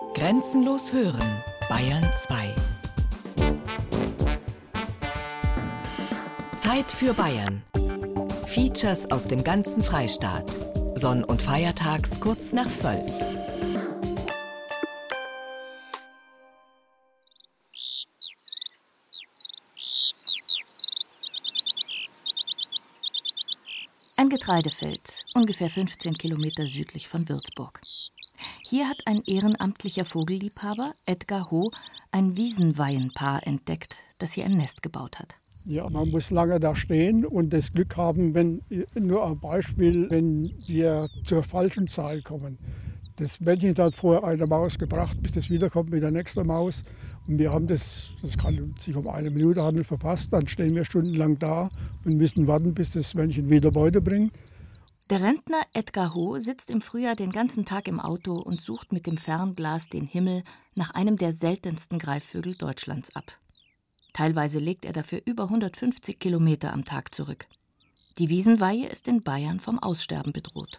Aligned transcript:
Grenzenlos 0.00 0.92
hören, 0.92 1.44
Bayern 1.68 2.10
2. 2.12 2.54
Zeit 6.56 6.90
für 6.90 7.14
Bayern. 7.14 7.62
Features 8.46 9.08
aus 9.12 9.26
dem 9.26 9.44
ganzen 9.44 9.84
Freistaat. 9.84 10.50
Sonn- 10.94 11.22
und 11.22 11.40
Feiertags 11.40 12.18
kurz 12.18 12.52
nach 12.52 12.66
12. 12.74 13.08
Ein 24.16 24.28
Getreidefeld, 24.28 25.20
ungefähr 25.34 25.70
15 25.70 26.14
Kilometer 26.14 26.66
südlich 26.66 27.06
von 27.06 27.28
Würzburg. 27.28 27.80
Hier 28.70 28.88
hat 28.88 29.02
ein 29.04 29.20
ehrenamtlicher 29.26 30.04
Vogelliebhaber, 30.04 30.92
Edgar 31.04 31.50
Ho, 31.50 31.72
ein 32.12 32.36
Wiesenweihenpaar 32.36 33.44
entdeckt, 33.44 33.96
das 34.20 34.30
hier 34.30 34.44
ein 34.44 34.56
Nest 34.56 34.80
gebaut 34.80 35.18
hat. 35.18 35.34
Ja, 35.64 35.90
man 35.90 36.08
muss 36.10 36.30
lange 36.30 36.60
da 36.60 36.76
stehen 36.76 37.26
und 37.26 37.52
das 37.52 37.72
Glück 37.72 37.96
haben, 37.96 38.32
wenn, 38.32 38.62
nur 38.94 39.26
ein 39.26 39.40
Beispiel, 39.40 40.08
wenn 40.08 40.52
wir 40.68 41.08
zur 41.24 41.42
falschen 41.42 41.88
Zahl 41.88 42.22
kommen. 42.22 42.58
Das 43.16 43.40
Männchen 43.40 43.76
hat 43.76 43.96
vorher 43.96 44.22
eine 44.22 44.46
Maus 44.46 44.78
gebracht, 44.78 45.20
bis 45.20 45.32
das 45.32 45.50
wiederkommt 45.50 45.90
mit 45.90 46.04
der 46.04 46.12
nächsten 46.12 46.46
Maus. 46.46 46.84
Und 47.26 47.38
wir 47.40 47.52
haben 47.52 47.66
das, 47.66 48.10
das 48.22 48.38
kann 48.38 48.76
sich 48.78 48.94
um 48.94 49.08
eine 49.08 49.30
Minute 49.30 49.64
handeln, 49.64 49.84
verpasst. 49.84 50.32
Dann 50.32 50.46
stehen 50.46 50.76
wir 50.76 50.84
stundenlang 50.84 51.40
da 51.40 51.70
und 52.04 52.18
müssen 52.18 52.46
warten, 52.46 52.72
bis 52.72 52.92
das 52.92 53.14
Männchen 53.14 53.50
wieder 53.50 53.72
Beute 53.72 54.00
bringt. 54.00 54.32
Der 55.10 55.22
Rentner 55.22 55.62
Edgar 55.72 56.14
Ho 56.14 56.38
sitzt 56.38 56.70
im 56.70 56.80
Frühjahr 56.80 57.16
den 57.16 57.32
ganzen 57.32 57.64
Tag 57.64 57.88
im 57.88 57.98
Auto 57.98 58.34
und 58.36 58.60
sucht 58.60 58.92
mit 58.92 59.08
dem 59.08 59.16
Fernglas 59.16 59.88
den 59.88 60.06
Himmel 60.06 60.44
nach 60.76 60.92
einem 60.92 61.16
der 61.16 61.32
seltensten 61.32 61.98
Greifvögel 61.98 62.54
Deutschlands 62.54 63.16
ab. 63.16 63.36
Teilweise 64.12 64.60
legt 64.60 64.84
er 64.84 64.92
dafür 64.92 65.20
über 65.24 65.44
150 65.44 66.20
Kilometer 66.20 66.72
am 66.72 66.84
Tag 66.84 67.12
zurück. 67.12 67.48
Die 68.18 68.28
Wiesenweihe 68.28 68.86
ist 68.86 69.08
in 69.08 69.24
Bayern 69.24 69.58
vom 69.58 69.80
Aussterben 69.80 70.32
bedroht. 70.32 70.78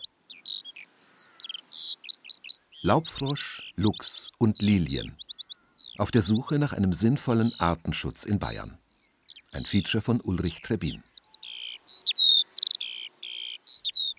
Laubfrosch, 2.82 3.74
Luchs 3.76 4.30
und 4.38 4.62
Lilien. 4.62 5.18
Auf 5.98 6.10
der 6.10 6.22
Suche 6.22 6.58
nach 6.58 6.72
einem 6.72 6.94
sinnvollen 6.94 7.54
Artenschutz 7.60 8.24
in 8.24 8.40
Bayern. 8.40 8.78
Ein 9.52 9.66
Feature 9.66 10.02
von 10.02 10.22
Ulrich 10.22 10.62
Trebin. 10.62 11.04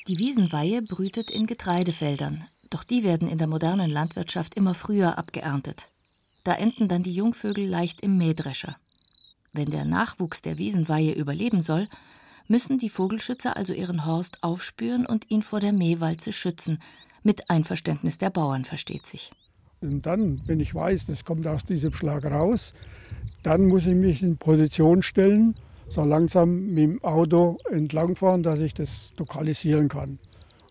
Die 0.08 0.19
Wiesenweihe 0.19 0.83
brütet 0.83 1.31
in 1.31 1.47
Getreidefeldern, 1.47 2.42
doch 2.70 2.83
die 2.83 3.05
werden 3.05 3.28
in 3.28 3.39
der 3.39 3.47
modernen 3.47 3.89
Landwirtschaft 3.89 4.55
immer 4.55 4.75
früher 4.75 5.17
abgeerntet. 5.17 5.92
Da 6.42 6.55
enden 6.55 6.89
dann 6.89 7.05
die 7.05 7.14
Jungvögel 7.14 7.64
leicht 7.64 8.00
im 8.00 8.19
Mähdrescher. 8.19 8.77
Wenn 9.53 9.70
der 9.70 9.84
Nachwuchs 9.84 10.42
der 10.42 10.59
Wiesenweihe 10.59 11.12
überleben 11.12 11.62
soll, 11.62 11.86
müssen 12.48 12.78
die 12.78 12.91
Vogelschützer 12.91 13.56
also 13.56 13.72
ihren 13.72 14.05
Horst 14.05 14.42
aufspüren 14.42 15.06
und 15.06 15.31
ihn 15.31 15.42
vor 15.42 15.61
der 15.61 15.72
Mähwalze 15.72 16.33
schützen, 16.33 16.81
mit 17.22 17.48
Einverständnis 17.48 18.19
der 18.19 18.31
Bauern 18.31 18.64
versteht 18.64 19.06
sich. 19.06 19.31
Und 19.81 20.05
dann, 20.06 20.41
wenn 20.47 20.59
ich 20.59 20.75
weiß, 20.75 21.06
das 21.06 21.25
kommt 21.25 21.47
aus 21.47 21.64
diesem 21.64 21.92
Schlag 21.92 22.25
raus, 22.25 22.75
dann 23.44 23.66
muss 23.66 23.87
ich 23.87 23.94
mich 23.94 24.22
in 24.22 24.37
Position 24.37 25.03
stellen, 25.05 25.55
so 25.93 26.05
langsam 26.05 26.69
mit 26.69 26.79
dem 26.79 27.05
Auto 27.05 27.59
entlangfahren, 27.71 28.43
dass 28.43 28.61
ich 28.61 28.75
das 28.75 29.12
lokalisieren 29.19 29.89
kann. 29.89 30.19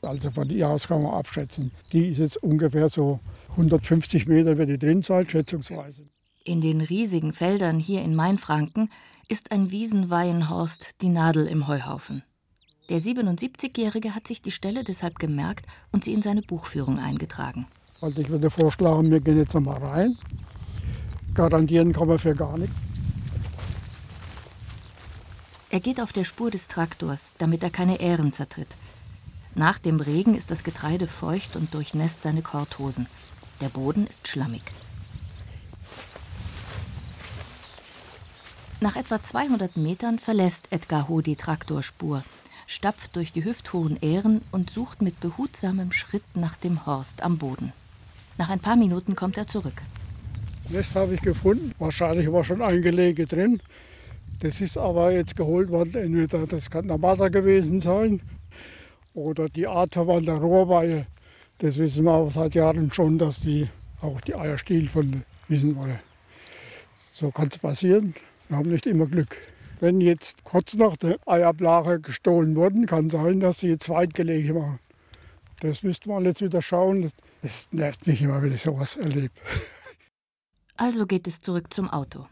Also 0.01 0.31
von 0.31 0.49
ihr 0.49 0.67
aus 0.67 0.87
kann 0.87 1.03
man 1.03 1.13
abschätzen. 1.13 1.71
Die 1.91 2.07
ist 2.07 2.17
jetzt 2.17 2.37
ungefähr 2.41 2.89
so 2.89 3.19
150 3.51 4.27
Meter 4.27 4.57
wird 4.57 4.69
die 4.69 4.79
drin 4.79 5.03
sein, 5.03 5.29
schätzungsweise. 5.29 6.03
In 6.43 6.61
den 6.61 6.81
riesigen 6.81 7.33
Feldern 7.33 7.79
hier 7.79 8.01
in 8.01 8.15
Mainfranken 8.15 8.89
ist 9.29 9.51
ein 9.51 9.69
Wiesenweihenhorst 9.69 11.01
die 11.01 11.09
Nadel 11.09 11.45
im 11.45 11.67
Heuhaufen. 11.67 12.23
Der 12.89 12.99
77-Jährige 12.99 14.15
hat 14.15 14.27
sich 14.27 14.41
die 14.41 14.51
Stelle 14.51 14.83
deshalb 14.83 15.19
gemerkt 15.19 15.65
und 15.91 16.03
sie 16.03 16.13
in 16.13 16.23
seine 16.23 16.41
Buchführung 16.41 16.97
eingetragen. 16.97 17.67
Also 18.01 18.21
ich 18.21 18.29
würde 18.29 18.49
vorschlagen, 18.49 19.11
wir 19.11 19.19
gehen 19.19 19.37
jetzt 19.37 19.55
einmal 19.55 19.77
rein. 19.77 20.17
Garantieren 21.35 21.93
kann 21.93 22.07
man 22.07 22.17
für 22.17 22.33
gar 22.33 22.57
nichts. 22.57 22.90
Er 25.71 25.79
geht 25.79 26.01
auf 26.01 26.11
der 26.11 26.25
Spur 26.25 26.51
des 26.51 26.67
Traktors, 26.67 27.33
damit 27.37 27.63
er 27.63 27.69
keine 27.69 28.01
Ähren 28.01 28.33
zertritt. 28.33 28.67
Nach 29.55 29.79
dem 29.79 30.01
Regen 30.01 30.35
ist 30.35 30.51
das 30.51 30.63
Getreide 30.63 31.07
feucht 31.07 31.55
und 31.55 31.73
durchnässt 31.73 32.23
seine 32.23 32.41
Korthosen. 32.41 33.07
Der 33.61 33.69
Boden 33.69 34.05
ist 34.05 34.27
schlammig. 34.27 34.63
Nach 38.81 38.97
etwa 38.97 39.23
200 39.23 39.77
Metern 39.77 40.19
verlässt 40.19 40.67
Edgar 40.71 41.07
Ho 41.07 41.21
die 41.21 41.37
Traktorspur 41.37 42.23
stapft 42.67 43.15
durch 43.15 43.31
die 43.31 43.43
hüfthohen 43.43 43.97
Ähren 44.01 44.41
und 44.51 44.69
sucht 44.69 45.01
mit 45.01 45.19
behutsamem 45.19 45.91
Schritt 45.91 46.23
nach 46.35 46.55
dem 46.55 46.85
Horst 46.85 47.21
am 47.21 47.37
Boden. 47.37 47.73
Nach 48.37 48.49
ein 48.49 48.59
paar 48.59 48.77
Minuten 48.77 49.15
kommt 49.15 49.37
er 49.37 49.47
zurück. 49.47 49.81
Nest 50.69 50.95
habe 50.95 51.13
ich 51.13 51.21
gefunden. 51.21 51.73
Wahrscheinlich 51.79 52.31
war 52.31 52.43
schon 52.43 52.61
ein 52.61 52.81
Gelege 52.81 53.27
drin. 53.27 53.61
Das 54.41 54.59
ist 54.59 54.75
aber 54.75 55.11
jetzt 55.11 55.35
geholt 55.35 55.69
worden. 55.69 55.95
Entweder 55.95 56.47
das 56.47 56.69
kann 56.69 56.87
der 56.87 56.97
Marder 56.97 57.29
gewesen 57.29 57.79
sein 57.79 58.21
oder 59.13 59.47
die 59.49 59.67
Art 59.67 59.95
der 59.95 60.03
Rohrweihe. 60.03 61.05
Das 61.59 61.77
wissen 61.77 62.05
wir 62.05 62.13
aber 62.13 62.31
seit 62.31 62.55
Jahren 62.55 62.91
schon, 62.91 63.19
dass 63.19 63.39
die 63.39 63.69
auch 64.01 64.19
die 64.21 64.33
Eier 64.33 64.57
stiehlt 64.57 64.89
von 64.89 65.21
Wiesenweihe. 65.47 65.99
So 67.13 67.29
kann 67.29 67.49
es 67.49 67.59
passieren. 67.59 68.15
Wir 68.49 68.57
haben 68.57 68.71
nicht 68.71 68.87
immer 68.87 69.05
Glück. 69.05 69.37
Wenn 69.79 70.01
jetzt 70.01 70.43
kurz 70.43 70.73
nach 70.73 70.97
der 70.97 71.19
Eierblare 71.27 71.99
gestohlen 71.99 72.55
wurden, 72.55 72.87
kann 72.87 73.09
sein, 73.09 73.41
dass 73.41 73.59
sie 73.59 73.77
Zweitgelege 73.77 74.55
machen. 74.55 74.79
Das 75.59 75.83
müsste 75.83 76.09
man 76.09 76.25
jetzt 76.25 76.41
wieder 76.41 76.63
schauen. 76.63 77.11
Das 77.43 77.67
nervt 77.71 78.07
mich 78.07 78.23
immer, 78.23 78.41
wenn 78.41 78.55
ich 78.55 78.63
sowas 78.63 78.97
erlebe. 78.97 79.33
Also 80.77 81.05
geht 81.05 81.27
es 81.27 81.41
zurück 81.41 81.71
zum 81.71 81.91
Auto. 81.91 82.25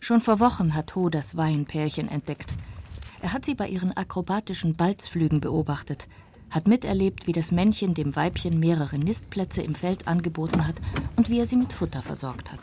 Schon 0.00 0.20
vor 0.20 0.40
Wochen 0.40 0.74
hat 0.74 0.94
Ho 0.94 1.08
das 1.08 1.36
Weinpärchen 1.36 2.08
entdeckt. 2.08 2.50
Er 3.20 3.32
hat 3.32 3.44
sie 3.44 3.54
bei 3.54 3.68
ihren 3.68 3.96
akrobatischen 3.96 4.76
Balzflügen 4.76 5.40
beobachtet, 5.40 6.06
hat 6.50 6.68
miterlebt, 6.68 7.26
wie 7.26 7.32
das 7.32 7.50
Männchen 7.52 7.94
dem 7.94 8.14
Weibchen 8.16 8.58
mehrere 8.58 8.98
Nistplätze 8.98 9.62
im 9.62 9.74
Feld 9.74 10.06
angeboten 10.06 10.66
hat 10.66 10.76
und 11.16 11.28
wie 11.28 11.38
er 11.38 11.46
sie 11.46 11.56
mit 11.56 11.72
Futter 11.72 12.02
versorgt 12.02 12.52
hat. 12.52 12.60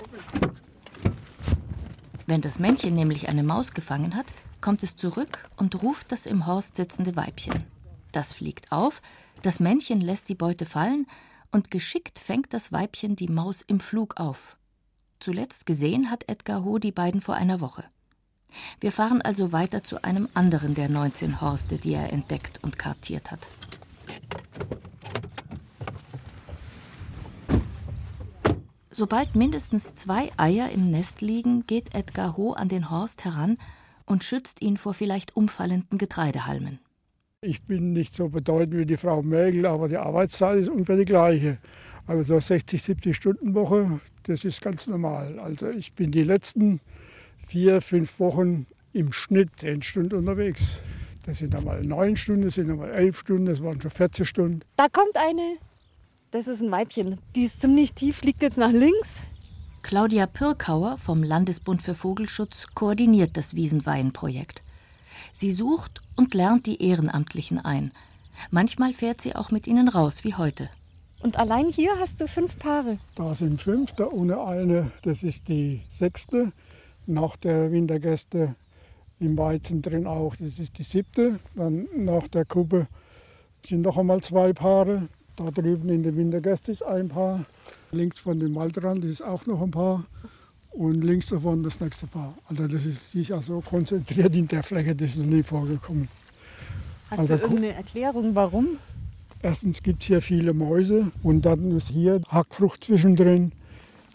Wenn 2.28 2.42
das 2.42 2.58
Männchen 2.58 2.96
nämlich 2.96 3.28
eine 3.30 3.44
Maus 3.44 3.74
gefangen 3.74 4.16
hat, 4.16 4.26
kommt 4.62 4.82
es 4.82 4.96
zurück 4.96 5.48
und 5.58 5.84
ruft 5.84 6.12
das 6.12 6.26
im 6.26 6.48
Horst 6.48 6.78
sitzende 6.78 7.16
Weibchen. 7.16 7.66
Das 8.12 8.34
fliegt 8.34 8.72
auf, 8.72 9.02
das 9.44 9.60
Männchen 9.60 10.02
lässt 10.02 10.30
die 10.30 10.36
Beute 10.36 10.66
fallen 10.66 11.06
und 11.52 11.70
geschickt 11.70 12.18
fängt 12.18 12.54
das 12.54 12.72
Weibchen 12.72 13.16
die 13.16 13.28
Maus 13.28 13.62
im 13.62 13.80
Flug 13.80 14.20
auf. 14.20 14.58
Zuletzt 15.20 15.66
gesehen 15.66 16.12
hat 16.12 16.28
Edgar 16.28 16.64
Ho 16.64 16.78
die 16.78 16.92
beiden 16.92 17.22
vor 17.22 17.36
einer 17.36 17.62
Woche. 17.62 17.84
Wir 18.80 18.92
fahren 18.92 19.22
also 19.22 19.52
weiter 19.52 19.84
zu 19.84 20.04
einem 20.04 20.30
anderen 20.34 20.76
der 20.76 20.90
19 20.90 21.42
Horste, 21.42 21.78
die 21.78 21.94
er 21.94 22.14
entdeckt 22.14 22.60
und 22.64 22.78
kartiert 22.78 23.32
hat. 23.32 23.48
Sobald 28.90 29.36
mindestens 29.36 29.94
zwei 29.94 30.32
Eier 30.38 30.70
im 30.70 30.90
Nest 30.90 31.20
liegen, 31.20 31.68
geht 31.68 31.94
Edgar 31.94 32.38
Ho 32.38 32.54
an 32.54 32.70
den 32.70 32.90
Horst 32.90 33.26
heran 33.26 33.58
und 34.06 34.24
schützt 34.24 34.62
ihn 34.62 34.78
vor 34.78 34.94
vielleicht 34.94 35.36
umfallenden 35.36 35.98
Getreidehalmen. 35.98 36.80
Ich 37.42 37.64
bin 37.64 37.92
nicht 37.92 38.16
so 38.16 38.30
bedeutend 38.30 38.78
wie 38.78 38.86
die 38.86 38.96
Frau 38.98 39.22
Mägel, 39.22 39.66
aber 39.66 39.90
die 39.90 39.98
Arbeitszeit 39.98 40.60
ist 40.60 40.70
ungefähr 40.70 40.96
die 40.96 41.06
gleiche. 41.06 41.58
Also 42.08 42.36
so 42.36 42.40
60, 42.40 42.82
70 42.82 43.16
Stunden 43.16 43.54
Woche, 43.56 44.00
das 44.24 44.46
ist 44.46 44.62
ganz 44.62 44.88
normal. 44.88 45.40
Also 45.40 45.70
ich 45.70 45.94
bin 45.94 46.12
die 46.12 46.24
letzten 46.24 46.80
vier, 47.48 47.82
fünf 47.82 48.20
Wochen 48.20 48.68
im 48.94 49.12
Schnitt 49.12 49.50
zehn 49.58 49.82
Stunden 49.82 50.16
unterwegs. 50.16 50.80
Das 51.26 51.40
sind 51.40 51.56
einmal 51.56 51.82
neun 51.82 52.16
Stunden, 52.16 52.44
das 52.44 52.56
sind 52.56 52.70
einmal 52.70 52.92
elf 52.92 53.20
Stunden, 53.20 53.48
das 53.48 53.64
waren 53.64 53.82
schon 53.82 53.90
40 53.90 54.28
Stunden. 54.30 54.62
Da 54.76 54.88
kommt 54.88 55.18
eine. 55.18 55.58
Das 56.30 56.48
ist 56.48 56.62
ein 56.62 56.72
Weibchen. 56.72 57.20
Die 57.36 57.44
ist 57.44 57.62
ziemlich 57.62 57.94
tief, 57.94 58.22
liegt 58.22 58.44
jetzt 58.44 58.58
nach 58.58 58.72
links. 58.72 59.22
Claudia 59.82 60.28
Pirkauer 60.28 60.98
vom 61.00 61.24
Landesbund 61.24 61.82
für 61.82 61.96
Vogelschutz 61.96 62.68
koordiniert 62.76 63.38
das 63.38 63.56
Wiesenweihenprojekt. 63.56 64.62
Sie 65.32 65.52
sucht 65.52 66.02
und 66.16 66.34
lernt 66.34 66.66
die 66.66 66.84
Ehrenamtlichen 66.84 67.60
ein. 67.60 67.92
Manchmal 68.52 68.94
fährt 68.94 69.22
sie 69.22 69.36
auch 69.36 69.52
mit 69.52 69.66
ihnen 69.66 69.88
raus, 69.88 70.24
wie 70.24 70.36
heute. 70.36 70.70
Und 71.26 71.40
allein 71.40 71.70
hier 71.70 71.90
hast 72.00 72.22
du 72.22 72.28
fünf 72.28 72.60
Paare. 72.60 73.00
Da 73.16 73.34
sind 73.34 73.60
fünf, 73.60 73.94
da 73.94 74.06
ohne 74.06 74.44
eine, 74.44 74.92
das 75.02 75.24
ist 75.24 75.48
die 75.48 75.82
sechste. 75.90 76.52
Nach 77.08 77.36
der 77.36 77.72
Wintergäste 77.72 78.54
im 79.20 79.36
Weizen 79.36 79.82
drin 79.82 80.06
auch, 80.06 80.36
das 80.36 80.60
ist 80.60 80.78
die 80.78 80.84
siebte. 80.84 81.40
Dann 81.56 81.88
nach 81.96 82.28
der 82.28 82.46
Kuppe 82.46 82.86
sind 83.66 83.82
noch 83.82 83.98
einmal 83.98 84.22
zwei 84.22 84.54
Paare. 84.54 85.10
Da 85.36 85.50
drüben 85.50 85.90
in 85.90 86.04
der 86.04 86.16
Wintergäste 86.16 86.72
ist 86.72 86.84
ein 86.84 87.10
Paar. 87.10 87.46
Links 87.92 88.20
von 88.20 88.40
dem 88.40 88.54
Waldrand 88.54 89.04
ist 89.04 89.24
auch 89.24 89.48
noch 89.48 89.64
ein 89.64 89.72
Paar 89.72 90.06
und 90.70 91.02
links 91.02 91.30
davon 91.30 91.64
das 91.64 91.80
nächste 91.80 92.06
Paar. 92.06 92.36
Also 92.50 92.68
das 92.68 92.86
ist 92.86 93.14
sich 93.14 93.34
also 93.34 93.62
konzentriert 93.62 94.36
in 94.36 94.48
der 94.48 94.62
Fläche, 94.62 94.96
das 94.96 95.16
ist 95.16 95.26
nie 95.26 95.42
vorgekommen. 95.42 96.08
Hast 97.10 97.18
Also 97.18 97.38
du 97.38 97.42
irgendeine 97.42 97.74
Erklärung, 97.74 98.36
warum? 98.36 98.78
Erstens 99.42 99.84
gibt 99.84 100.02
es 100.02 100.08
hier 100.08 100.22
viele 100.22 100.54
Mäuse 100.54 101.12
und 101.24 101.46
dann 101.46 101.72
ist 101.72 101.90
hier 101.90 102.22
Hackfrucht 102.30 102.84
zwischendrin. 102.84 103.52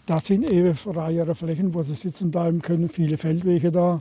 Das 0.05 0.25
sind 0.25 0.49
eben 0.49 0.73
freiere 0.75 1.35
Flächen, 1.35 1.73
wo 1.73 1.83
sie 1.83 1.95
sitzen 1.95 2.31
bleiben 2.31 2.61
können, 2.61 2.89
viele 2.89 3.17
Feldwege 3.17 3.71
da, 3.71 3.99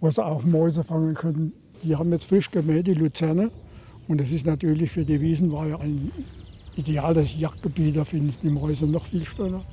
wo 0.00 0.10
sie 0.10 0.24
auch 0.24 0.44
Mäuse 0.44 0.84
fangen 0.84 1.14
können. 1.14 1.52
Die 1.82 1.96
haben 1.96 2.12
jetzt 2.12 2.24
frisch 2.24 2.50
gemäht, 2.50 2.86
die 2.86 2.94
Luzerne. 2.94 3.50
Und 4.08 4.20
das 4.20 4.30
ist 4.30 4.46
natürlich 4.46 4.90
für 4.90 5.04
die 5.04 5.20
Wiesenweihe 5.20 5.78
ein 5.78 6.10
ideales 6.76 7.38
Jagdgebiet. 7.38 7.96
Da 7.96 8.04
finden 8.04 8.30
sie 8.30 8.40
die 8.42 8.50
Mäuse 8.50 8.86
noch 8.86 9.06
viel 9.06 9.24
schöner. 9.24 9.64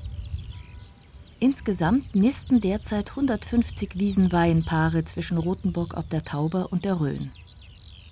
Insgesamt 1.39 2.15
nisten 2.15 2.61
derzeit 2.61 3.09
150 3.09 3.99
Wiesenweihenpaare 3.99 5.03
zwischen 5.05 5.37
Rothenburg 5.37 5.97
ob 5.97 6.09
der 6.09 6.23
Tauber 6.23 6.71
und 6.71 6.85
der 6.85 6.99
Rhön. 6.99 7.31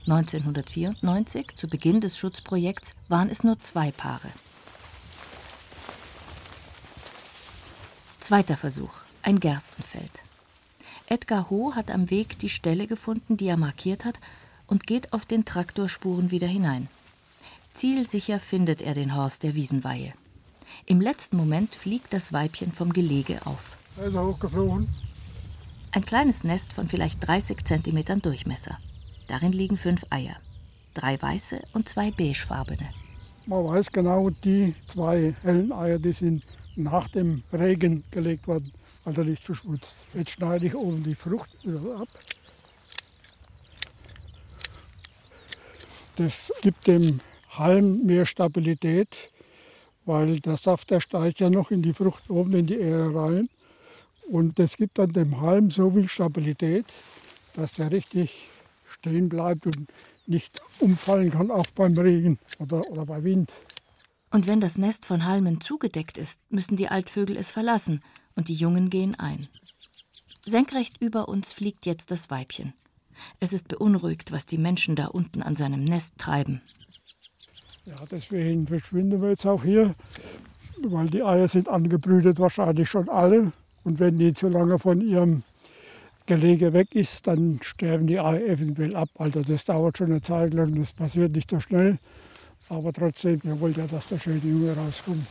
1994, 0.06 1.56
zu 1.56 1.68
Beginn 1.68 2.02
des 2.02 2.18
Schutzprojekts, 2.18 2.96
waren 3.08 3.30
es 3.30 3.44
nur 3.44 3.60
zwei 3.60 3.92
Paare. 3.92 4.30
Zweiter 8.20 8.58
Versuch, 8.58 8.94
ein 9.22 9.40
Gerstenfeld. 9.40 10.24
Edgar 11.08 11.50
Ho 11.50 11.74
hat 11.76 11.92
am 11.92 12.10
Weg 12.10 12.40
die 12.40 12.50
Stelle 12.50 12.88
gefunden, 12.88 13.38
die 13.38 13.48
er 13.48 13.58
markiert 13.58 14.06
hat, 14.06 14.20
und 14.68 14.88
geht 14.88 15.14
auf 15.14 15.26
den 15.26 15.46
Traktorspuren 15.46 16.32
wieder 16.32 16.48
hinein. 16.48 16.88
Zielsicher 17.74 18.40
findet 18.40 18.82
er 18.82 18.94
den 18.94 19.16
Horst 19.16 19.44
der 19.44 19.56
Wiesenweihe. 19.56 20.14
Im 20.86 21.02
letzten 21.02 21.38
Moment 21.38 21.76
fliegt 21.76 22.14
das 22.14 22.34
Weibchen 22.34 22.72
vom 22.72 22.94
Gelege 22.94 23.46
auf. 23.46 23.78
Da 23.98 24.04
ist 24.04 24.16
er 24.16 24.26
hochgeflogen. 24.26 24.90
Ein 25.92 26.06
kleines 26.06 26.44
Nest 26.44 26.74
von 26.74 26.88
vielleicht 26.88 27.26
30 27.28 27.66
Zentimetern 27.66 28.22
Durchmesser. 28.22 28.80
Darin 29.34 29.52
liegen 29.52 29.78
fünf 29.80 30.06
Eier. 30.12 30.36
Drei 30.94 31.20
weiße 31.20 31.60
und 31.74 31.90
zwei 31.90 32.12
beigefarbene. 32.12 32.88
Man 33.48 33.66
weiß 33.66 33.92
genau, 33.92 34.30
die 34.30 34.76
zwei 34.88 35.34
hellen 35.42 35.72
Eier, 35.72 35.98
die 35.98 36.12
sind 36.12 36.46
nach 36.76 37.08
dem 37.08 37.42
Regen 37.52 38.04
gelegt 38.12 38.48
worden, 38.48 38.72
also 39.06 39.24
nicht 39.24 39.44
verschmutzt. 39.44 39.96
Jetzt 40.14 40.34
schneide 40.34 40.68
ich 40.68 40.76
oben 40.76 41.04
die 41.04 41.16
Frucht 41.16 41.50
ab. 41.98 42.08
Das 46.16 46.54
gibt 46.62 46.86
dem 46.86 47.20
Halm 47.58 48.06
mehr 48.06 48.28
Stabilität, 48.28 49.18
weil 50.06 50.42
der 50.42 50.58
Saft, 50.58 50.92
der 50.92 51.00
steigt 51.00 51.40
ja 51.40 51.50
noch 51.50 51.72
in 51.72 51.82
die 51.82 51.94
Frucht 51.94 52.30
oben 52.30 52.54
in 52.54 52.68
die 52.68 52.78
Ähre 52.78 53.16
rein. 53.16 53.50
Und 54.30 54.60
das 54.60 54.78
gibt 54.78 55.00
dann 55.00 55.12
dem 55.12 55.42
Halm 55.42 55.72
so 55.72 55.90
viel 55.90 56.08
Stabilität, 56.08 56.86
dass 57.56 57.72
der 57.72 57.90
richtig 57.90 58.53
stehen 59.04 59.28
bleibt 59.28 59.66
und 59.66 59.92
nicht 60.28 60.62
umfallen 60.80 61.30
kann, 61.30 61.52
auch 61.52 61.68
beim 61.76 61.98
Regen 61.98 62.40
oder, 62.60 62.90
oder 62.90 63.06
bei 63.06 63.22
Wind. 63.24 63.52
Und 64.32 64.48
wenn 64.48 64.62
das 64.62 64.78
Nest 64.78 65.06
von 65.06 65.26
Halmen 65.26 65.60
zugedeckt 65.60 66.18
ist, 66.18 66.40
müssen 66.50 66.78
die 66.78 66.88
Altvögel 66.88 67.36
es 67.36 67.52
verlassen 67.52 68.02
und 68.36 68.48
die 68.48 68.56
Jungen 68.56 68.90
gehen 68.90 69.16
ein. 69.20 69.46
Senkrecht 70.46 71.02
über 71.02 71.28
uns 71.28 71.52
fliegt 71.52 71.86
jetzt 71.86 72.12
das 72.12 72.30
Weibchen. 72.30 72.74
Es 73.42 73.52
ist 73.52 73.68
beunruhigt, 73.68 74.32
was 74.32 74.46
die 74.46 74.58
Menschen 74.58 74.96
da 74.96 75.08
unten 75.08 75.44
an 75.44 75.58
seinem 75.58 75.84
Nest 75.84 76.18
treiben. 76.18 76.62
Ja, 77.86 77.96
deswegen 78.10 78.66
verschwinden 78.66 79.22
wir 79.22 79.32
jetzt 79.32 79.46
auch 79.46 79.64
hier, 79.64 79.94
weil 80.82 81.10
die 81.10 81.24
Eier 81.24 81.50
sind 81.50 81.68
angebrütet, 81.68 82.40
wahrscheinlich 82.40 82.90
schon 82.90 83.10
alle. 83.10 83.52
Und 83.84 84.00
wenn 84.00 84.18
die 84.18 84.34
zu 84.34 84.48
lange 84.48 84.80
von 84.80 85.02
ihrem 85.02 85.44
Gelege 86.26 86.74
weg 86.74 86.96
ist, 86.96 87.28
dann 87.28 87.60
sterben 87.62 88.08
die 88.08 88.20
Eier 88.20 88.46
eventuell 88.46 88.96
ab. 88.96 89.10
Also 89.16 89.42
das 89.42 89.66
dauert 89.66 89.98
schon 89.98 90.12
eine 90.12 90.22
Zeit 90.22 90.54
lang, 90.54 90.76
das 90.76 90.94
passiert 90.94 91.34
nicht 91.34 91.50
so 91.50 91.60
schnell. 91.60 92.00
Aber 92.70 92.94
trotzdem, 92.94 93.44
wir 93.44 93.60
wollen 93.60 93.76
ja, 93.76 93.88
dass 93.88 94.08
der 94.08 94.20
schöne 94.20 94.40
Junge 94.40 94.76
rauskommt. 94.76 95.28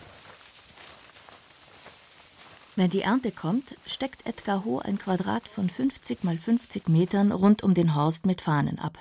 Wenn 2.76 2.90
die 2.90 3.02
Ernte 3.02 3.32
kommt, 3.32 3.76
steckt 3.86 4.26
Edgar 4.26 4.64
Ho 4.64 4.78
ein 4.78 4.98
Quadrat 4.98 5.46
von 5.46 5.68
50 5.68 6.24
mal 6.24 6.38
50 6.38 6.88
Metern 6.88 7.32
rund 7.32 7.62
um 7.62 7.74
den 7.74 7.94
Horst 7.94 8.24
mit 8.24 8.40
Fahnen 8.40 8.78
ab. 8.78 8.98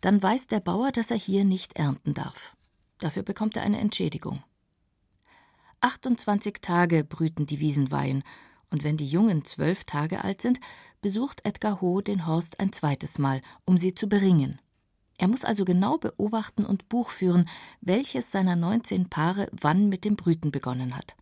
Dann 0.00 0.22
weiß 0.22 0.46
der 0.46 0.60
Bauer, 0.60 0.92
dass 0.92 1.10
er 1.10 1.16
hier 1.16 1.44
nicht 1.44 1.76
ernten 1.76 2.14
darf. 2.14 2.56
Dafür 2.98 3.22
bekommt 3.22 3.56
er 3.56 3.62
eine 3.62 3.80
Entschädigung. 3.80 4.42
28 5.80 6.58
Tage 6.60 7.04
brüten 7.04 7.46
die 7.46 7.60
Wiesenweihen, 7.60 8.22
und 8.70 8.82
wenn 8.82 8.96
die 8.96 9.06
Jungen 9.06 9.44
zwölf 9.44 9.84
Tage 9.84 10.24
alt 10.24 10.40
sind, 10.42 10.58
besucht 11.04 11.42
Edgar 11.44 11.82
Ho 11.82 12.00
den 12.00 12.26
Horst 12.26 12.60
ein 12.60 12.72
zweites 12.72 13.18
Mal, 13.18 13.42
um 13.66 13.76
sie 13.76 13.94
zu 13.94 14.08
beringen. 14.08 14.58
Er 15.18 15.28
muss 15.28 15.44
also 15.44 15.66
genau 15.66 15.98
beobachten 15.98 16.64
und 16.64 16.88
Buch 16.88 17.10
führen, 17.10 17.46
welches 17.82 18.30
seiner 18.30 18.56
19 18.56 19.10
Paare 19.10 19.48
wann 19.52 19.90
mit 19.90 20.06
dem 20.06 20.16
Brüten 20.16 20.50
begonnen 20.50 20.96
hat. 20.96 21.14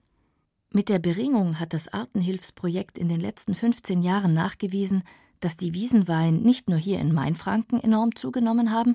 Mit 0.71 0.89
der 0.89 1.01
Beringung 1.01 1.59
hat 1.59 1.73
das 1.73 1.93
Artenhilfsprojekt 1.93 2.97
in 2.97 3.09
den 3.09 3.19
letzten 3.19 3.57
15 3.57 4.03
Jahren 4.03 4.35
nachgewiesen, 4.35 5.03
dass 5.41 5.57
die 5.57 5.75
Wiesenweihen 5.75 6.45
nicht 6.45 6.71
nur 6.71 6.79
hier 6.79 7.01
in 7.01 7.13
Mainfranken 7.13 7.81
enorm 7.83 8.15
zugenommen 8.15 8.71
haben, 8.71 8.95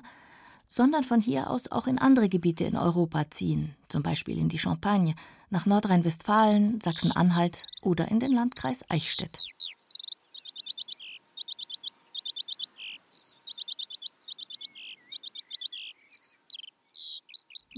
sondern 0.68 1.04
von 1.04 1.20
hier 1.20 1.50
aus 1.50 1.70
auch 1.70 1.86
in 1.86 1.98
andere 1.98 2.30
Gebiete 2.30 2.64
in 2.64 2.76
Europa 2.76 3.30
ziehen, 3.30 3.76
zum 3.90 4.02
Beispiel 4.02 4.38
in 4.38 4.48
die 4.48 4.58
Champagne, 4.58 5.14
nach 5.50 5.66
Nordrhein-Westfalen, 5.66 6.80
Sachsen-Anhalt 6.80 7.58
oder 7.82 8.08
in 8.08 8.20
den 8.20 8.32
Landkreis 8.32 8.86
Eichstätt. 8.88 9.38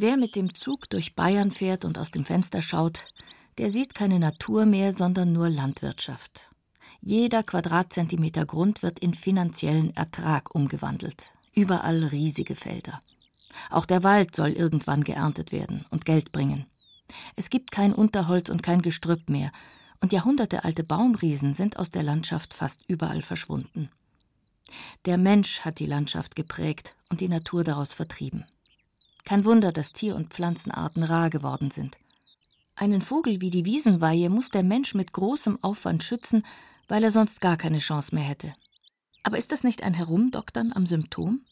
Wer 0.02 0.16
mit 0.16 0.34
dem 0.34 0.54
Zug 0.54 0.88
durch 0.88 1.14
Bayern 1.14 1.50
fährt 1.50 1.84
und 1.84 1.98
aus 1.98 2.10
dem 2.10 2.24
Fenster 2.24 2.62
schaut, 2.62 3.04
der 3.58 3.70
sieht 3.70 3.94
keine 3.94 4.18
Natur 4.18 4.64
mehr, 4.64 4.94
sondern 4.94 5.34
nur 5.34 5.50
Landwirtschaft. 5.50 6.48
Jeder 7.02 7.42
Quadratzentimeter 7.42 8.46
Grund 8.46 8.82
wird 8.82 8.98
in 8.98 9.12
finanziellen 9.12 9.94
Ertrag 9.94 10.54
umgewandelt. 10.54 11.34
Überall 11.54 12.02
riesige 12.02 12.56
Felder. 12.56 13.02
Auch 13.68 13.84
der 13.84 14.02
Wald 14.02 14.34
soll 14.34 14.52
irgendwann 14.52 15.04
geerntet 15.04 15.52
werden 15.52 15.84
und 15.90 16.06
Geld 16.06 16.32
bringen. 16.32 16.64
Es 17.36 17.50
gibt 17.50 17.70
kein 17.70 17.92
Unterholz 17.92 18.48
und 18.48 18.62
kein 18.62 18.80
Gestrüpp 18.80 19.28
mehr, 19.28 19.52
und 20.00 20.14
jahrhundertealte 20.14 20.82
Baumriesen 20.82 21.52
sind 21.52 21.78
aus 21.78 21.90
der 21.90 22.04
Landschaft 22.04 22.54
fast 22.54 22.88
überall 22.88 23.20
verschwunden. 23.20 23.90
Der 25.04 25.18
Mensch 25.18 25.60
hat 25.60 25.78
die 25.78 25.84
Landschaft 25.84 26.36
geprägt 26.36 26.96
und 27.10 27.20
die 27.20 27.28
Natur 27.28 27.64
daraus 27.64 27.92
vertrieben. 27.92 28.46
Kein 29.24 29.44
Wunder, 29.44 29.72
dass 29.72 29.92
Tier- 29.92 30.16
und 30.16 30.32
Pflanzenarten 30.32 31.02
rar 31.02 31.30
geworden 31.30 31.70
sind. 31.70 31.98
Einen 32.76 33.02
Vogel 33.02 33.40
wie 33.40 33.50
die 33.50 33.64
Wiesenweihe 33.64 34.30
muss 34.30 34.50
der 34.50 34.62
Mensch 34.62 34.94
mit 34.94 35.12
großem 35.12 35.58
Aufwand 35.62 36.02
schützen, 36.02 36.44
weil 36.88 37.04
er 37.04 37.10
sonst 37.10 37.40
gar 37.40 37.56
keine 37.56 37.78
Chance 37.78 38.14
mehr 38.14 38.24
hätte. 38.24 38.54
Aber 39.22 39.38
ist 39.38 39.52
das 39.52 39.64
nicht 39.64 39.82
ein 39.82 39.94
Herumdoktern 39.94 40.72
am 40.74 40.86
Symptom? 40.86 41.42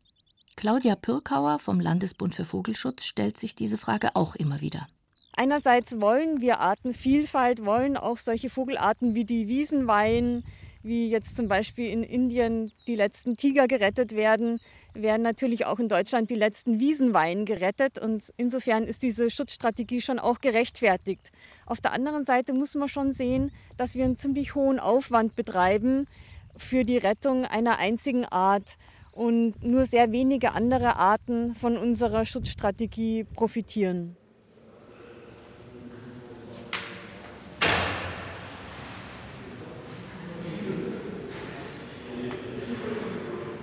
Claudia 0.56 0.96
Pirkauer 0.96 1.58
vom 1.58 1.80
Landesbund 1.80 2.34
für 2.34 2.44
Vogelschutz 2.44 3.04
stellt 3.04 3.38
sich 3.38 3.54
diese 3.54 3.78
Frage 3.78 4.16
auch 4.16 4.34
immer 4.34 4.60
wieder. 4.60 4.88
Einerseits 5.37 6.00
wollen 6.00 6.40
wir 6.40 6.58
Artenvielfalt, 6.58 7.64
wollen 7.64 7.96
auch 7.96 8.18
solche 8.18 8.50
Vogelarten 8.50 9.14
wie 9.14 9.25
die 9.25 9.46
Wiesenweihen, 9.46 10.44
wie 10.82 11.08
jetzt 11.08 11.37
zum 11.37 11.49
Beispiel 11.49 11.90
in 11.90 12.02
Indien 12.02 12.73
die 12.87 12.97
letzten 12.97 13.37
Tiger 13.37 13.66
gerettet 13.66 14.14
werden, 14.14 14.61
werden 14.94 15.23
natürlich 15.23 15.66
auch 15.66 15.78
in 15.78 15.88
Deutschland 15.88 16.30
die 16.30 16.35
letzten 16.35 16.80
Wiesenweihen 16.80 17.44
gerettet. 17.44 17.99
Und 17.99 18.32
insofern 18.37 18.85
ist 18.85 19.02
diese 19.02 19.30
Schutzstrategie 19.30 20.00
schon 20.00 20.18
auch 20.18 20.40
gerechtfertigt. 20.40 21.30
Auf 21.66 21.80
der 21.80 21.92
anderen 21.92 22.25
Seite 22.25 22.52
muss 22.52 22.75
man 22.75 22.88
schon 22.88 23.12
sehen, 23.12 23.50
dass 23.76 23.94
wir 23.94 24.04
einen 24.04 24.16
ziemlich 24.16 24.54
hohen 24.54 24.78
Aufwand 24.78 25.37
betreiben 25.37 26.06
für 26.56 26.85
die 26.85 26.99
Rettung 26.99 27.44
einer 27.44 27.78
einzigen 27.78 28.25
Art 28.25 28.76
und 29.12 29.62
nur 29.64 29.85
sehr 29.87 30.12
wenige 30.12 30.52
andere 30.52 30.97
Arten 30.97 31.54
von 31.54 31.76
unserer 31.76 32.25
Schutzstrategie 32.25 33.25
profitieren. 33.25 34.17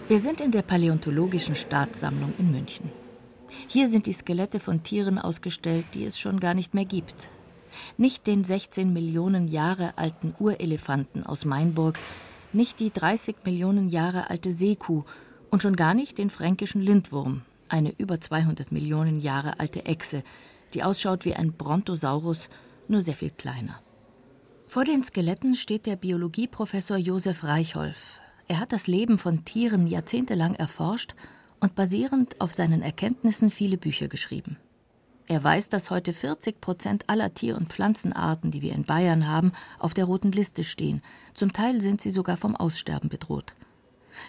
Wir 0.08 0.20
sind 0.20 0.40
in 0.40 0.52
der 0.52 0.62
Paläontologischen 0.62 1.56
Staatssammlung 1.56 2.36
in 2.38 2.52
München. 2.52 2.92
Hier 3.68 3.90
sind 3.90 4.06
die 4.06 4.14
Skelette 4.14 4.60
von 4.60 4.84
Tieren 4.84 5.18
ausgestellt, 5.18 5.86
die 5.96 6.06
es 6.06 6.20
schon 6.20 6.40
gar 6.40 6.54
nicht 6.54 6.76
mehr 6.76 6.86
gibt. 6.86 7.16
Nicht 7.98 8.28
den 8.28 8.44
16 8.44 8.94
Millionen 8.94 9.48
Jahre 9.48 9.98
alten 9.98 10.36
Urelefanten 10.38 11.26
aus 11.26 11.44
Mainburg, 11.44 11.98
nicht 12.54 12.80
die 12.80 12.92
30 12.92 13.38
Millionen 13.46 13.90
Jahre 13.90 14.30
alte 14.30 14.54
Seekuh 14.54 15.06
und 15.50 15.64
schon 15.64 15.76
gar 15.76 15.96
nicht 15.96 16.20
den 16.20 16.30
fränkischen 16.30 16.82
Lindwurm, 16.82 17.42
eine 17.68 17.92
über 17.98 18.22
200 18.22 18.72
Millionen 18.72 19.20
Jahre 19.20 19.60
alte 19.60 19.88
Echse, 19.88 20.22
die 20.76 20.84
ausschaut 20.84 21.26
wie 21.26 21.34
ein 21.34 21.54
Brontosaurus 21.54 22.50
nur 22.88 23.02
sehr 23.02 23.16
viel 23.16 23.32
kleiner. 23.32 23.82
Vor 24.68 24.86
den 24.86 25.04
Skeletten 25.04 25.56
steht 25.56 25.88
der 25.88 25.96
Biologieprofessor 25.96 26.98
Josef 26.98 27.44
Reichholf. 27.44 28.22
Er 28.48 28.60
hat 28.60 28.74
das 28.74 28.88
Leben 28.88 29.18
von 29.18 29.44
Tieren 29.44 29.88
jahrzehntelang 29.88 30.56
erforscht 30.56 31.16
und 31.60 31.76
basierend 31.76 32.40
auf 32.42 32.54
seinen 32.54 32.82
Erkenntnissen 32.82 33.50
viele 33.50 33.78
Bücher 33.78 34.08
geschrieben. 34.08 34.58
Er 35.28 35.44
weiß, 35.44 35.70
dass 35.70 35.90
heute 35.90 36.14
40 36.14 36.62
Prozent 36.62 37.10
aller 37.10 37.34
Tier- 37.34 37.58
und 37.58 37.74
Pflanzenarten, 37.74 38.52
die 38.52 38.62
wir 38.62 38.74
in 38.74 38.84
Bayern 38.84 39.28
haben, 39.28 39.52
auf 39.80 39.96
der 39.96 40.06
roten 40.06 40.32
Liste 40.32 40.64
stehen. 40.64 41.02
Zum 41.34 41.52
Teil 41.52 41.82
sind 41.82 42.02
sie 42.02 42.12
sogar 42.12 42.38
vom 42.38 42.56
Aussterben 42.56 43.10
bedroht. 43.10 43.56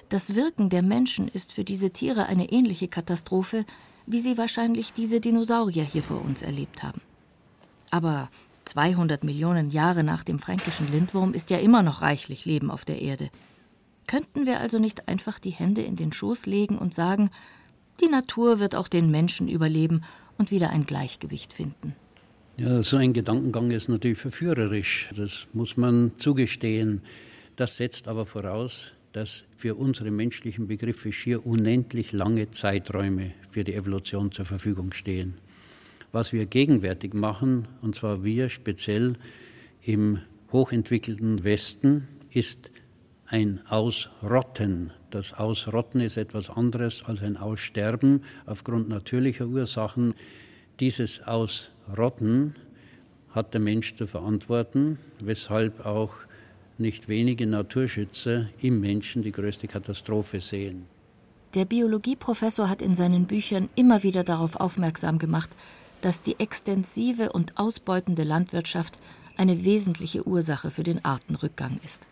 Das 0.09 0.35
Wirken 0.35 0.71
der 0.71 0.83
Menschen 0.83 1.29
ist 1.29 1.53
für 1.53 1.65
diese 1.65 1.91
Tiere 1.91 2.27
eine 2.27 2.51
ähnliche 2.51 2.89
Katastrophe, 2.89 3.67
wie 4.07 4.21
sie 4.21 4.39
wahrscheinlich 4.39 4.95
diese 4.95 5.21
Dinosaurier 5.21 5.85
hier 5.85 6.03
vor 6.03 6.23
uns 6.23 6.41
erlebt 6.41 6.83
haben. 6.83 7.03
Aber 7.91 8.31
200 8.65 9.23
Millionen 9.23 9.71
Jahre 9.71 10.03
nach 10.03 10.25
dem 10.25 10.39
fränkischen 10.39 10.91
Lindwurm 10.91 11.35
ist 11.35 11.51
ja 11.51 11.59
immer 11.59 11.83
noch 11.83 12.01
reichlich 12.01 12.47
Leben 12.47 12.71
auf 12.71 12.87
der 12.87 13.03
Erde. 13.03 13.31
Könnten 14.07 14.47
wir 14.47 14.61
also 14.61 14.79
nicht 14.79 15.09
einfach 15.09 15.39
die 15.39 15.51
Hände 15.51 15.83
in 15.83 15.97
den 15.97 16.13
Schoß 16.13 16.47
legen 16.47 16.79
und 16.79 16.95
sagen, 16.95 17.31
die 18.01 18.09
Natur 18.09 18.61
wird 18.61 18.75
auch 18.75 18.89
den 18.89 19.11
Menschen 19.11 19.49
überleben 19.49 20.03
und 20.39 20.51
wieder 20.51 20.71
ein 20.71 20.87
Gleichgewicht 20.87 21.53
finden? 21.53 21.95
Ja, 22.59 22.83
so 22.83 22.97
ein 22.97 23.13
Gedankengang 23.13 23.71
ist 23.71 23.89
natürlich 23.89 24.19
verführerisch, 24.19 25.11
das 25.15 25.47
muss 25.53 25.77
man 25.77 26.13
zugestehen. 26.17 27.03
Das 27.57 27.77
setzt 27.77 28.09
aber 28.09 28.27
voraus, 28.27 28.93
dass 29.13 29.45
für 29.57 29.75
unsere 29.75 30.11
menschlichen 30.11 30.67
Begriffe 30.67 31.13
schier 31.13 31.47
unendlich 31.47 32.13
lange 32.13 32.51
Zeiträume 32.51 33.33
für 33.51 33.65
die 33.65 33.75
Evolution 33.75 34.31
zur 34.33 34.45
Verfügung 34.45 34.93
stehen. 34.93 35.35
Was 36.13 36.33
wir 36.33 36.47
gegenwärtig 36.47 37.13
machen, 37.13 37.67
und 37.83 37.95
zwar 37.95 38.25
wir 38.25 38.49
speziell 38.49 39.17
im 39.83 40.21
hochentwickelten 40.53 41.45
Westen, 41.45 42.09
ist 42.31 42.71
ein 43.29 43.61
Ausrotten. 43.69 44.93
Das 45.11 45.33
Ausrotten 45.33 46.01
ist 46.01 46.17
etwas 46.17 46.51
anderes 46.51 47.05
als 47.05 47.23
ein 47.23 47.37
Aussterben 47.37 48.23
aufgrund 48.47 48.89
natürlicher 48.89 49.47
Ursachen. 49.47 50.15
Dieses 50.81 51.23
Ausrotten 51.27 52.55
hat 53.31 53.55
der 53.55 53.61
Mensch 53.61 53.97
zu 53.97 54.07
verantworten, 54.07 54.99
weshalb 55.21 55.85
auch 55.85 56.15
nicht 56.79 57.09
wenige 57.09 57.47
Naturschützer 57.47 58.49
im 58.61 58.81
Menschen 58.81 59.23
die 59.23 59.33
größte 59.33 59.67
Katastrophe 59.67 60.41
sehen. 60.41 60.87
Der 61.55 61.65
Biologieprofessor 61.65 62.69
hat 62.69 62.83
in 62.83 62.95
seinen 62.95 63.27
Büchern 63.27 63.71
immer 63.75 64.03
wieder 64.03 64.25
darauf 64.25 64.57
aufmerksam 64.57 65.19
gemacht, 65.19 65.51
dass 66.03 66.21
die 66.21 66.39
extensive 66.39 67.33
und 67.33 67.59
ausbeutende 67.59 68.25
Landwirtschaft 68.25 68.99
eine 69.39 69.65
wesentliche 69.65 70.27
Ursache 70.27 70.71
für 70.71 70.83
den 70.83 71.05
Artenrückgang 71.05 71.81
ist. 71.85 72.03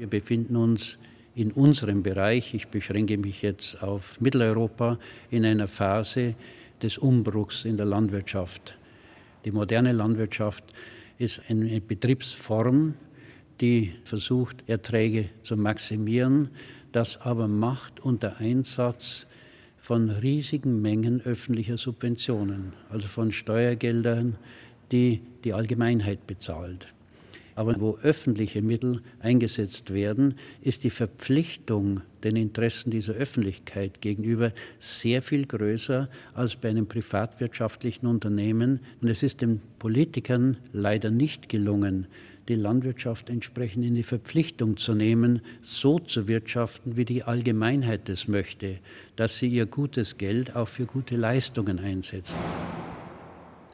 Wir 0.00 0.06
befinden 0.06 0.56
uns 0.56 0.96
in 1.34 1.52
unserem 1.52 2.02
Bereich, 2.02 2.54
ich 2.54 2.68
beschränke 2.68 3.18
mich 3.18 3.42
jetzt 3.42 3.82
auf 3.82 4.18
Mitteleuropa, 4.18 4.98
in 5.30 5.44
einer 5.44 5.68
Phase 5.68 6.36
des 6.80 6.96
Umbruchs 6.96 7.66
in 7.66 7.76
der 7.76 7.84
Landwirtschaft. 7.84 8.78
Die 9.44 9.50
moderne 9.50 9.92
Landwirtschaft 9.92 10.64
ist 11.18 11.42
eine 11.50 11.82
Betriebsform, 11.82 12.94
die 13.60 13.92
versucht, 14.04 14.66
Erträge 14.66 15.28
zu 15.42 15.58
maximieren, 15.58 16.48
das 16.92 17.20
aber 17.20 17.46
macht 17.46 18.00
unter 18.00 18.38
Einsatz 18.38 19.26
von 19.76 20.08
riesigen 20.08 20.80
Mengen 20.80 21.20
öffentlicher 21.20 21.76
Subventionen, 21.76 22.72
also 22.88 23.06
von 23.06 23.32
Steuergeldern, 23.32 24.38
die 24.92 25.20
die 25.44 25.52
Allgemeinheit 25.52 26.26
bezahlt. 26.26 26.88
Aber 27.60 27.78
wo 27.78 27.98
öffentliche 28.02 28.62
Mittel 28.62 29.02
eingesetzt 29.18 29.92
werden, 29.92 30.36
ist 30.62 30.82
die 30.82 30.88
Verpflichtung 30.88 32.00
den 32.24 32.36
Interessen 32.36 32.90
dieser 32.90 33.12
Öffentlichkeit 33.12 34.00
gegenüber 34.00 34.52
sehr 34.78 35.20
viel 35.20 35.44
größer 35.44 36.08
als 36.32 36.56
bei 36.56 36.70
einem 36.70 36.86
privatwirtschaftlichen 36.86 38.06
Unternehmen. 38.06 38.80
Und 39.02 39.08
es 39.08 39.22
ist 39.22 39.42
den 39.42 39.60
Politikern 39.78 40.56
leider 40.72 41.10
nicht 41.10 41.50
gelungen, 41.50 42.06
die 42.48 42.54
Landwirtschaft 42.54 43.28
entsprechend 43.28 43.84
in 43.84 43.94
die 43.94 44.04
Verpflichtung 44.04 44.78
zu 44.78 44.94
nehmen, 44.94 45.42
so 45.62 45.98
zu 45.98 46.28
wirtschaften, 46.28 46.96
wie 46.96 47.04
die 47.04 47.24
Allgemeinheit 47.24 48.08
es 48.08 48.26
möchte, 48.26 48.78
dass 49.16 49.38
sie 49.38 49.48
ihr 49.48 49.66
gutes 49.66 50.16
Geld 50.16 50.56
auch 50.56 50.68
für 50.68 50.86
gute 50.86 51.16
Leistungen 51.16 51.78
einsetzt. 51.78 52.34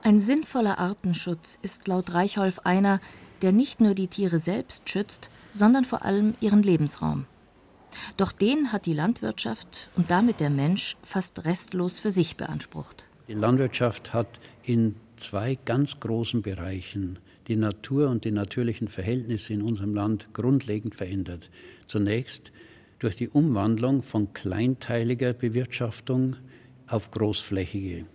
Ein 0.02 0.18
sinnvoller 0.18 0.80
Artenschutz 0.80 1.56
ist 1.62 1.86
laut 1.86 2.12
Reichholf 2.14 2.58
einer, 2.64 3.00
der 3.42 3.52
nicht 3.52 3.80
nur 3.80 3.94
die 3.94 4.08
Tiere 4.08 4.38
selbst 4.38 4.88
schützt, 4.88 5.30
sondern 5.52 5.84
vor 5.84 6.04
allem 6.04 6.34
ihren 6.40 6.62
Lebensraum. 6.62 7.26
Doch 8.16 8.32
den 8.32 8.72
hat 8.72 8.86
die 8.86 8.92
Landwirtschaft 8.92 9.88
und 9.96 10.10
damit 10.10 10.40
der 10.40 10.50
Mensch 10.50 10.96
fast 11.02 11.44
restlos 11.44 11.98
für 11.98 12.10
sich 12.10 12.36
beansprucht. 12.36 13.06
Die 13.28 13.34
Landwirtschaft 13.34 14.12
hat 14.12 14.40
in 14.62 14.96
zwei 15.16 15.58
ganz 15.64 15.98
großen 15.98 16.42
Bereichen 16.42 17.18
die 17.48 17.56
Natur 17.56 18.08
und 18.08 18.24
die 18.24 18.32
natürlichen 18.32 18.88
Verhältnisse 18.88 19.52
in 19.52 19.62
unserem 19.62 19.94
Land 19.94 20.28
grundlegend 20.32 20.94
verändert. 20.94 21.50
Zunächst 21.86 22.52
durch 22.98 23.16
die 23.16 23.28
Umwandlung 23.28 24.02
von 24.02 24.32
kleinteiliger 24.32 25.32
Bewirtschaftung 25.32 26.36
auf 26.88 27.10
großflächige. 27.10 28.06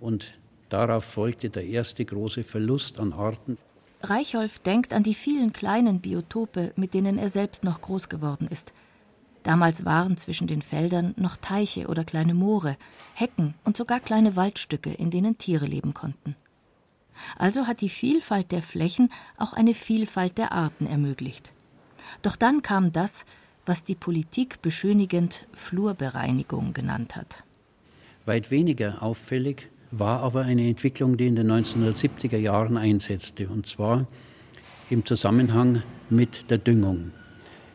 Und 0.00 0.32
darauf 0.68 1.04
folgte 1.04 1.50
der 1.50 1.64
erste 1.64 2.04
große 2.04 2.42
Verlust 2.42 2.98
an 2.98 3.12
Arten. 3.12 3.56
Reichholf 4.02 4.58
denkt 4.58 4.92
an 4.92 5.02
die 5.02 5.14
vielen 5.14 5.52
kleinen 5.52 6.00
Biotope, 6.00 6.72
mit 6.76 6.94
denen 6.94 7.18
er 7.18 7.30
selbst 7.30 7.64
noch 7.64 7.80
groß 7.80 8.08
geworden 8.08 8.48
ist. 8.50 8.72
Damals 9.42 9.84
waren 9.84 10.16
zwischen 10.16 10.48
den 10.48 10.60
Feldern 10.60 11.14
noch 11.16 11.36
Teiche 11.36 11.86
oder 11.86 12.04
kleine 12.04 12.34
Moore, 12.34 12.76
Hecken 13.14 13.54
und 13.64 13.76
sogar 13.76 14.00
kleine 14.00 14.36
Waldstücke, 14.36 14.92
in 14.92 15.10
denen 15.10 15.38
Tiere 15.38 15.66
leben 15.66 15.94
konnten. 15.94 16.34
Also 17.38 17.66
hat 17.66 17.80
die 17.80 17.88
Vielfalt 17.88 18.52
der 18.52 18.62
Flächen 18.62 19.08
auch 19.38 19.52
eine 19.52 19.74
Vielfalt 19.74 20.36
der 20.36 20.52
Arten 20.52 20.86
ermöglicht. 20.86 21.52
Doch 22.22 22.36
dann 22.36 22.62
kam 22.62 22.92
das, 22.92 23.24
was 23.64 23.84
die 23.84 23.94
Politik 23.94 24.62
beschönigend 24.62 25.46
Flurbereinigung 25.52 26.72
genannt 26.72 27.16
hat. 27.16 27.42
Weit 28.26 28.50
weniger 28.50 29.02
auffällig 29.02 29.68
war 29.90 30.20
aber 30.20 30.42
eine 30.42 30.66
Entwicklung, 30.66 31.16
die 31.16 31.26
in 31.26 31.36
den 31.36 31.50
1970er 31.50 32.38
Jahren 32.38 32.76
einsetzte, 32.76 33.48
und 33.48 33.66
zwar 33.66 34.06
im 34.90 35.04
Zusammenhang 35.04 35.82
mit 36.10 36.50
der 36.50 36.58
Düngung. 36.58 37.12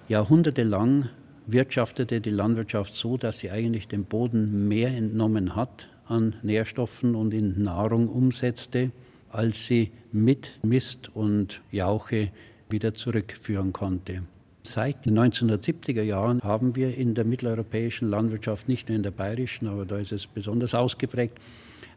Jahrhundertelang 0.07 1.09
wirtschaftete 1.47 2.21
die 2.21 2.29
Landwirtschaft 2.29 2.95
so, 2.95 3.17
dass 3.17 3.39
sie 3.39 3.51
eigentlich 3.51 3.87
dem 3.87 4.05
Boden 4.05 4.67
mehr 4.67 4.89
entnommen 4.89 5.55
hat 5.55 5.89
an 6.05 6.35
Nährstoffen 6.43 7.15
und 7.15 7.33
in 7.33 7.63
Nahrung 7.63 8.07
umsetzte, 8.07 8.91
als 9.29 9.65
sie 9.65 9.91
mit 10.11 10.59
Mist 10.63 11.09
und 11.13 11.61
Jauche 11.71 12.31
wieder 12.69 12.93
zurückführen 12.93 13.73
konnte. 13.73 14.23
Seit 14.63 15.05
den 15.05 15.17
1970er 15.17 16.03
Jahren 16.03 16.41
haben 16.43 16.75
wir 16.75 16.95
in 16.95 17.15
der 17.15 17.25
mitteleuropäischen 17.25 18.09
Landwirtschaft, 18.09 18.67
nicht 18.67 18.89
nur 18.89 18.95
in 18.95 19.03
der 19.03 19.11
bayerischen, 19.11 19.67
aber 19.67 19.85
da 19.85 19.97
ist 19.97 20.11
es 20.11 20.27
besonders 20.27 20.75
ausgeprägt, 20.75 21.39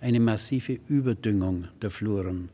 eine 0.05 0.21
massive 0.21 0.79
Überdüngung 0.87 1.69
der 1.81 1.91
Fluren. 1.91 2.51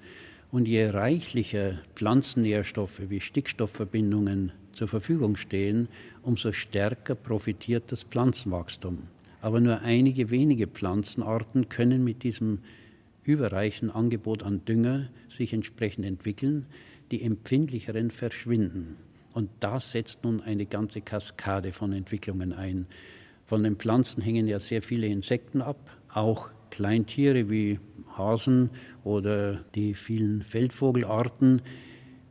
Und 0.52 0.68
je 0.68 0.86
reichlicher 0.86 1.80
Pflanzennährstoffe 1.96 3.00
wie 3.08 3.20
Stickstoffverbindungen 3.20 4.52
zur 4.72 4.86
Verfügung 4.86 5.34
stehen, 5.34 5.88
umso 6.22 6.52
stärker 6.52 7.16
profitiert 7.16 7.90
das 7.90 8.04
Pflanzenwachstum. 8.04 8.98
Aber 9.40 9.58
nur 9.58 9.80
einige 9.80 10.30
wenige 10.30 10.68
Pflanzenarten 10.68 11.68
können 11.68 12.04
mit 12.04 12.22
diesem 12.22 12.60
überreichen 13.24 13.90
Angebot 13.90 14.44
an 14.44 14.64
Dünger 14.64 15.08
sich 15.28 15.52
entsprechend 15.52 16.06
entwickeln, 16.06 16.66
die 17.10 17.20
empfindlicheren 17.20 18.12
verschwinden. 18.12 18.96
Und 19.34 19.50
das 19.58 19.90
setzt 19.90 20.22
nun 20.22 20.40
eine 20.40 20.66
ganze 20.66 21.00
Kaskade 21.00 21.72
von 21.72 21.92
Entwicklungen 21.94 22.52
ein. 22.52 22.86
Von 23.46 23.64
den 23.64 23.74
Pflanzen 23.74 24.22
hängen 24.22 24.46
ja 24.46 24.60
sehr 24.60 24.82
viele 24.82 25.08
Insekten 25.08 25.62
ab, 25.62 25.98
auch 26.14 26.48
Kleintiere 26.70 27.50
wie 27.50 27.78
Hasen 28.16 28.70
oder 29.04 29.64
die 29.74 29.94
vielen 29.94 30.42
Feldvogelarten. 30.42 31.62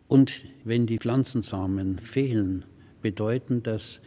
Und 0.07 0.45
wenn 0.63 0.85
die 0.85 0.97
Pflanzensamen 0.97 1.99
fehlen, 1.99 2.65
bedeuten 3.01 3.63
das 3.63 4.01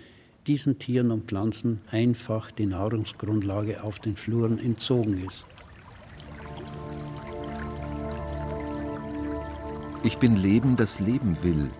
diesen 0.46 0.78
Tieren 0.78 1.10
und 1.10 1.26
Pflanzen 1.26 1.80
einfach 1.90 2.50
die 2.50 2.66
Nahrungsgrundlage 2.66 3.82
auf 3.82 4.00
den 4.00 4.16
Fluren 4.16 4.58
entzogen 4.58 5.24
ist. 5.24 5.44
Ich 10.04 10.18
bin 10.18 10.34
Leben, 10.34 10.76
das 10.76 10.98
Leben 10.98 11.36
will. 11.42 11.70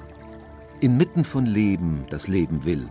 Inmitten 0.80 1.24
von 1.24 1.44
Leben, 1.44 2.04
das 2.08 2.28
Leben 2.28 2.64
will. 2.64 2.88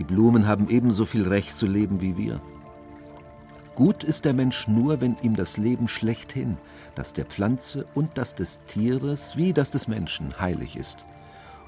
Die 0.00 0.04
Blumen 0.04 0.48
haben 0.48 0.68
ebenso 0.68 1.04
viel 1.04 1.28
Recht 1.28 1.56
zu 1.56 1.66
leben 1.66 2.00
wie 2.00 2.16
wir. 2.16 2.40
Gut 3.80 4.04
ist 4.04 4.26
der 4.26 4.34
Mensch 4.34 4.68
nur, 4.68 5.00
wenn 5.00 5.16
ihm 5.22 5.36
das 5.36 5.56
Leben 5.56 5.88
schlechthin, 5.88 6.58
das 6.94 7.14
der 7.14 7.24
Pflanze 7.24 7.86
und 7.94 8.18
das 8.18 8.34
des 8.34 8.60
Tieres 8.66 9.38
wie 9.38 9.54
das 9.54 9.70
des 9.70 9.88
Menschen 9.88 10.38
heilig 10.38 10.76
ist, 10.76 11.06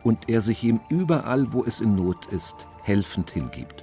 und 0.03 0.29
er 0.29 0.43
sich 0.43 0.63
ihm 0.63 0.79
überall, 0.91 1.55
wo 1.55 1.65
es 1.65 1.81
in 1.81 1.97
Not 1.97 2.27
ist, 2.27 2.67
helfend 2.83 3.31
hingibt. 3.31 3.83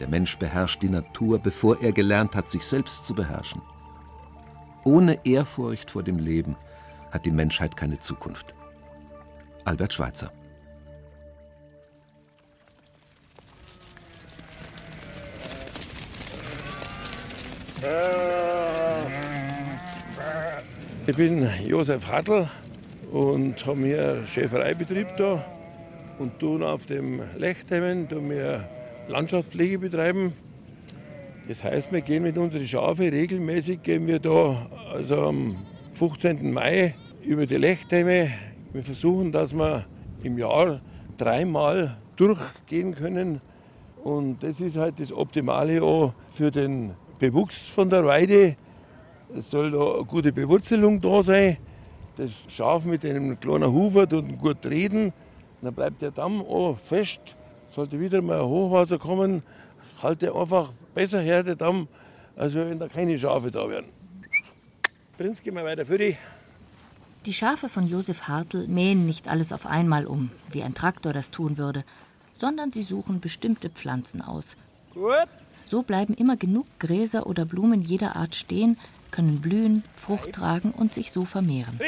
Der 0.00 0.08
Mensch 0.08 0.36
beherrscht 0.38 0.82
die 0.82 0.90
Natur, 0.90 1.38
bevor 1.38 1.80
er 1.80 1.92
gelernt 1.92 2.36
hat, 2.36 2.50
sich 2.50 2.66
selbst 2.66 3.06
zu 3.06 3.14
beherrschen. 3.14 3.62
Ohne 4.84 5.18
Ehrfurcht 5.24 5.92
vor 5.92 6.02
dem 6.02 6.18
Leben 6.18 6.56
hat 7.10 7.24
die 7.24 7.30
Menschheit 7.30 7.74
keine 7.74 8.00
Zukunft. 8.00 8.54
Albert 9.64 9.94
Schweitzer 9.94 10.30
Ich 21.06 21.16
bin 21.16 21.48
Josef 21.66 22.10
Hartl 22.10 22.48
und 23.12 23.66
habe 23.66 23.80
hier 23.84 24.26
Schäfereibetrieb 24.26 25.16
da 25.16 25.44
und 26.18 26.38
tun 26.38 26.62
auf 26.62 26.86
dem 26.86 27.20
Lechtheimen 27.36 28.08
tun 28.08 28.30
wir 28.30 28.68
Landschaftspflege 29.08 29.78
betreiben. 29.78 30.32
Das 31.46 31.62
heißt, 31.62 31.92
wir 31.92 32.00
gehen 32.00 32.22
mit 32.22 32.38
unseren 32.38 32.66
Schafe 32.66 33.12
regelmäßig 33.12 33.82
gehen 33.82 34.06
wir 34.06 34.18
da 34.18 34.66
also 34.92 35.22
am 35.26 35.56
15. 35.92 36.52
Mai 36.52 36.94
über 37.22 37.44
die 37.46 37.58
Lechtheime. 37.58 38.30
Wir 38.72 38.82
versuchen, 38.82 39.30
dass 39.30 39.52
wir 39.52 39.84
im 40.22 40.38
Jahr 40.38 40.80
dreimal 41.18 41.98
durchgehen 42.16 42.94
können. 42.94 43.42
Und 44.02 44.42
das 44.42 44.60
ist 44.60 44.76
halt 44.76 44.98
das 45.00 45.12
Optimale 45.12 45.82
auch 45.82 46.14
für 46.30 46.50
den 46.50 46.94
Bewuchs 47.30 47.68
von 47.68 47.88
der 47.88 48.04
Weide. 48.04 48.56
Es 49.36 49.50
soll 49.50 49.70
da 49.70 49.94
eine 49.94 50.04
gute 50.04 50.32
Bewurzelung 50.32 51.00
da 51.00 51.22
sein. 51.22 51.56
Das 52.16 52.30
Schaf 52.48 52.84
mit 52.84 53.04
einem 53.04 53.40
kleinen 53.40 53.72
Hufer 53.72 54.06
und 54.12 54.38
gut 54.38 54.60
treten. 54.60 55.12
Dann 55.62 55.74
bleibt 55.74 56.02
der 56.02 56.10
Damm 56.10 56.42
auch 56.42 56.78
fest. 56.78 57.20
Sollte 57.74 57.98
wieder 57.98 58.20
mal 58.20 58.40
ein 58.40 58.46
Hochwasser 58.46 58.98
kommen, 58.98 59.42
halte 60.02 60.34
einfach 60.34 60.72
besser 60.94 61.20
her 61.20 61.42
der 61.42 61.56
Damm, 61.56 61.88
als 62.36 62.54
wenn 62.54 62.78
da 62.78 62.88
keine 62.88 63.18
Schafe 63.18 63.50
da 63.50 63.68
wären. 63.68 63.86
Prinz, 65.16 65.42
geh 65.42 65.50
mal 65.50 65.64
weiter 65.64 65.86
für 65.86 65.98
dich. 65.98 66.16
Die 67.26 67.32
Schafe 67.32 67.68
von 67.70 67.88
Josef 67.88 68.28
Hartl 68.28 68.68
mähen 68.68 69.06
nicht 69.06 69.28
alles 69.28 69.52
auf 69.52 69.66
einmal 69.66 70.06
um, 70.06 70.30
wie 70.50 70.62
ein 70.62 70.74
Traktor 70.74 71.14
das 71.14 71.30
tun 71.30 71.56
würde, 71.56 71.84
sondern 72.34 72.70
sie 72.70 72.82
suchen 72.82 73.20
bestimmte 73.20 73.70
Pflanzen 73.70 74.20
aus. 74.20 74.56
Gut. 74.92 75.28
So 75.66 75.82
bleiben 75.82 76.14
immer 76.14 76.36
genug 76.36 76.66
Gräser 76.78 77.26
oder 77.26 77.44
Blumen 77.44 77.82
jeder 77.82 78.16
Art 78.16 78.34
stehen, 78.34 78.78
können 79.10 79.40
blühen, 79.40 79.82
Frucht 79.94 80.32
tragen 80.32 80.70
und 80.70 80.94
sich 80.94 81.12
so 81.12 81.24
vermehren. 81.24 81.78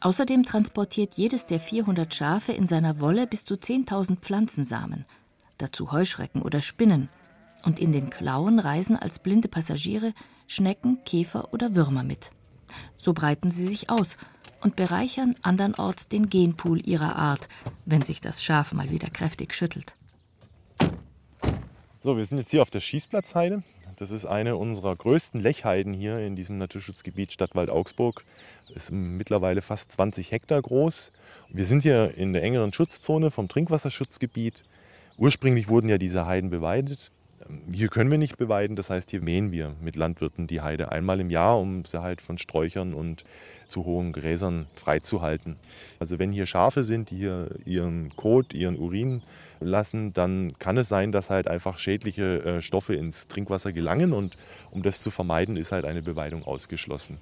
Außerdem 0.00 0.44
transportiert 0.44 1.14
jedes 1.14 1.46
der 1.46 1.58
400 1.58 2.14
Schafe 2.14 2.52
in 2.52 2.66
seiner 2.66 3.00
Wolle 3.00 3.26
bis 3.26 3.44
zu 3.44 3.54
10.000 3.54 4.18
Pflanzensamen, 4.18 5.04
dazu 5.58 5.90
Heuschrecken 5.92 6.42
oder 6.42 6.62
Spinnen. 6.62 7.08
Und 7.64 7.80
in 7.80 7.90
den 7.90 8.10
Klauen 8.10 8.60
reisen 8.60 8.96
als 8.96 9.18
blinde 9.18 9.48
Passagiere 9.48 10.12
Schnecken, 10.46 10.98
Käfer 11.04 11.52
oder 11.52 11.74
Würmer 11.74 12.04
mit. 12.04 12.30
So 12.96 13.12
breiten 13.12 13.50
sie 13.50 13.66
sich 13.66 13.90
aus 13.90 14.16
und 14.60 14.76
bereichern 14.76 15.34
andernorts 15.42 16.08
den 16.08 16.28
Genpool 16.28 16.86
ihrer 16.86 17.16
Art, 17.16 17.48
wenn 17.84 18.02
sich 18.02 18.20
das 18.20 18.42
Schaf 18.42 18.72
mal 18.72 18.90
wieder 18.90 19.10
kräftig 19.10 19.54
schüttelt. 19.54 19.94
So, 22.06 22.16
wir 22.16 22.24
sind 22.24 22.38
jetzt 22.38 22.52
hier 22.52 22.62
auf 22.62 22.70
der 22.70 22.78
Schießplatzheide. 22.78 23.64
Das 23.96 24.12
ist 24.12 24.26
eine 24.26 24.54
unserer 24.54 24.94
größten 24.94 25.40
Lechheiden 25.40 25.92
hier 25.92 26.20
in 26.20 26.36
diesem 26.36 26.56
Naturschutzgebiet 26.56 27.32
Stadtwald 27.32 27.68
Augsburg. 27.68 28.22
Ist 28.72 28.92
mittlerweile 28.92 29.60
fast 29.60 29.90
20 29.90 30.30
Hektar 30.30 30.62
groß. 30.62 31.10
Wir 31.48 31.64
sind 31.64 31.82
hier 31.82 32.16
in 32.16 32.32
der 32.32 32.44
engeren 32.44 32.72
Schutzzone 32.72 33.32
vom 33.32 33.48
Trinkwasserschutzgebiet. 33.48 34.62
Ursprünglich 35.16 35.68
wurden 35.68 35.88
ja 35.88 35.98
diese 35.98 36.26
Heiden 36.26 36.48
beweidet. 36.48 37.10
Hier 37.72 37.88
können 37.88 38.12
wir 38.12 38.18
nicht 38.18 38.38
beweiden, 38.38 38.76
das 38.76 38.88
heißt, 38.88 39.10
hier 39.10 39.20
mähen 39.20 39.50
wir 39.50 39.74
mit 39.80 39.96
Landwirten 39.96 40.46
die 40.46 40.60
Heide 40.60 40.92
einmal 40.92 41.18
im 41.18 41.30
Jahr, 41.30 41.58
um 41.58 41.84
sie 41.86 42.02
halt 42.02 42.20
von 42.20 42.38
Sträuchern 42.38 42.94
und 42.94 43.24
zu 43.66 43.84
hohen 43.84 44.12
Gräsern 44.12 44.66
freizuhalten. 44.76 45.56
Also 45.98 46.20
wenn 46.20 46.30
hier 46.30 46.46
Schafe 46.46 46.84
sind, 46.84 47.10
die 47.10 47.16
hier 47.16 47.48
ihren 47.64 48.14
Kot, 48.14 48.54
ihren 48.54 48.78
Urin 48.78 49.22
lassen, 49.60 50.12
dann 50.12 50.58
kann 50.58 50.76
es 50.76 50.88
sein, 50.88 51.12
dass 51.12 51.30
halt 51.30 51.48
einfach 51.48 51.78
schädliche 51.78 52.44
äh, 52.44 52.62
Stoffe 52.62 52.94
ins 52.94 53.28
Trinkwasser 53.28 53.72
gelangen 53.72 54.12
und 54.12 54.36
um 54.70 54.82
das 54.82 55.00
zu 55.00 55.10
vermeiden, 55.10 55.56
ist 55.56 55.72
halt 55.72 55.84
eine 55.84 56.02
Beweidung 56.02 56.44
ausgeschlossen. 56.44 57.18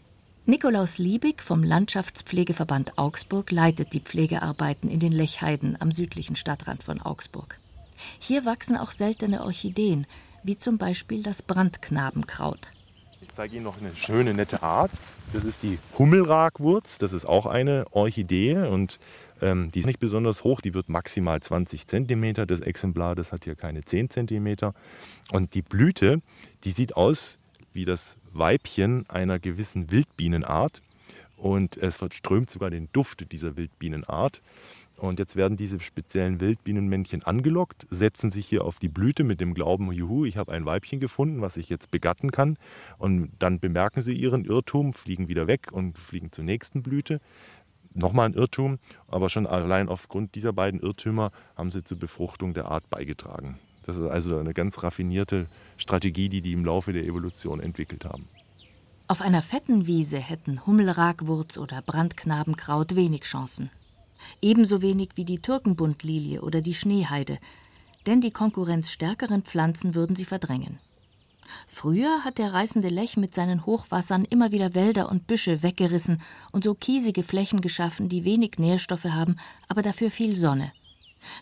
Nikolaus 0.47 0.99
Liebig 0.99 1.41
vom 1.41 1.63
Landschaftspflegeverband 1.63 2.99
Augsburg 2.99 3.51
leitet 3.51 3.95
die 3.95 4.01
Pflegearbeiten 4.01 4.91
in 4.91 5.01
den 5.01 5.13
Lechheiden 5.13 5.81
am 5.81 5.91
südlichen 5.91 6.37
Stadtrand 6.37 6.83
von 6.83 7.01
Augsburg. 7.01 7.59
Hier 8.19 8.45
wachsen 8.45 8.77
auch 8.77 8.93
seltene 8.93 9.43
Orchideen, 9.43 10.07
wie 10.43 10.59
zum 10.59 10.77
Beispiel 10.77 11.23
das 11.23 11.41
Brandknabenkraut. 11.41 12.69
Ich 13.23 13.33
zeige 13.35 13.57
Ihnen 13.57 13.65
noch 13.65 13.81
eine 13.81 13.97
schöne, 13.97 14.35
nette 14.35 14.63
Art. 14.63 14.91
Das 15.33 15.45
ist 15.45 15.63
die 15.63 15.79
Hummelragwurz. 15.99 16.99
Das 16.99 17.13
ist 17.13 17.25
auch 17.25 17.47
eine 17.47 17.87
Orchidee 17.93 18.59
und 18.69 18.99
ähm, 19.41 19.71
die 19.73 19.81
ist 19.81 19.87
nicht 19.87 20.01
besonders 20.01 20.45
hoch. 20.45 20.61
Die 20.61 20.75
wird 20.75 20.89
maximal 20.89 21.41
20 21.41 21.87
cm. 21.87 22.47
Das 22.47 22.61
Exemplar, 22.61 23.15
das 23.15 23.33
hat 23.33 23.45
hier 23.45 23.55
keine 23.55 23.85
10 23.85 24.11
cm. 24.11 24.73
Und 25.33 25.55
die 25.55 25.63
Blüte, 25.63 26.21
die 26.65 26.71
sieht 26.71 26.97
aus 26.97 27.39
wie 27.73 27.85
das 27.85 28.17
Weibchen 28.33 29.09
einer 29.09 29.39
gewissen 29.39 29.91
Wildbienenart. 29.91 30.81
Und 31.37 31.77
es 31.77 31.99
verströmt 31.99 32.49
sogar 32.49 32.71
den 32.71 32.89
Duft 32.93 33.31
dieser 33.33 33.57
Wildbienenart. 33.57 34.41
Und 34.97 35.19
jetzt 35.19 35.35
werden 35.35 35.57
diese 35.57 35.81
speziellen 35.81 36.41
Wildbienenmännchen 36.41 37.25
angelockt, 37.25 37.87
setzen 37.91 38.31
sich 38.31 38.47
hier 38.47 38.65
auf 38.65 38.79
die 38.79 38.89
Blüte 38.89 39.25
mit 39.25 39.41
dem 39.41 39.53
Glauben, 39.53 39.91
juhu, 39.91 40.25
ich 40.25 40.37
habe 40.37 40.53
ein 40.53 40.65
Weibchen 40.65 41.01
gefunden, 41.01 41.41
was 41.41 41.57
ich 41.57 41.69
jetzt 41.69 41.91
begatten 41.91 42.31
kann. 42.31 42.57
Und 42.99 43.31
dann 43.41 43.59
bemerken 43.59 44.03
sie 44.03 44.15
ihren 44.15 44.45
Irrtum, 44.45 44.93
fliegen 44.93 45.27
wieder 45.27 45.49
weg 45.49 45.73
und 45.73 45.99
fliegen 45.99 46.31
zur 46.31 46.45
nächsten 46.45 46.83
Blüte. 46.83 47.21
Nochmal 47.95 48.27
ein 48.27 48.35
Irrtum, 48.35 48.79
aber 49.07 49.31
schon 49.31 49.47
allein 49.47 49.89
aufgrund 49.89 50.35
dieser 50.35 50.53
beiden 50.53 50.81
Irrtümer 50.81 51.31
haben 51.57 51.71
sie 51.71 51.85
zur 51.85 51.99
Befruchtung 51.99 52.53
der 52.53 52.67
Art 52.67 52.91
beigetragen. 52.91 53.59
Das 53.87 53.97
ist 53.97 54.07
also 54.07 54.39
eine 54.39 54.53
ganz 54.53 54.83
raffinierte 54.83 55.47
Strategie, 55.77 56.29
die 56.29 56.43
die 56.43 56.53
im 56.53 56.65
Laufe 56.65 56.93
der 56.93 57.05
Evolution 57.05 57.61
entwickelt 57.61 58.05
haben. 58.05 58.29
Auf 59.07 59.21
einer 59.21 59.43
fetten 59.43 59.87
Wiese 59.87 60.17
hätten 60.17 60.67
Hummelragwurz 60.67 61.57
oder 61.57 61.83
Brandknabenkraut 61.83 62.97
wenig 62.97 63.23
Chancen. 63.23 63.71
Ebenso 64.41 64.83
wenig 64.83 65.11
wie 65.15 65.25
die 65.25 65.39
Türkenbundlilie 65.39 66.41
oder 66.41 66.63
die 66.63 66.75
Schneeheide, 66.75 67.39
denn 68.07 68.21
die 68.21 68.31
konkurrenzstärkeren 68.31 69.43
Pflanzen 69.43 69.95
würden 69.95 70.17
sie 70.17 70.25
verdrängen. 70.25 70.79
Früher 71.67 72.25
hat 72.25 72.39
der 72.39 72.53
reißende 72.53 72.89
Lech 72.89 73.17
mit 73.17 73.35
seinen 73.35 73.67
Hochwassern 73.67 74.25
immer 74.25 74.53
wieder 74.53 74.75
Wälder 74.75 75.11
und 75.11 75.27
Büsche 75.27 75.63
weggerissen 75.63 76.21
und 76.53 76.65
so 76.65 76.75
kiesige 76.75 77.23
Flächen 77.23 77.61
geschaffen, 77.61 78.09
die 78.09 78.25
wenig 78.25 78.59
Nährstoffe 78.59 79.05
haben, 79.05 79.37
aber 79.69 79.83
dafür 79.83 80.11
viel 80.11 80.37
Sonne. 80.37 80.73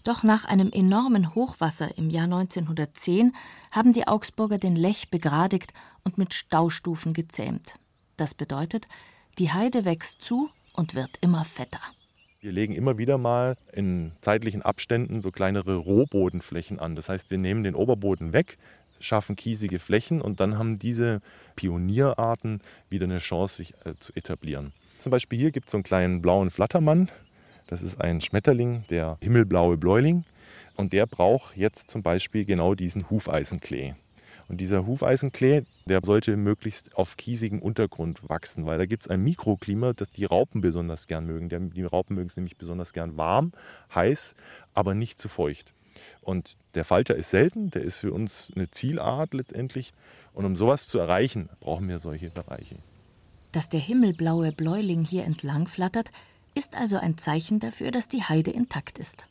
Doch 0.04 0.22
nach 0.22 0.44
einem 0.44 0.70
enormen 0.70 1.34
Hochwasser 1.34 1.96
im 1.98 2.10
Jahr 2.10 2.24
1910 2.24 3.32
haben 3.72 3.92
die 3.92 4.06
Augsburger 4.06 4.58
den 4.58 4.76
Lech 4.76 5.10
begradigt 5.10 5.72
und 6.04 6.18
mit 6.18 6.34
Staustufen 6.34 7.14
gezähmt. 7.14 7.74
Das 8.16 8.34
bedeutet, 8.34 8.86
die 9.38 9.50
Heide 9.52 9.84
wächst 9.84 10.22
zu 10.22 10.50
und 10.72 10.94
wird 10.94 11.18
immer 11.20 11.44
fetter. 11.44 11.80
Wir 12.40 12.50
legen 12.50 12.74
immer 12.74 12.98
wieder 12.98 13.18
mal 13.18 13.56
in 13.72 14.12
zeitlichen 14.20 14.62
Abständen 14.62 15.22
so 15.22 15.30
kleinere 15.30 15.76
Rohbodenflächen 15.76 16.80
an. 16.80 16.96
Das 16.96 17.08
heißt, 17.08 17.30
wir 17.30 17.38
nehmen 17.38 17.62
den 17.62 17.76
Oberboden 17.76 18.32
weg, 18.32 18.58
schaffen 19.02 19.36
kiesige 19.36 19.78
Flächen 19.78 20.20
und 20.20 20.40
dann 20.40 20.58
haben 20.58 20.78
diese 20.78 21.20
Pionierarten 21.56 22.60
wieder 22.88 23.04
eine 23.04 23.18
Chance, 23.18 23.56
sich 23.56 23.74
äh, 23.84 23.94
zu 23.98 24.12
etablieren. 24.14 24.72
Zum 24.98 25.10
Beispiel 25.10 25.38
hier 25.38 25.50
gibt 25.50 25.66
es 25.66 25.72
so 25.72 25.78
einen 25.78 25.84
kleinen 25.84 26.22
blauen 26.22 26.50
Flattermann. 26.50 27.10
Das 27.66 27.82
ist 27.82 28.00
ein 28.00 28.20
Schmetterling, 28.20 28.84
der 28.90 29.16
himmelblaue 29.20 29.76
Bläuling. 29.76 30.24
Und 30.76 30.92
der 30.92 31.06
braucht 31.06 31.56
jetzt 31.56 31.90
zum 31.90 32.02
Beispiel 32.02 32.44
genau 32.44 32.74
diesen 32.74 33.10
Hufeisenklee. 33.10 33.94
Und 34.48 34.60
dieser 34.60 34.86
Hufeisenklee, 34.86 35.62
der 35.86 36.00
sollte 36.04 36.36
möglichst 36.36 36.94
auf 36.96 37.16
kiesigem 37.16 37.60
Untergrund 37.60 38.28
wachsen, 38.28 38.66
weil 38.66 38.78
da 38.78 38.86
gibt 38.86 39.04
es 39.04 39.10
ein 39.10 39.22
Mikroklima, 39.22 39.92
das 39.92 40.10
die 40.10 40.24
Raupen 40.24 40.60
besonders 40.60 41.06
gern 41.06 41.26
mögen. 41.26 41.70
Die 41.70 41.84
Raupen 41.84 42.16
mögen 42.16 42.28
es 42.28 42.36
nämlich 42.36 42.56
besonders 42.56 42.92
gern 42.92 43.16
warm, 43.16 43.52
heiß, 43.94 44.34
aber 44.74 44.94
nicht 44.94 45.20
zu 45.20 45.28
feucht. 45.28 45.72
Und 46.20 46.56
der 46.74 46.84
Falter 46.84 47.14
ist 47.14 47.30
selten, 47.30 47.70
der 47.70 47.82
ist 47.82 47.98
für 47.98 48.12
uns 48.12 48.52
eine 48.54 48.70
Zielart 48.70 49.34
letztendlich. 49.34 49.92
Und 50.34 50.44
um 50.44 50.56
sowas 50.56 50.86
zu 50.86 50.98
erreichen, 50.98 51.48
brauchen 51.60 51.88
wir 51.88 51.98
solche 51.98 52.30
Bereiche. 52.30 52.76
Dass 53.52 53.68
der 53.68 53.80
himmelblaue 53.80 54.52
Bläuling 54.52 55.04
hier 55.04 55.24
entlang 55.24 55.66
flattert, 55.66 56.10
ist 56.54 56.76
also 56.76 56.96
ein 56.96 57.18
Zeichen 57.18 57.60
dafür, 57.60 57.90
dass 57.90 58.08
die 58.08 58.22
Heide 58.22 58.50
intakt 58.50 58.98
ist. 58.98 59.26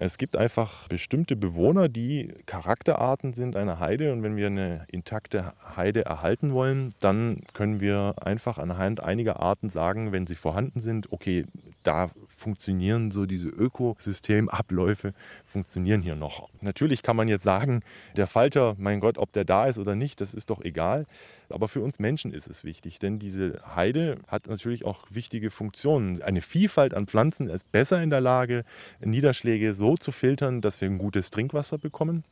Es 0.00 0.18
gibt 0.18 0.36
einfach 0.36 0.88
bestimmte 0.88 1.36
Bewohner, 1.36 1.88
die 1.88 2.32
Charakterarten 2.46 3.32
sind 3.32 3.54
einer 3.54 3.78
Heide. 3.78 4.12
Und 4.12 4.22
wenn 4.22 4.36
wir 4.36 4.48
eine 4.48 4.86
intakte 4.90 5.52
Heide 5.76 6.04
erhalten 6.04 6.52
wollen, 6.52 6.94
dann 7.00 7.42
können 7.52 7.80
wir 7.80 8.16
einfach 8.20 8.58
anhand 8.58 9.02
einiger 9.02 9.40
Arten 9.40 9.70
sagen, 9.70 10.10
wenn 10.10 10.26
sie 10.26 10.34
vorhanden 10.34 10.80
sind, 10.80 11.12
okay, 11.12 11.46
da 11.86 12.10
funktionieren 12.36 13.10
so 13.10 13.26
diese 13.26 13.48
Ökosystemabläufe, 13.48 15.14
funktionieren 15.44 16.02
hier 16.02 16.16
noch. 16.16 16.48
Natürlich 16.60 17.02
kann 17.02 17.16
man 17.16 17.28
jetzt 17.28 17.44
sagen, 17.44 17.82
der 18.16 18.26
Falter, 18.26 18.74
mein 18.78 19.00
Gott, 19.00 19.18
ob 19.18 19.32
der 19.32 19.44
da 19.44 19.66
ist 19.66 19.78
oder 19.78 19.94
nicht, 19.94 20.20
das 20.20 20.34
ist 20.34 20.50
doch 20.50 20.60
egal. 20.60 21.06
Aber 21.50 21.68
für 21.68 21.80
uns 21.80 21.98
Menschen 21.98 22.32
ist 22.32 22.48
es 22.48 22.64
wichtig, 22.64 22.98
denn 22.98 23.18
diese 23.18 23.60
Heide 23.74 24.16
hat 24.28 24.46
natürlich 24.46 24.84
auch 24.84 25.04
wichtige 25.10 25.50
Funktionen. 25.50 26.22
Eine 26.22 26.40
Vielfalt 26.40 26.94
an 26.94 27.06
Pflanzen 27.06 27.48
ist 27.48 27.70
besser 27.70 28.02
in 28.02 28.10
der 28.10 28.20
Lage, 28.20 28.64
Niederschläge 29.00 29.74
so 29.74 29.96
zu 29.96 30.10
filtern, 30.10 30.62
dass 30.62 30.80
wir 30.80 30.88
ein 30.88 30.98
gutes 30.98 31.30
Trinkwasser 31.30 31.78
bekommen. 31.78 32.24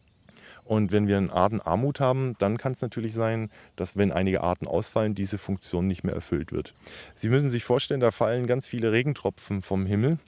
Und 0.64 0.92
wenn 0.92 1.08
wir 1.08 1.16
eine 1.16 1.32
Artenarmut 1.32 2.00
haben, 2.00 2.34
dann 2.38 2.56
kann 2.56 2.72
es 2.72 2.80
natürlich 2.80 3.14
sein, 3.14 3.50
dass 3.76 3.96
wenn 3.96 4.12
einige 4.12 4.42
Arten 4.42 4.66
ausfallen, 4.66 5.14
diese 5.14 5.38
Funktion 5.38 5.86
nicht 5.86 6.04
mehr 6.04 6.14
erfüllt 6.14 6.52
wird. 6.52 6.72
Sie 7.14 7.28
müssen 7.28 7.50
sich 7.50 7.64
vorstellen, 7.64 8.00
da 8.00 8.10
fallen 8.10 8.46
ganz 8.46 8.66
viele 8.66 8.92
Regentropfen 8.92 9.62
vom 9.62 9.86
Himmel 9.86 10.18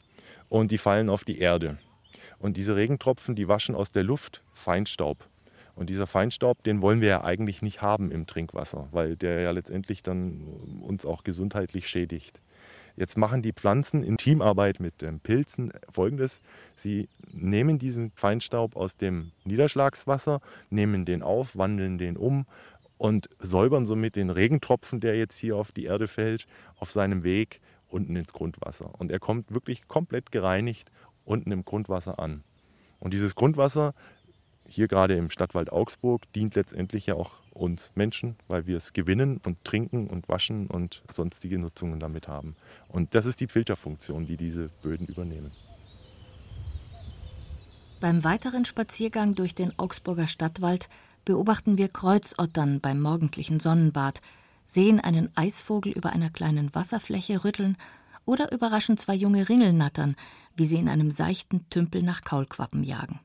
und 0.49 0.71
die 0.71 0.79
fallen 0.79 1.09
auf 1.09 1.25
die 1.25 1.39
Erde. 1.39 1.79
Und 2.39 2.57
diese 2.57 2.77
Regentropfen, 2.77 3.37
die 3.37 3.49
waschen 3.49 3.75
aus 3.75 3.93
der 3.93 4.03
Luft 4.03 4.43
Feinstaub. 4.53 5.29
Und 5.77 5.91
dieser 5.91 6.07
Feinstaub, 6.07 6.63
den 6.63 6.83
wollen 6.83 7.01
wir 7.01 7.09
ja 7.09 7.25
eigentlich 7.25 7.63
nicht 7.63 7.83
haben 7.83 8.11
im 8.13 8.27
Trinkwasser, 8.27 8.89
weil 8.93 9.17
der 9.17 9.41
ja 9.41 9.51
letztendlich 9.51 10.03
dann 10.03 10.43
uns 10.83 11.05
auch 11.05 11.25
gesundheitlich 11.25 11.89
schädigt. 11.89 12.41
Jetzt 12.97 13.17
machen 13.17 13.43
die 13.43 13.53
Pflanzen 13.53 14.05
in 14.05 14.17
Teamarbeit 14.17 14.79
mit 14.79 15.03
den 15.03 15.19
Pilzen 15.19 15.73
folgendes. 15.91 16.41
Sie 16.77 17.09
nehmen 17.33 17.79
diesen 17.79 18.13
Feinstaub 18.13 18.77
aus 18.77 18.97
dem 18.97 19.33
Niederschlagswasser, 19.45 20.41
nehmen 20.71 21.05
den 21.05 21.23
auf, 21.23 21.57
wandeln 21.57 21.99
den 21.99 22.17
um 22.17 22.47
und 22.97 23.29
säubern 23.41 23.85
somit 23.85 24.15
den 24.17 24.31
Regentropfen, 24.31 25.01
der 25.01 25.17
jetzt 25.17 25.37
hier 25.37 25.57
auf 25.57 25.73
die 25.73 25.85
Erde 25.85 26.07
fällt, 26.07 26.47
auf 26.77 26.93
seinem 26.93 27.25
Weg 27.25 27.61
unten 27.89 28.15
ins 28.15 28.33
Grundwasser. 28.33 28.91
Und 28.99 29.11
er 29.11 29.19
kommt 29.19 29.53
wirklich 29.53 29.89
komplett 29.89 30.31
gereinigt 30.31 30.91
unten 31.25 31.51
im 31.51 31.65
Grundwasser 31.65 32.19
an. 32.19 32.45
Und 33.01 33.13
dieses 33.13 33.35
Grundwasser 33.35 33.95
hier 34.75 34.89
gerade 34.89 35.17
im 35.17 35.31
Stadtwald 35.31 35.73
Augsburg 35.73 36.31
dient 36.33 36.55
letztendlich 36.57 37.07
ja 37.07 37.15
auch 37.15 37.33
uns 37.53 37.93
Menschen, 37.95 38.37
weil 38.49 38.67
wir 38.67 38.77
es 38.77 38.93
gewinnen 38.93 39.41
und 39.45 39.65
trinken 39.65 40.09
und 40.09 40.29
waschen 40.29 40.67
und 40.67 41.03
sonstige 41.09 41.59
Nutzungen 41.59 42.01
damit 42.01 42.27
haben. 42.27 42.57
Und 42.89 43.15
das 43.15 43.27
ist 43.27 43.41
die 43.41 43.47
Filterfunktion, 43.47 44.27
die 44.27 44.37
diese 44.37 44.69
Böden 44.83 45.07
übernehmen. 45.07 45.53
Beim 48.01 48.25
weiteren 48.25 48.65
Spaziergang 48.65 49.35
durch 49.35 49.55
den 49.55 49.79
Augsburger 49.79 50.27
Stadtwald 50.27 50.89
beobachten 51.25 51.79
wir 51.79 51.89
Kreuzottern 51.89 52.81
beim 52.81 53.01
morgendlichen 53.01 53.61
Sonnenbad, 53.61 54.21
sehen 54.67 55.01
einen 55.01 55.31
Eisvogel 55.37 55.93
über 55.93 56.11
einer 56.11 56.31
kleinen 56.31 56.75
Wasserfläche 56.75 57.45
rütteln 57.45 57.77
oder 58.27 58.53
überraschen 58.53 58.99
zwei 58.99 59.15
junge 59.15 59.49
Ringelnattern, 59.49 60.17
wie 60.57 60.67
sie 60.67 60.79
in 60.79 60.89
einem 60.89 61.11
seichten 61.11 61.69
Tümpel 61.71 62.03
nach 62.03 62.25
Kaulquappen 62.25 62.83
jagen. 62.83 63.21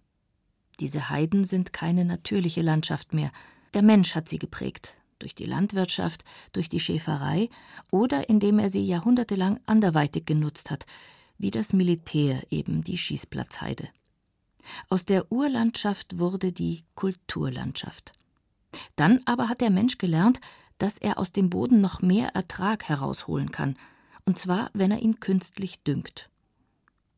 Diese 0.80 1.10
Heiden 1.10 1.46
sind 1.46 1.74
keine 1.74 2.06
natürliche 2.06 2.62
Landschaft 2.62 3.14
mehr. 3.14 3.32
Der 3.74 3.82
Mensch 3.82 4.16
hat 4.16 4.30
sie 4.30 4.40
geprägt, 4.40 4.96
durch 5.20 5.36
die 5.36 5.46
Landwirtschaft, 5.46 6.24
durch 6.54 6.70
die 6.70 6.80
Schäferei 6.80 7.50
oder 7.92 8.30
indem 8.30 8.60
er 8.60 8.70
sie 8.70 8.86
jahrhundertelang 8.86 9.60
anderweitig 9.66 10.26
genutzt 10.26 10.72
hat, 10.72 10.86
wie 11.38 11.52
das 11.52 11.74
Militär 11.74 12.42
eben 12.50 12.84
die 12.84 12.98
Schießplatzheide. 12.98 13.90
Aus 14.90 15.06
der 15.06 15.32
Urlandschaft 15.32 16.20
wurde 16.20 16.52
die 16.52 16.84
Kulturlandschaft. 16.96 18.12
Dann 18.96 19.22
aber 19.26 19.50
hat 19.50 19.62
der 19.62 19.70
Mensch 19.72 19.98
gelernt, 19.98 20.40
dass 20.78 20.98
er 20.98 21.18
aus 21.18 21.32
dem 21.32 21.50
Boden 21.50 21.82
noch 21.82 22.02
mehr 22.02 22.30
Ertrag 22.36 22.88
herausholen 22.88 23.52
kann, 23.52 23.76
und 24.26 24.38
zwar, 24.38 24.70
wenn 24.74 24.92
er 24.92 25.02
ihn 25.02 25.20
künstlich 25.20 25.84
düngt. 25.84 26.30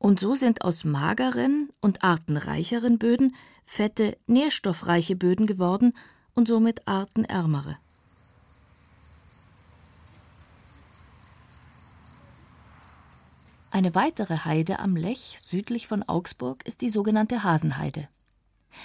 Und 0.01 0.19
so 0.19 0.33
sind 0.33 0.63
aus 0.63 0.83
mageren 0.83 1.69
und 1.79 2.03
artenreicheren 2.03 2.97
Böden 2.97 3.35
fette, 3.63 4.17
nährstoffreiche 4.25 5.15
Böden 5.15 5.45
geworden 5.45 5.93
und 6.33 6.47
somit 6.47 6.87
artenärmere. 6.87 7.77
Eine 13.69 13.93
weitere 13.93 14.37
Heide 14.37 14.79
am 14.79 14.95
Lech 14.95 15.39
südlich 15.47 15.87
von 15.87 16.01
Augsburg 16.01 16.65
ist 16.65 16.81
die 16.81 16.89
sogenannte 16.89 17.43
Hasenheide. 17.43 18.07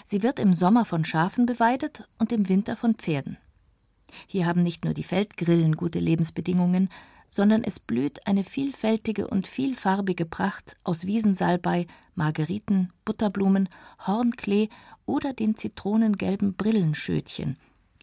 Sie 0.05 0.23
wird 0.23 0.39
im 0.39 0.53
Sommer 0.53 0.85
von 0.85 1.07
Schafen 1.07 1.47
beweidet 1.47 2.05
und 2.19 2.31
im 2.31 2.51
Winter 2.51 2.77
von 2.77 2.95
Pferden. 2.95 3.39
Hier 4.27 4.45
haben 4.45 4.63
nicht 4.63 4.85
nur 4.85 4.93
die 4.93 5.03
Feldgrillen 5.03 5.77
gute 5.77 5.99
Lebensbedingungen, 5.99 6.91
sondern 7.31 7.65
es 7.65 7.79
blüht 7.79 8.27
eine 8.27 8.45
vielfältige 8.45 9.27
und 9.27 9.47
vielfarbige 9.47 10.25
Pracht 10.25 10.77
aus 10.85 11.07
Wiesensalbei, 11.07 11.87
Margeriten, 12.15 12.91
Butterblumen, 13.05 13.69
Hornklee 14.07 14.69
oder 15.05 15.33
den 15.33 15.57
zitronengelben 15.57 16.55
Brillenschötchen, 16.55 17.57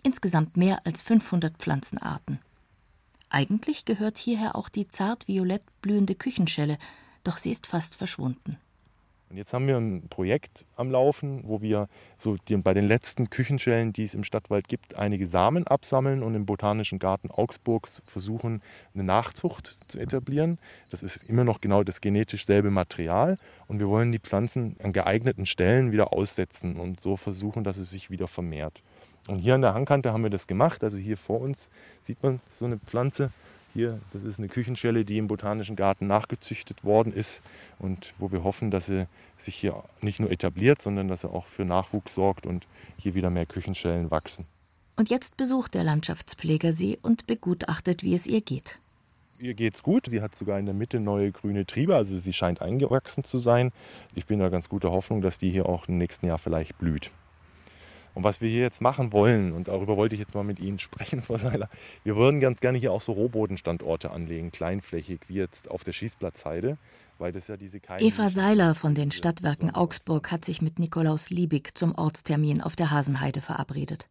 insgesamt 0.04 0.58
mehr 0.58 0.80
als 0.86 1.02
500 1.02 1.58
Pflanzenarten. 1.58 2.40
Eigentlich 3.30 3.86
gehört 3.86 4.18
hierher 4.18 4.56
auch 4.56 4.70
die 4.70 4.88
zart 4.88 5.28
violett 5.28 5.64
blühende 5.82 6.14
Küchenschelle, 6.14 6.78
doch 7.24 7.38
sie 7.40 7.52
ist 7.52 7.66
fast 7.66 7.96
verschwunden. 7.96 8.58
Und 9.34 9.38
jetzt 9.38 9.52
haben 9.52 9.66
wir 9.66 9.78
ein 9.78 10.10
Projekt 10.10 10.64
am 10.76 10.92
Laufen, 10.92 11.42
wo 11.48 11.64
wir 11.64 11.88
so 12.20 12.38
die, 12.48 12.56
bei 12.58 12.76
den 12.76 12.88
letzten 12.88 13.32
Küchenschellen, 13.32 13.92
die 13.92 14.04
es 14.04 14.14
im 14.14 14.24
Stadtwald 14.24 14.68
gibt, 14.68 14.94
einige 14.94 15.26
Samen 15.26 15.66
absammeln 15.66 16.22
und 16.22 16.36
im 16.36 16.46
Botanischen 16.46 17.00
Garten 17.00 17.32
Augsburg 17.32 17.88
versuchen, 18.06 18.62
eine 18.94 19.04
Nachzucht 19.04 19.76
zu 19.88 19.98
etablieren. 19.98 20.60
Das 20.92 21.02
ist 21.02 21.28
immer 21.28 21.44
noch 21.44 21.62
genau 21.62 21.84
das 21.84 22.00
genetisch 22.00 22.46
selbe 22.46 22.70
Material 22.70 23.40
und 23.68 23.80
wir 23.80 23.90
wollen 23.90 24.12
die 24.12 24.20
Pflanzen 24.20 24.78
an 24.84 24.94
geeigneten 24.94 25.48
Stellen 25.48 25.92
wieder 25.92 26.14
aussetzen 26.14 26.76
und 26.76 27.02
so 27.02 27.18
versuchen, 27.18 27.64
dass 27.64 27.78
es 27.78 27.90
sich 27.90 28.12
wieder 28.12 28.28
vermehrt. 28.28 28.76
Und 29.26 29.40
hier 29.40 29.56
an 29.56 29.64
der 29.64 29.74
Hangkante 29.74 30.14
haben 30.14 30.22
wir 30.22 30.30
das 30.30 30.46
gemacht. 30.46 30.84
Also 30.84 30.98
hier 30.98 31.18
vor 31.18 31.42
uns 31.42 31.70
sieht 32.04 32.22
man 32.22 32.40
so 32.60 32.66
eine 32.66 32.78
Pflanze 32.78 33.32
hier, 33.74 34.00
das 34.14 34.24
ist 34.24 34.40
eine 34.40 34.48
Küchenschelle, 34.48 35.06
die 35.06 35.18
im 35.18 35.28
Botanischen 35.28 35.76
Garten 35.76 36.08
nachgezüchtet 36.08 36.84
worden 36.84 37.14
ist 37.14 37.42
und 37.80 38.14
wo 38.20 38.32
wir 38.32 38.44
hoffen, 38.44 38.72
dass 38.72 38.86
sie 38.86 39.08
sich 39.38 39.56
hier 39.56 39.84
nicht 40.02 40.20
nur 40.20 40.32
etabliert, 40.32 40.82
sondern 40.82 41.08
dass 41.08 41.22
sie 41.22 41.30
auch 41.30 41.46
für 41.46 41.66
Nachwuchs 41.66 42.16
sorgt 42.16 42.46
und 42.46 42.66
hier 42.98 43.16
wieder 43.16 43.30
mehr 43.30 43.46
Küchenschellen 43.46 44.12
wachsen. 44.12 44.46
Und 44.96 45.10
jetzt 45.10 45.38
besucht 45.38 45.74
der 45.74 45.84
Landschaftspfleger 45.84 46.72
sie 46.72 47.00
und 47.02 47.26
begutachtet, 47.26 48.04
wie 48.04 48.14
es 48.14 48.28
ihr 48.28 48.42
geht. 48.42 48.76
Ihr 49.40 49.56
geht's 49.56 49.82
gut. 49.82 50.06
Sie 50.06 50.22
hat 50.22 50.36
sogar 50.36 50.60
in 50.60 50.66
der 50.66 50.76
Mitte 50.76 51.00
neue 51.00 51.32
grüne 51.32 51.66
Triebe, 51.66 51.96
also 51.96 52.18
sie 52.18 52.34
scheint 52.34 52.62
eingewachsen 52.62 53.24
zu 53.24 53.40
sein. 53.40 53.72
Ich 54.16 54.26
bin 54.26 54.40
da 54.40 54.50
ganz 54.50 54.70
guter 54.70 54.92
Hoffnung, 54.92 55.22
dass 55.22 55.40
die 55.40 55.50
hier 55.50 55.68
auch 55.68 55.88
im 55.88 55.98
nächsten 55.98 56.28
Jahr 56.28 56.38
vielleicht 56.38 56.78
blüht. 56.78 57.10
Und 58.14 58.24
was 58.24 58.42
wir 58.42 58.50
hier 58.50 58.62
jetzt 58.62 58.82
machen 58.82 59.12
wollen, 59.12 59.54
und 59.54 59.68
darüber 59.68 59.98
wollte 59.98 60.16
ich 60.16 60.22
jetzt 60.22 60.36
mal 60.36 60.44
mit 60.44 60.60
Ihnen 60.60 60.80
sprechen, 60.80 61.22
Frau 61.28 61.38
Seiler, 61.38 61.70
wir 62.04 62.16
würden 62.16 62.40
ganz 62.40 62.60
gerne 62.60 62.78
hier 62.78 62.92
auch 62.92 63.02
so 63.02 63.14
Rohbodenstandorte 63.14 64.12
anlegen, 64.12 64.52
kleinflächig, 64.52 65.22
wie 65.28 65.36
jetzt 65.36 65.70
auf 65.70 65.84
der 65.84 65.94
Schießplatzheide. 65.94 66.78
Weil 67.20 67.32
das 67.32 67.48
ja 67.48 67.58
diese 67.58 67.80
Eva 68.00 68.32
Seiler 68.32 68.74
von 68.74 68.96
den 68.96 69.12
Stadtwerken 69.12 69.74
Augsburg 69.74 70.32
hat 70.32 70.44
sich 70.44 70.64
mit 70.64 70.80
Nikolaus 70.80 71.30
Liebig 71.30 71.78
zum 71.78 71.96
Ortstermin 71.96 72.60
auf 72.60 72.76
der 72.76 72.90
Hasenheide 72.90 73.40
verabredet. 73.40 74.08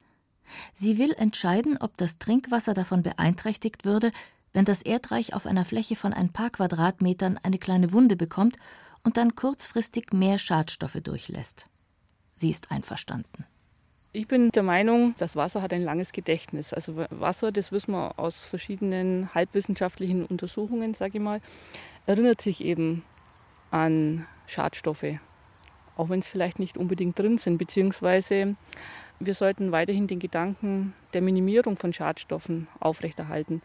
Sie 0.73 0.99
will 0.99 1.13
entscheiden, 1.13 1.77
ob 1.79 1.97
das 1.97 2.19
Trinkwasser 2.19 2.75
davon 2.75 3.03
beeinträchtigt 3.03 3.85
würde, 3.85 4.13
wenn 4.53 4.65
das 4.65 4.83
Erdreich 4.83 5.35
auf 5.35 5.47
einer 5.47 5.65
Fläche 5.65 5.97
von 5.97 6.13
ein 6.13 6.31
paar 6.31 6.51
Quadratmetern 6.51 7.39
eine 7.43 7.59
kleine 7.59 7.93
Wunde 7.93 8.17
bekommt 8.17 8.57
und 9.03 9.17
dann 9.17 9.35
kurzfristig 9.35 10.13
mehr 10.13 10.39
Schadstoffe 10.39 11.01
durchlässt. 11.03 11.67
Sie 12.37 12.51
ist 12.51 12.71
einverstanden. 12.71 13.45
Ich 14.15 14.29
bin 14.29 14.51
der 14.51 14.63
Meinung, 14.63 15.15
das 15.19 15.37
Wasser 15.37 15.63
hat 15.63 15.73
ein 15.73 15.81
langes 15.81 16.13
Gedächtnis. 16.13 16.75
Also 16.75 16.99
Wasser, 17.09 17.51
das 17.51 17.73
wissen 17.73 17.93
wir 17.93 18.19
aus 18.19 18.45
verschiedenen 18.45 19.35
halbwissenschaftlichen 19.35 20.27
Untersuchungen, 20.27 20.93
sage 20.93 21.13
ich 21.17 21.23
mal, 21.23 21.41
erinnert 22.05 22.43
sich 22.43 22.63
eben 22.63 23.05
an 23.71 24.27
Schadstoffe, 24.47 25.17
auch 25.97 26.11
wenn 26.11 26.21
es 26.21 26.29
vielleicht 26.29 26.59
nicht 26.59 26.77
unbedingt 26.77 27.19
drin 27.19 27.39
sind, 27.39 27.57
beziehungsweise 27.57 28.55
wir 29.19 29.35
sollten 29.35 29.73
weiterhin 29.73 30.09
den 30.09 30.19
Gedanken 30.19 30.93
der 31.15 31.23
Minimierung 31.23 31.79
von 31.79 31.95
Schadstoffen 31.95 32.69
aufrechterhalten. 32.81 33.63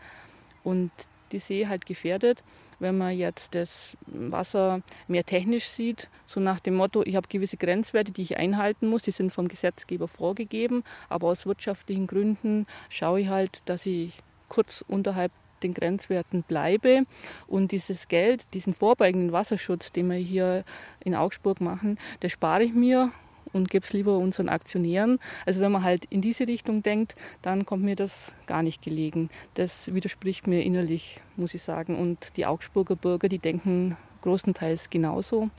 Und 0.63 0.91
die 1.33 1.39
See 1.39 1.67
halt 1.67 1.85
gefährdet, 1.85 2.41
wenn 2.79 2.97
man 2.97 3.17
jetzt 3.17 3.55
das 3.55 3.97
Wasser 4.07 4.81
mehr 5.07 5.23
technisch 5.23 5.65
sieht, 5.65 6.07
so 6.25 6.39
nach 6.39 6.59
dem 6.59 6.75
Motto, 6.75 7.03
ich 7.03 7.15
habe 7.15 7.27
gewisse 7.27 7.57
Grenzwerte, 7.57 8.11
die 8.11 8.23
ich 8.23 8.37
einhalten 8.37 8.87
muss, 8.87 9.01
die 9.01 9.11
sind 9.11 9.31
vom 9.31 9.47
Gesetzgeber 9.47 10.07
vorgegeben, 10.07 10.83
aber 11.09 11.27
aus 11.27 11.45
wirtschaftlichen 11.45 12.07
Gründen 12.07 12.67
schaue 12.89 13.21
ich 13.21 13.27
halt, 13.29 13.61
dass 13.65 13.85
ich 13.85 14.13
kurz 14.49 14.83
unterhalb 14.87 15.31
den 15.63 15.73
Grenzwerten 15.73 16.43
bleibe. 16.43 17.03
Und 17.47 17.71
dieses 17.71 18.07
Geld, 18.07 18.43
diesen 18.53 18.73
vorbeugenden 18.73 19.31
Wasserschutz, 19.31 19.91
den 19.91 20.09
wir 20.09 20.17
hier 20.17 20.63
in 20.99 21.15
Augsburg 21.15 21.61
machen, 21.61 21.97
das 22.19 22.31
spare 22.31 22.63
ich 22.63 22.73
mir 22.73 23.11
und 23.53 23.69
gebe 23.69 23.85
es 23.85 23.93
lieber 23.93 24.17
unseren 24.17 24.49
Aktionären. 24.49 25.19
Also 25.45 25.61
wenn 25.61 25.71
man 25.71 25.83
halt 25.83 26.05
in 26.05 26.21
diese 26.21 26.47
Richtung 26.47 26.83
denkt, 26.83 27.15
dann 27.41 27.65
kommt 27.65 27.83
mir 27.83 27.95
das 27.95 28.33
gar 28.45 28.63
nicht 28.63 28.81
gelegen. 28.83 29.29
Das 29.55 29.93
widerspricht 29.93 30.47
mir 30.47 30.63
innerlich, 30.63 31.19
muss 31.35 31.53
ich 31.53 31.61
sagen. 31.61 31.97
Und 31.97 32.37
die 32.37 32.45
Augsburger 32.45 32.95
Bürger, 32.95 33.29
die 33.29 33.39
denken 33.39 33.97
großenteils 34.21 34.89
genauso. 34.89 35.49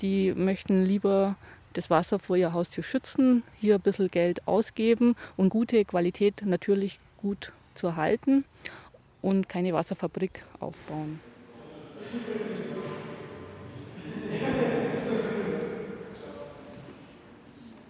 Die 0.00 0.32
möchten 0.32 0.84
lieber 0.84 1.36
das 1.74 1.90
Wasser 1.90 2.18
vor 2.18 2.36
ihr 2.36 2.52
Haustür 2.52 2.82
schützen, 2.82 3.42
hier 3.60 3.76
ein 3.76 3.80
bisschen 3.80 4.10
Geld 4.10 4.48
ausgeben 4.48 5.14
und 5.36 5.50
gute 5.50 5.84
Qualität 5.84 6.42
natürlich 6.44 6.98
gut 7.20 7.52
zu 7.74 7.88
erhalten 7.88 8.44
und 9.22 9.48
keine 9.48 9.72
Wasserfabrik 9.72 10.42
aufbauen. 10.60 11.20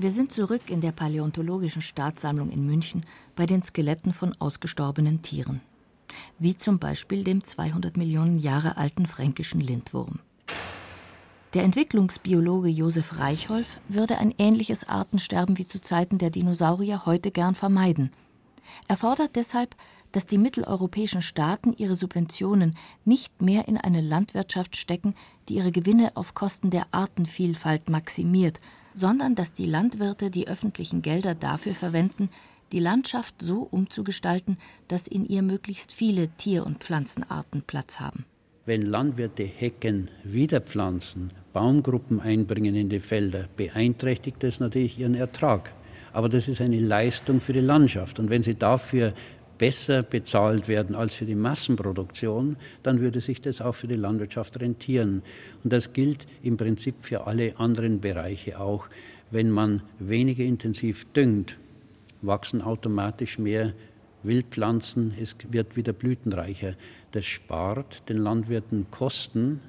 Wir 0.01 0.13
sind 0.13 0.31
zurück 0.31 0.71
in 0.71 0.81
der 0.81 0.93
Paläontologischen 0.93 1.83
Staatssammlung 1.83 2.51
in 2.51 2.65
München 2.65 3.05
bei 3.35 3.47
den 3.47 3.65
Skeletten 3.65 4.13
von 4.13 4.33
ausgestorbenen 4.39 5.23
Tieren, 5.23 5.61
wie 6.39 6.57
zum 6.57 6.79
Beispiel 6.79 7.25
dem 7.25 7.43
200 7.43 7.97
Millionen 7.97 8.39
Jahre 8.39 8.77
alten 8.77 9.07
fränkischen 9.07 9.59
Lindwurm. 9.59 10.21
Der 11.53 11.65
Entwicklungsbiologe 11.65 12.69
Josef 12.69 13.19
Reichholf 13.19 13.81
würde 13.89 14.19
ein 14.19 14.33
ähnliches 14.39 14.89
Artensterben 14.89 15.59
wie 15.59 15.67
zu 15.67 15.81
Zeiten 15.81 16.19
der 16.19 16.31
Dinosaurier 16.31 17.05
heute 17.05 17.33
gern 17.33 17.57
vermeiden. 17.57 18.13
Er 18.87 18.97
fordert 18.97 19.35
deshalb, 19.35 19.75
dass 20.13 20.29
die 20.29 20.39
mitteleuropäischen 20.39 21.23
Staaten 21.23 21.75
ihre 21.77 21.97
Subventionen 21.97 22.77
nicht 23.05 23.43
mehr 23.43 23.67
in 23.67 23.77
eine 23.77 24.01
Landwirtschaft 24.01 24.77
stecken, 24.77 25.17
die 25.49 25.55
ihre 25.55 25.73
Gewinne 25.73 26.13
auf 26.15 26.35
Kosten 26.35 26.71
der 26.71 26.87
Artenvielfalt 26.93 27.91
maximiert, 27.91 28.61
sondern 28.99 29.35
dass 29.35 29.53
die 29.53 29.67
Landwirte 29.67 30.31
die 30.31 30.49
öffentlichen 30.49 31.03
Gelder 31.03 31.35
dafür 31.35 31.75
verwenden, 31.75 32.31
die 32.73 32.81
Landschaft 32.81 33.37
so 33.41 33.63
umzugestalten, 33.63 34.59
dass 34.89 35.07
in 35.07 35.25
ihr 35.25 35.43
möglichst 35.43 35.93
viele 35.93 36.29
Tier- 36.37 36.67
und 36.67 36.83
Pflanzenarten 36.83 37.63
Platz 37.63 38.01
haben. 38.01 38.25
Wenn 38.67 38.83
Landwirte 38.83 39.45
Hecken 39.45 40.11
wiederpflanzen, 40.25 41.33
Baumgruppen 41.53 42.21
einbringen 42.21 42.75
in 42.75 42.91
die 42.91 43.01
Felder, 43.01 43.49
beeinträchtigt 43.57 44.43
das 44.43 44.61
natürlich 44.61 44.99
ihren 44.99 45.15
Ertrag. 45.15 45.73
Aber 46.13 46.29
das 46.29 46.49
ist 46.49 46.61
eine 46.61 46.81
Leistung 46.81 47.41
für 47.41 47.53
die 47.53 47.61
Landschaft. 47.61 48.19
Und 48.19 48.29
wenn 48.29 48.43
sie 48.43 48.57
dafür 48.57 49.15
besser 49.59 50.03
bezahlt 50.03 50.69
werden 50.69 50.95
als 50.95 51.17
für 51.17 51.25
die 51.25 51.35
Massenproduktion, 51.35 52.57
dann 52.83 53.01
würde 53.01 53.21
sich 53.21 53.41
das 53.41 53.61
auch 53.61 53.75
für 53.75 53.89
die 53.89 53.95
Landwirtschaft 53.95 54.61
rentieren. 54.61 55.23
Und 55.65 55.73
das 55.73 55.93
gilt 55.93 56.27
im 56.43 56.57
Prinzip 56.57 56.95
für 57.03 57.27
alle 57.27 57.59
anderen 57.59 58.01
Bereiche 58.01 58.61
auch. 58.61 58.89
Wenn 59.31 59.51
man 59.51 59.83
weniger 59.99 60.45
intensiv 60.45 61.05
düngt, 61.13 61.59
wachsen 62.23 62.63
automatisch 62.63 63.39
mehr 63.39 63.75
Wildpflanzen, 64.23 65.15
es 65.21 65.37
wird 65.51 65.77
wieder 65.77 65.93
blütenreicher. 65.93 66.75
Das 67.13 67.27
spart 67.27 68.09
den 68.09 68.19
Landwirten 68.19 68.87
Kosten, 68.91 69.61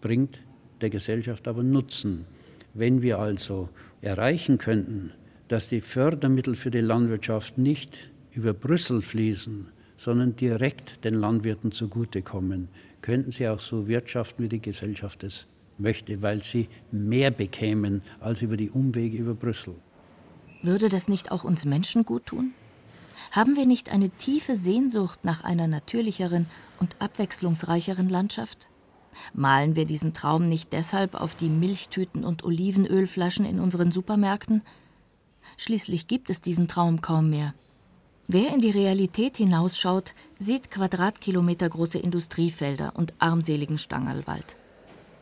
bringt 0.00 0.40
der 0.80 0.90
Gesellschaft 0.90 1.46
aber 1.46 1.62
Nutzen. 1.62 2.24
Wenn 2.74 3.02
wir 3.02 3.18
also 3.18 3.68
erreichen 4.00 4.58
könnten, 4.58 5.12
dass 5.48 5.68
die 5.68 5.80
Fördermittel 5.80 6.54
für 6.54 6.70
die 6.70 6.80
Landwirtschaft 6.80 7.58
nicht 7.58 8.10
über 8.34 8.52
Brüssel 8.52 9.02
fließen, 9.02 9.68
sondern 9.96 10.36
direkt 10.36 11.04
den 11.04 11.14
Landwirten 11.14 11.72
zugutekommen, 11.72 12.68
könnten 13.02 13.32
sie 13.32 13.48
auch 13.48 13.60
so 13.60 13.88
wirtschaften, 13.88 14.44
wie 14.44 14.48
die 14.48 14.60
Gesellschaft 14.60 15.22
es 15.24 15.46
möchte, 15.78 16.22
weil 16.22 16.42
sie 16.42 16.68
mehr 16.90 17.30
bekämen 17.30 18.02
als 18.20 18.42
über 18.42 18.56
die 18.56 18.70
Umwege 18.70 19.16
über 19.16 19.34
Brüssel. 19.34 19.74
Würde 20.62 20.88
das 20.88 21.08
nicht 21.08 21.32
auch 21.32 21.44
uns 21.44 21.64
Menschen 21.64 22.04
gut 22.04 22.26
tun? 22.26 22.52
Haben 23.32 23.56
wir 23.56 23.66
nicht 23.66 23.92
eine 23.92 24.10
tiefe 24.10 24.56
Sehnsucht 24.56 25.24
nach 25.24 25.44
einer 25.44 25.66
natürlicheren 25.66 26.46
und 26.80 26.96
abwechslungsreicheren 27.00 28.08
Landschaft? 28.08 28.68
Malen 29.34 29.76
wir 29.76 29.84
diesen 29.84 30.14
Traum 30.14 30.48
nicht 30.48 30.72
deshalb 30.72 31.14
auf 31.14 31.34
die 31.34 31.48
Milchtüten 31.48 32.24
und 32.24 32.44
Olivenölflaschen 32.44 33.44
in 33.44 33.60
unseren 33.60 33.90
Supermärkten? 33.90 34.62
Schließlich 35.56 36.06
gibt 36.06 36.30
es 36.30 36.40
diesen 36.40 36.68
Traum 36.68 37.00
kaum 37.00 37.30
mehr. 37.30 37.54
Wer 38.34 38.54
in 38.54 38.62
die 38.62 38.70
Realität 38.70 39.36
hinausschaut, 39.36 40.14
sieht 40.38 40.70
quadratkilometergroße 40.70 41.98
Industriefelder 41.98 42.92
und 42.94 43.12
armseligen 43.18 43.76
Stangerlwald. 43.76 44.56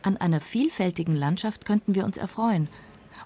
An 0.01 0.15
einer 0.15 0.39
vielfältigen 0.39 1.17
Landschaft 1.17 1.65
könnten 1.65 1.93
wir 1.93 2.05
uns 2.05 2.15
erfreuen, 2.15 2.69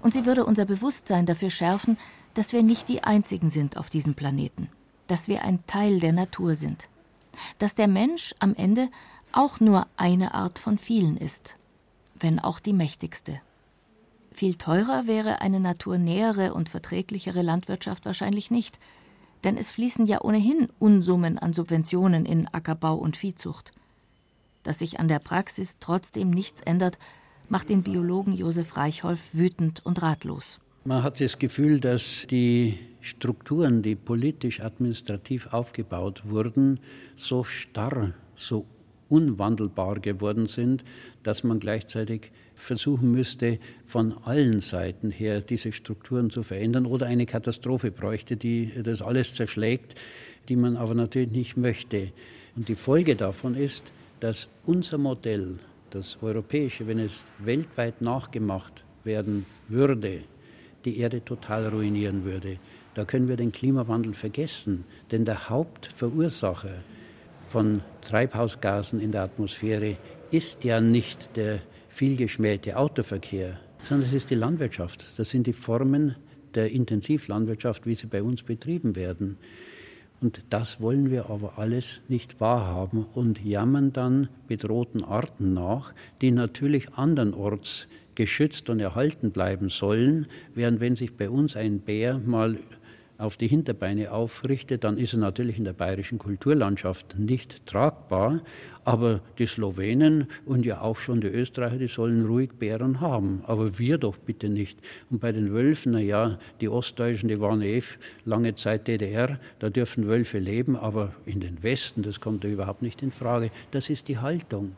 und 0.01 0.15
sie 0.15 0.25
würde 0.25 0.43
unser 0.43 0.65
Bewusstsein 0.65 1.27
dafür 1.27 1.51
schärfen, 1.51 1.99
dass 2.33 2.51
wir 2.51 2.63
nicht 2.63 2.89
die 2.89 3.03
Einzigen 3.03 3.51
sind 3.51 3.77
auf 3.77 3.91
diesem 3.91 4.15
Planeten, 4.15 4.69
dass 5.05 5.27
wir 5.27 5.43
ein 5.43 5.63
Teil 5.67 5.99
der 5.99 6.13
Natur 6.13 6.55
sind, 6.55 6.89
dass 7.59 7.75
der 7.75 7.87
Mensch 7.87 8.33
am 8.39 8.55
Ende 8.55 8.89
auch 9.33 9.59
nur 9.59 9.85
eine 9.97 10.33
Art 10.33 10.57
von 10.57 10.79
vielen 10.79 11.15
ist, 11.15 11.57
wenn 12.19 12.39
auch 12.39 12.59
die 12.59 12.73
mächtigste. 12.73 13.39
Viel 14.33 14.55
teurer 14.55 15.05
wäre 15.05 15.41
eine 15.41 15.59
naturnähere 15.59 16.55
und 16.55 16.69
verträglichere 16.69 17.43
Landwirtschaft 17.43 18.05
wahrscheinlich 18.05 18.49
nicht, 18.49 18.79
denn 19.45 19.57
es 19.57 19.69
fließen 19.71 20.07
ja 20.07 20.21
ohnehin 20.21 20.69
Unsummen 20.79 21.37
an 21.37 21.53
Subventionen 21.53 22.25
in 22.25 22.47
Ackerbau 22.51 22.95
und 22.95 23.15
Viehzucht. 23.15 23.71
Dass 24.63 24.79
sich 24.79 24.99
an 24.99 25.07
der 25.07 25.19
Praxis 25.19 25.77
trotzdem 25.79 26.31
nichts 26.31 26.61
ändert, 26.61 26.97
macht 27.47 27.69
den 27.69 27.83
Biologen 27.83 28.33
Josef 28.33 28.75
Reichholf 28.75 29.19
wütend 29.31 29.85
und 29.85 30.01
ratlos. 30.01 30.59
Man 30.83 31.03
hat 31.03 31.21
das 31.21 31.39
Gefühl, 31.39 31.79
dass 31.79 32.27
die 32.29 32.79
Strukturen, 33.01 33.83
die 33.83 33.95
politisch 33.95 34.59
administrativ 34.59 35.53
aufgebaut 35.53 36.23
wurden, 36.25 36.79
so 37.15 37.43
starr, 37.43 38.13
so 38.35 38.65
unwandelbar 39.09 39.99
geworden 39.99 40.47
sind, 40.47 40.83
dass 41.23 41.43
man 41.43 41.59
gleichzeitig 41.59 42.31
versuchen 42.53 43.11
müsste, 43.11 43.59
von 43.85 44.15
allen 44.23 44.61
Seiten 44.61 45.11
her 45.11 45.41
diese 45.41 45.71
Strukturen 45.71 46.29
zu 46.29 46.43
verändern 46.43 46.85
oder 46.85 47.05
eine 47.05 47.25
Katastrophe 47.25 47.91
bräuchte, 47.91 48.37
die 48.37 48.71
das 48.81 49.01
alles 49.01 49.33
zerschlägt, 49.33 49.95
die 50.49 50.55
man 50.55 50.77
aber 50.77 50.93
natürlich 50.93 51.31
nicht 51.31 51.57
möchte. 51.57 52.11
Und 52.55 52.69
die 52.69 52.75
Folge 52.75 53.15
davon 53.15 53.55
ist, 53.55 53.91
dass 54.19 54.49
unser 54.65 54.97
Modell, 54.97 55.59
das 55.89 56.17
europäische, 56.21 56.87
wenn 56.87 56.99
es 56.99 57.25
weltweit 57.39 58.01
nachgemacht 58.01 58.83
werden 59.03 59.45
würde, 59.67 60.21
die 60.83 60.99
Erde 60.99 61.23
total 61.23 61.67
ruinieren 61.67 62.23
würde. 62.23 62.57
Da 62.93 63.05
können 63.05 63.27
wir 63.27 63.35
den 63.35 63.51
Klimawandel 63.51 64.13
vergessen, 64.13 64.85
denn 65.11 65.25
der 65.25 65.49
Hauptverursacher 65.49 66.83
von 67.55 67.79
Treibhausgasen 68.01 68.99
in 68.99 69.13
der 69.13 69.21
Atmosphäre 69.21 69.95
ist 70.29 70.65
ja 70.65 70.81
nicht 70.81 71.37
der 71.37 71.59
vielgeschmähte 71.87 72.75
Autoverkehr, 72.75 73.57
sondern 73.87 74.05
es 74.05 74.13
ist 74.13 74.29
die 74.29 74.35
Landwirtschaft. 74.35 75.05
Das 75.17 75.29
sind 75.29 75.47
die 75.47 75.53
Formen 75.53 76.17
der 76.53 76.69
Intensivlandwirtschaft, 76.71 77.85
wie 77.85 77.95
sie 77.95 78.07
bei 78.07 78.21
uns 78.21 78.43
betrieben 78.43 78.97
werden. 78.97 79.37
Und 80.19 80.41
das 80.49 80.81
wollen 80.81 81.11
wir 81.11 81.29
aber 81.29 81.57
alles 81.57 82.01
nicht 82.09 82.41
wahrhaben 82.41 83.05
und 83.13 83.41
jammern 83.41 83.93
dann 83.93 84.27
bedrohten 84.49 85.01
Arten 85.01 85.53
nach, 85.53 85.93
die 86.19 86.31
natürlich 86.31 86.89
andernorts 86.95 87.87
geschützt 88.15 88.69
und 88.69 88.81
erhalten 88.81 89.31
bleiben 89.31 89.69
sollen, 89.69 90.27
während 90.55 90.81
wenn 90.81 90.97
sich 90.97 91.15
bei 91.15 91.29
uns 91.29 91.55
ein 91.55 91.79
Bär 91.79 92.17
mal 92.17 92.57
auf 93.17 93.37
die 93.37 93.47
Hinterbeine 93.47 94.11
aufrichtet, 94.11 94.83
dann 94.83 94.97
ist 94.97 95.13
er 95.13 95.19
natürlich 95.19 95.57
in 95.57 95.63
der 95.63 95.73
bayerischen 95.73 96.17
Kulturlandschaft 96.17 97.17
nicht 97.17 97.65
tragbar. 97.65 98.41
Aber 98.83 99.21
die 99.39 99.47
Slowenen 99.47 100.27
und 100.45 100.65
ja 100.65 100.81
auch 100.81 100.97
schon 100.97 101.21
die 101.21 101.27
Österreicher, 101.27 101.77
die 101.77 101.87
sollen 101.87 102.25
ruhig 102.25 102.51
Bären 102.59 103.01
haben. 103.01 103.41
Aber 103.47 103.79
wir 103.79 103.97
doch 103.97 104.17
bitte 104.17 104.47
nicht. 104.49 104.79
Und 105.09 105.21
bei 105.21 105.31
den 105.31 105.51
Wölfen, 105.51 105.93
naja, 105.93 106.37
die 106.61 106.69
Ostdeutschen, 106.69 107.29
die 107.29 107.39
waren 107.39 107.61
eh 107.61 107.81
lange 108.25 108.53
Zeit 108.55 108.87
DDR, 108.87 109.39
da 109.59 109.69
dürfen 109.69 110.07
Wölfe 110.07 110.37
leben, 110.37 110.75
aber 110.75 111.13
in 111.25 111.39
den 111.39 111.63
Westen, 111.63 112.03
das 112.03 112.19
kommt 112.19 112.43
da 112.43 112.47
überhaupt 112.47 112.81
nicht 112.83 113.01
in 113.01 113.11
Frage. 113.11 113.49
Das 113.71 113.89
ist 113.89 114.07
die 114.07 114.19
Haltung. 114.19 114.75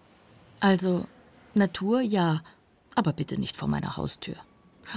Also 0.61 1.05
Natur 1.53 2.01
ja, 2.01 2.41
aber 2.95 3.13
bitte 3.13 3.39
nicht 3.39 3.57
vor 3.57 3.67
meiner 3.67 3.97
Haustür. 3.97 4.35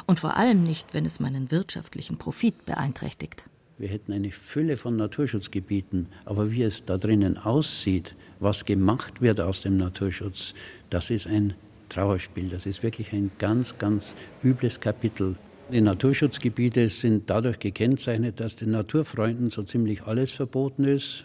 Und 0.07 0.20
vor 0.20 0.37
allem 0.37 0.62
nicht, 0.62 0.94
wenn 0.94 1.05
es 1.05 1.20
meinen 1.20 1.50
wirtschaftlichen 1.50 2.18
Profit 2.18 2.64
beeinträchtigt. 2.64 3.44
Wir 3.79 3.88
hätten 3.88 4.12
eine 4.12 4.31
Fülle 4.31 4.76
von 4.76 4.96
Naturschutzgebieten, 4.96 6.09
aber 6.26 6.50
wie 6.50 6.62
es 6.62 6.85
da 6.85 6.98
drinnen 6.98 7.38
aussieht, 7.38 8.14
was 8.38 8.66
gemacht 8.66 9.22
wird 9.22 9.40
aus 9.40 9.62
dem 9.62 9.79
Naturschutz, 9.79 10.55
das 10.90 11.09
ist 11.09 11.26
ein 11.26 11.55
Trauerspiel. 11.88 12.48
Das 12.48 12.66
ist 12.66 12.83
wirklich 12.83 13.12
ein 13.12 13.31
ganz, 13.38 13.76
ganz 13.79 14.14
übles 14.42 14.81
Kapitel. 14.81 15.37
Die 15.72 15.81
Naturschutzgebiete 15.81 16.88
sind 16.88 17.31
dadurch 17.31 17.59
gekennzeichnet, 17.59 18.40
dass 18.40 18.57
den 18.57 18.72
Naturfreunden 18.72 19.50
so 19.50 19.62
ziemlich 19.62 20.03
alles 20.03 20.33
verboten 20.33 20.85
ist. 20.85 21.24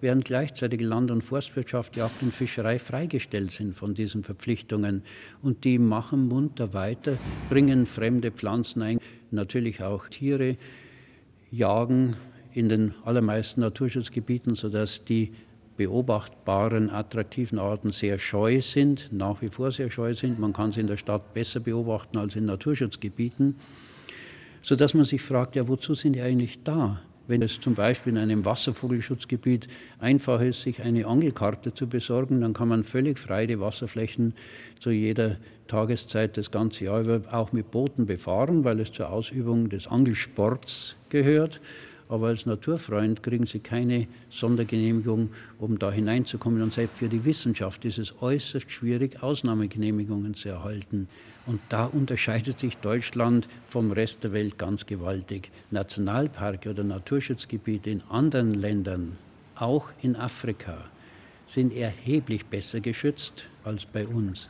Während 0.00 0.24
gleichzeitig 0.24 0.80
Land- 0.80 1.10
und 1.10 1.22
Forstwirtschaft, 1.22 1.96
Jagd 1.96 2.22
und 2.22 2.32
Fischerei 2.32 2.78
freigestellt 2.78 3.50
sind 3.50 3.74
von 3.74 3.94
diesen 3.94 4.24
Verpflichtungen. 4.24 5.02
Und 5.42 5.64
die 5.64 5.78
machen 5.78 6.28
munter 6.28 6.74
weiter, 6.74 7.16
bringen 7.48 7.86
fremde 7.86 8.30
Pflanzen 8.30 8.82
ein, 8.82 8.98
natürlich 9.30 9.82
auch 9.82 10.08
Tiere, 10.08 10.56
jagen 11.50 12.16
in 12.52 12.68
den 12.68 12.94
allermeisten 13.04 13.60
Naturschutzgebieten, 13.60 14.54
sodass 14.54 15.04
die 15.04 15.32
beobachtbaren, 15.76 16.90
attraktiven 16.90 17.58
Arten 17.58 17.92
sehr 17.92 18.18
scheu 18.18 18.60
sind, 18.62 19.10
nach 19.12 19.42
wie 19.42 19.50
vor 19.50 19.70
sehr 19.70 19.90
scheu 19.90 20.14
sind. 20.14 20.38
Man 20.38 20.52
kann 20.52 20.72
sie 20.72 20.80
in 20.80 20.86
der 20.86 20.96
Stadt 20.96 21.34
besser 21.34 21.60
beobachten 21.60 22.16
als 22.16 22.34
in 22.36 22.46
Naturschutzgebieten, 22.46 23.56
sodass 24.62 24.94
man 24.94 25.04
sich 25.04 25.22
fragt, 25.22 25.54
ja, 25.56 25.68
wozu 25.68 25.94
sind 25.94 26.14
die 26.14 26.22
eigentlich 26.22 26.62
da? 26.62 27.02
Wenn 27.28 27.42
es 27.42 27.60
zum 27.60 27.74
Beispiel 27.74 28.12
in 28.12 28.18
einem 28.18 28.44
Wasservogelschutzgebiet 28.44 29.68
einfach 29.98 30.40
ist, 30.40 30.62
sich 30.62 30.82
eine 30.82 31.06
Angelkarte 31.06 31.74
zu 31.74 31.88
besorgen, 31.88 32.40
dann 32.40 32.52
kann 32.52 32.68
man 32.68 32.84
völlig 32.84 33.18
frei 33.18 33.46
die 33.46 33.58
Wasserflächen 33.58 34.34
zu 34.78 34.90
jeder 34.90 35.36
Tageszeit 35.66 36.36
das 36.36 36.50
ganze 36.50 36.84
Jahr 36.84 37.00
über 37.00 37.22
auch 37.32 37.52
mit 37.52 37.70
Booten 37.70 38.06
befahren, 38.06 38.64
weil 38.64 38.78
es 38.80 38.92
zur 38.92 39.10
Ausübung 39.10 39.68
des 39.68 39.88
Angelsports 39.88 40.96
gehört 41.08 41.60
aber 42.08 42.28
als 42.28 42.46
Naturfreund 42.46 43.22
kriegen 43.22 43.46
sie 43.46 43.60
keine 43.60 44.06
Sondergenehmigung, 44.30 45.30
um 45.58 45.78
da 45.78 45.90
hineinzukommen. 45.90 46.62
Und 46.62 46.74
selbst 46.74 46.98
für 46.98 47.08
die 47.08 47.24
Wissenschaft 47.24 47.84
ist 47.84 47.98
es 47.98 48.20
äußerst 48.20 48.70
schwierig, 48.70 49.22
Ausnahmegenehmigungen 49.22 50.34
zu 50.34 50.48
erhalten. 50.48 51.08
Und 51.46 51.60
da 51.68 51.84
unterscheidet 51.84 52.58
sich 52.58 52.76
Deutschland 52.78 53.48
vom 53.68 53.92
Rest 53.92 54.24
der 54.24 54.32
Welt 54.32 54.58
ganz 54.58 54.86
gewaltig. 54.86 55.50
Nationalparke 55.70 56.70
oder 56.70 56.84
Naturschutzgebiete 56.84 57.90
in 57.90 58.02
anderen 58.08 58.54
Ländern, 58.54 59.16
auch 59.54 59.90
in 60.02 60.16
Afrika, 60.16 60.84
sind 61.46 61.72
erheblich 61.72 62.46
besser 62.46 62.80
geschützt 62.80 63.46
als 63.64 63.86
bei 63.86 64.06
uns. 64.06 64.48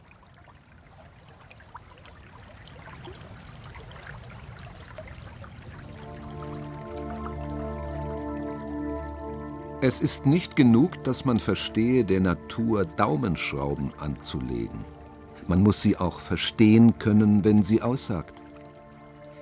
Es 9.82 10.00
ist 10.00 10.24
nicht 10.24 10.56
genug, 10.56 11.04
dass 11.04 11.26
man 11.26 11.38
verstehe, 11.38 12.02
der 12.02 12.20
Natur 12.20 12.86
Daumenschrauben 12.86 13.92
anzulegen. 13.98 14.86
Man 15.48 15.62
muss 15.62 15.82
sie 15.82 15.98
auch 15.98 16.18
verstehen 16.18 16.98
können, 16.98 17.44
wenn 17.44 17.62
sie 17.62 17.82
aussagt. 17.82 18.34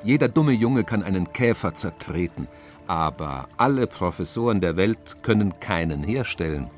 Jeder 0.03 0.29
dumme 0.29 0.53
Junge 0.53 0.83
kann 0.83 1.05
einen 1.05 1.33
Käfer 1.33 1.75
zertreten, 1.75 2.49
aber 2.88 3.49
alle 3.57 3.87
Professoren 3.87 4.61
der 4.61 4.77
Welt 4.77 5.23
können 5.23 5.61
keinen 5.61 6.03
herstellen. 6.03 6.68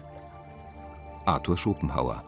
Arthur 1.24 1.56
Schopenhauer 1.56 2.22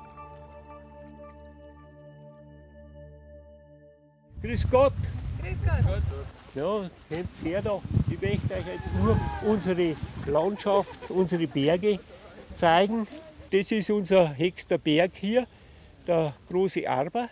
Grüß 4.43 4.71
Gott. 4.71 4.95
Grüß 5.43 5.57
Gott. 5.67 6.38
Ja, 6.59 6.91
seht 7.09 7.27
her 7.45 7.63
da. 7.63 7.81
Ich 8.11 8.21
möchte 8.21 8.53
euch 8.53 8.67
jetzt 8.67 8.95
nur 9.01 9.17
unsere 9.47 9.95
Landschaft, 10.27 11.09
unsere 11.09 11.47
Berge 11.47 12.01
zeigen. 12.57 13.07
Das 13.53 13.71
ist 13.71 13.91
unser 13.91 14.37
höchster 14.37 14.77
Berg 14.77 15.13
hier, 15.15 15.47
der 16.09 16.35
große 16.49 16.91
Arber. 16.91 17.29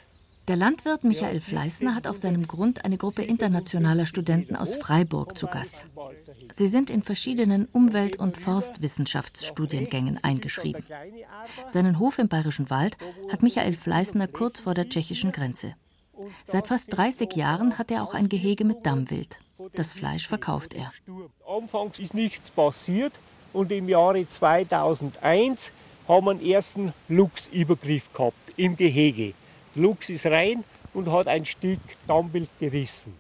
Der 0.47 0.55
Landwirt 0.55 1.03
Michael 1.03 1.41
Fleißner 1.41 1.97
hat 1.97 2.07
auf 2.07 2.19
seinem 2.19 2.47
Grund 2.47 2.85
eine 2.85 2.99
Gruppe 2.99 3.25
internationaler 3.25 4.07
Studenten 4.07 4.55
aus 4.55 4.77
Freiburg 4.77 5.37
zu 5.37 5.49
Gast. 5.49 5.87
Sie 6.55 6.69
sind 6.69 6.89
in 6.89 7.03
verschiedenen 7.03 7.67
Umwelt- 7.73 8.21
und 8.21 8.37
Forstwissenschaftsstudiengängen 8.37 10.23
eingeschrieben. 10.23 10.85
Seinen 11.67 11.99
Hof 11.99 12.21
im 12.21 12.29
Bayerischen 12.29 12.71
Wald 12.71 12.97
hat 13.33 13.43
Michael 13.43 13.75
Fleißner 13.75 14.29
kurz 14.29 14.61
vor 14.61 14.75
der 14.75 14.89
tschechischen 14.89 15.33
Grenze. 15.33 15.75
Seit 16.45 16.67
fast 16.67 16.97
30 16.97 17.35
Jahren 17.35 17.79
hat 17.79 17.91
er 17.91 18.03
auch 18.03 18.15
ein 18.15 18.29
Gehege 18.29 18.65
mit 18.65 18.85
Dammwild. 18.85 19.39
Das 19.75 19.93
Fleisch 19.93 20.29
verkauft 20.29 20.75
er. 20.75 20.93
Anfangs 21.49 21.99
ist 21.99 22.15
nichts 22.15 22.51
passiert 22.51 23.13
und 23.53 23.73
im 23.73 23.89
Jahre 23.89 24.29
2001 24.29 25.71
haben 26.09 26.27
wir 26.27 26.31
einen 26.33 26.45
ersten 26.45 26.93
Luchsübergriff 27.09 28.13
gehabt 28.13 28.53
im 28.57 28.77
Gehege. 28.77 29.35
Der 29.75 29.83
Luchs 29.83 30.09
ist 30.09 30.27
rein 30.27 30.65
und 30.95 31.11
hat 31.11 31.27
ein 31.27 31.45
Stück 31.45 31.81
Dammwild 32.07 32.49
gerissen. 32.59 33.15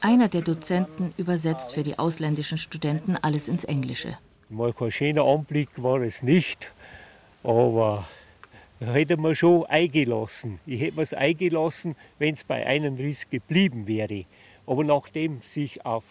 Einer 0.00 0.28
der 0.28 0.42
Dozenten 0.42 1.12
übersetzt 1.16 1.74
für 1.74 1.82
die 1.82 1.98
ausländischen 1.98 2.58
Studenten 2.58 3.16
alles 3.16 3.48
ins 3.48 3.64
Englische. 3.64 4.16
Mal 4.48 4.72
kein 4.72 4.90
schöner 4.92 5.24
Anblick 5.24 5.70
war 5.82 6.00
es 6.00 6.22
nicht, 6.22 6.70
aber 7.42 8.06
hätte 8.86 9.16
man 9.16 9.34
schon 9.34 9.66
eingelassen. 9.66 10.58
Ich 10.66 10.80
hätte 10.80 10.96
mir 10.96 11.02
es 11.02 11.14
eingelassen, 11.14 11.96
wenn 12.18 12.34
es 12.34 12.44
bei 12.44 12.66
einem 12.66 12.96
Riss 12.96 13.28
geblieben 13.28 13.86
wäre. 13.86 14.24
Aber 14.66 14.84
nachdem 14.84 15.42
sich 15.42 15.84
auf 15.84 16.04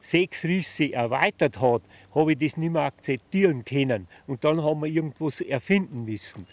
sechs 0.00 0.44
Risse 0.44 0.92
erweitert 0.92 1.60
hat, 1.60 1.82
habe 2.14 2.32
ich 2.32 2.38
das 2.38 2.56
nicht 2.56 2.72
mehr 2.72 2.82
akzeptieren 2.82 3.64
können. 3.64 4.06
Und 4.26 4.44
dann 4.44 4.62
haben 4.62 4.80
wir 4.82 4.88
irgendwas 4.88 5.40
erfinden 5.40 6.04
müssen. 6.04 6.46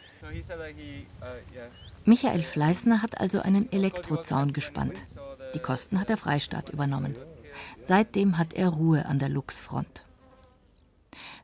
Michael 2.05 2.43
Fleißner 2.43 3.01
hat 3.01 3.19
also 3.19 3.41
einen 3.41 3.71
Elektrozaun 3.71 4.53
gespannt. 4.53 5.05
Die 5.53 5.59
Kosten 5.59 5.99
hat 5.99 6.09
der 6.09 6.17
Freistaat 6.17 6.69
übernommen. 6.69 7.15
Seitdem 7.79 8.37
hat 8.37 8.53
er 8.53 8.69
Ruhe 8.69 9.05
an 9.05 9.19
der 9.19 9.29
Luchsfront. 9.29 10.03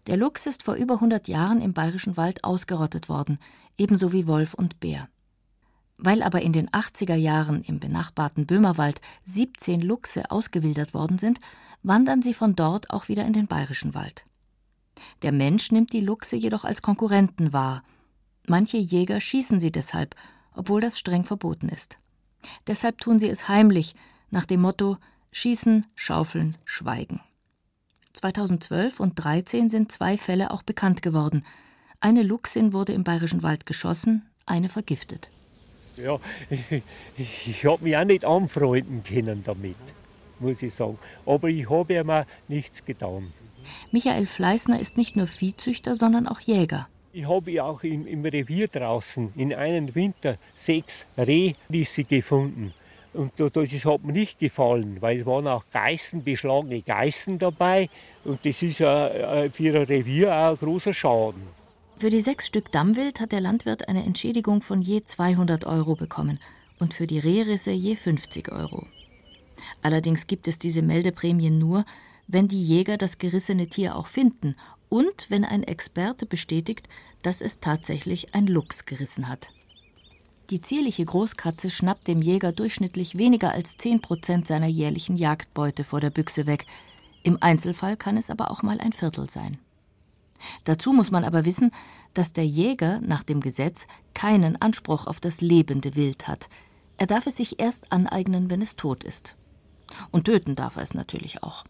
Der 0.07 0.15
Luchs 0.15 0.45
ist 0.45 0.63
vor 0.63 0.75
über 0.75 0.95
100 0.95 1.27
Jahren 1.27 1.61
im 1.61 1.73
Bayerischen 1.73 2.15
Wald 2.15 2.45
ausgerottet 2.45 3.09
worden, 3.09 3.39
ebenso 3.77 4.11
wie 4.11 4.27
Wolf 4.27 4.53
und 4.53 4.79
Bär. 4.79 5.07
Weil 5.97 6.21
aber 6.21 6.41
in 6.41 6.53
den 6.53 6.69
80er 6.69 7.15
Jahren 7.15 7.63
im 7.63 7.79
benachbarten 7.79 8.45
Böhmerwald 8.45 9.01
17 9.25 9.81
Luchse 9.81 10.29
ausgewildert 10.29 10.93
worden 10.93 11.17
sind, 11.17 11.39
wandern 11.83 12.21
sie 12.21 12.33
von 12.33 12.55
dort 12.55 12.89
auch 12.91 13.07
wieder 13.07 13.25
in 13.25 13.33
den 13.33 13.47
Bayerischen 13.47 13.93
Wald. 13.93 14.25
Der 15.21 15.31
Mensch 15.31 15.71
nimmt 15.71 15.93
die 15.93 16.01
Luchse 16.01 16.35
jedoch 16.35 16.65
als 16.65 16.81
Konkurrenten 16.81 17.53
wahr. 17.53 17.83
Manche 18.47 18.77
Jäger 18.77 19.19
schießen 19.19 19.59
sie 19.59 19.71
deshalb, 19.71 20.15
obwohl 20.53 20.81
das 20.81 20.99
streng 20.99 21.23
verboten 21.23 21.69
ist. 21.69 21.97
Deshalb 22.65 22.99
tun 22.99 23.19
sie 23.19 23.29
es 23.29 23.47
heimlich, 23.47 23.95
nach 24.29 24.45
dem 24.45 24.61
Motto 24.61 24.97
Schießen, 25.31 25.85
Schaufeln, 25.95 26.57
Schweigen. 26.65 27.21
2012 28.13 28.99
und 28.99 29.19
2013 29.19 29.69
sind 29.69 29.91
zwei 29.91 30.17
Fälle 30.17 30.51
auch 30.51 30.63
bekannt 30.63 31.01
geworden. 31.01 31.43
Eine 31.99 32.21
Luchsin 32.21 32.73
wurde 32.73 32.93
im 32.93 33.03
Bayerischen 33.03 33.41
Wald 33.41 33.65
geschossen, 33.65 34.29
eine 34.45 34.69
vergiftet. 34.69 35.31
Ja, 35.95 36.19
ich, 37.17 37.47
ich 37.47 37.65
habe 37.65 37.83
mich 37.83 37.97
auch 37.97 38.03
nicht 38.03 38.23
anfreunden 38.23 39.03
können 39.03 39.43
damit, 39.43 39.75
muss 40.39 40.61
ich 40.61 40.75
sagen. 40.75 40.99
Aber 41.25 41.49
ich 41.49 41.67
habe 41.69 41.95
ja 41.95 42.03
mal 42.03 42.27
nichts 42.47 42.85
getan. 42.85 43.33
Michael 43.91 44.27
Fleißner 44.27 44.79
ist 44.79 44.95
nicht 44.95 45.15
nur 45.15 45.25
Viehzüchter, 45.25 45.95
sondern 45.95 46.27
auch 46.27 46.39
Jäger. 46.39 46.87
Ich 47.13 47.27
habe 47.27 47.49
ja 47.49 47.63
auch 47.63 47.81
im, 47.81 48.05
im 48.05 48.23
Revier 48.23 48.67
draußen 48.67 49.33
in 49.35 49.51
einem 49.55 49.95
Winter 49.95 50.37
sechs 50.53 51.05
Rehrisse 51.17 52.03
gefunden. 52.03 52.73
Und 53.13 53.31
das 53.39 53.85
hat 53.85 54.03
mir 54.03 54.13
nicht 54.13 54.39
gefallen, 54.39 54.97
weil 54.99 55.21
es 55.21 55.25
waren 55.25 55.47
auch 55.47 55.63
Geißen, 55.73 56.23
beschlagene 56.23 56.83
Geißen 56.83 57.39
dabei. 57.39 57.89
Und 58.23 58.45
das 58.45 58.61
ist 58.61 58.77
ja 58.77 59.07
äh, 59.07 59.49
für 59.49 59.75
ein 59.75 59.85
Revier 59.85 60.31
auch 60.31 60.51
ein 60.51 60.57
großer 60.57 60.93
Schaden. 60.93 61.56
Für 61.99 62.11
die 62.11 62.21
sechs 62.21 62.45
Stück 62.45 62.71
Dammwild 62.71 63.19
hat 63.19 63.31
der 63.31 63.41
Landwirt 63.41 63.89
eine 63.89 64.05
Entschädigung 64.05 64.61
von 64.61 64.83
je 64.83 65.03
200 65.03 65.65
Euro 65.65 65.95
bekommen 65.95 66.37
und 66.77 66.93
für 66.93 67.07
die 67.07 67.17
Rehrisse 67.17 67.71
je 67.71 67.95
50 67.95 68.51
Euro. 68.51 68.85
Allerdings 69.81 70.27
gibt 70.27 70.47
es 70.47 70.59
diese 70.59 70.83
Meldeprämien 70.83 71.57
nur, 71.57 71.85
wenn 72.27 72.47
die 72.47 72.63
Jäger 72.63 72.97
das 72.97 73.17
gerissene 73.17 73.67
Tier 73.67 73.95
auch 73.95 74.05
finden 74.05 74.55
und 74.89 75.25
wenn 75.29 75.43
ein 75.43 75.63
Experte 75.63 76.27
bestätigt, 76.27 76.87
dass 77.23 77.41
es 77.41 77.61
tatsächlich 77.61 78.35
ein 78.35 78.45
Luchs 78.45 78.85
gerissen 78.85 79.27
hat. 79.27 79.49
Die 80.51 80.61
zierliche 80.61 81.03
Großkatze 81.03 81.71
schnappt 81.71 82.07
dem 82.07 82.21
Jäger 82.21 82.51
durchschnittlich 82.51 83.17
weniger 83.17 83.53
als 83.53 83.75
10 83.75 84.01
Prozent 84.01 84.45
seiner 84.45 84.67
jährlichen 84.67 85.17
Jagdbeute 85.17 85.83
vor 85.83 85.99
der 85.99 86.11
Büchse 86.11 86.45
weg. 86.45 86.67
Im 87.23 87.41
Einzelfall 87.41 87.97
kann 87.97 88.17
es 88.17 88.29
aber 88.29 88.51
auch 88.51 88.61
mal 88.61 88.79
ein 88.79 88.93
Viertel 88.93 89.27
sein. 89.27 89.57
Dazu 90.65 90.93
muss 90.93 91.11
man 91.11 91.23
aber 91.23 91.45
wissen, 91.45 91.71
dass 92.13 92.33
der 92.33 92.45
Jäger 92.45 92.99
nach 93.01 93.23
dem 93.23 93.41
Gesetz 93.41 93.87
keinen 94.13 94.59
Anspruch 94.61 95.07
auf 95.07 95.19
das 95.19 95.41
lebende 95.41 95.95
Wild 95.95 96.27
hat. 96.27 96.49
Er 96.97 97.07
darf 97.07 97.27
es 97.27 97.37
sich 97.37 97.59
erst 97.59 97.91
aneignen, 97.91 98.49
wenn 98.49 98.61
es 98.61 98.75
tot 98.75 99.03
ist. 99.03 99.35
Und 100.11 100.25
töten 100.25 100.55
darf 100.55 100.75
er 100.75 100.83
es 100.83 100.93
natürlich 100.93 101.43
auch. 101.43 101.63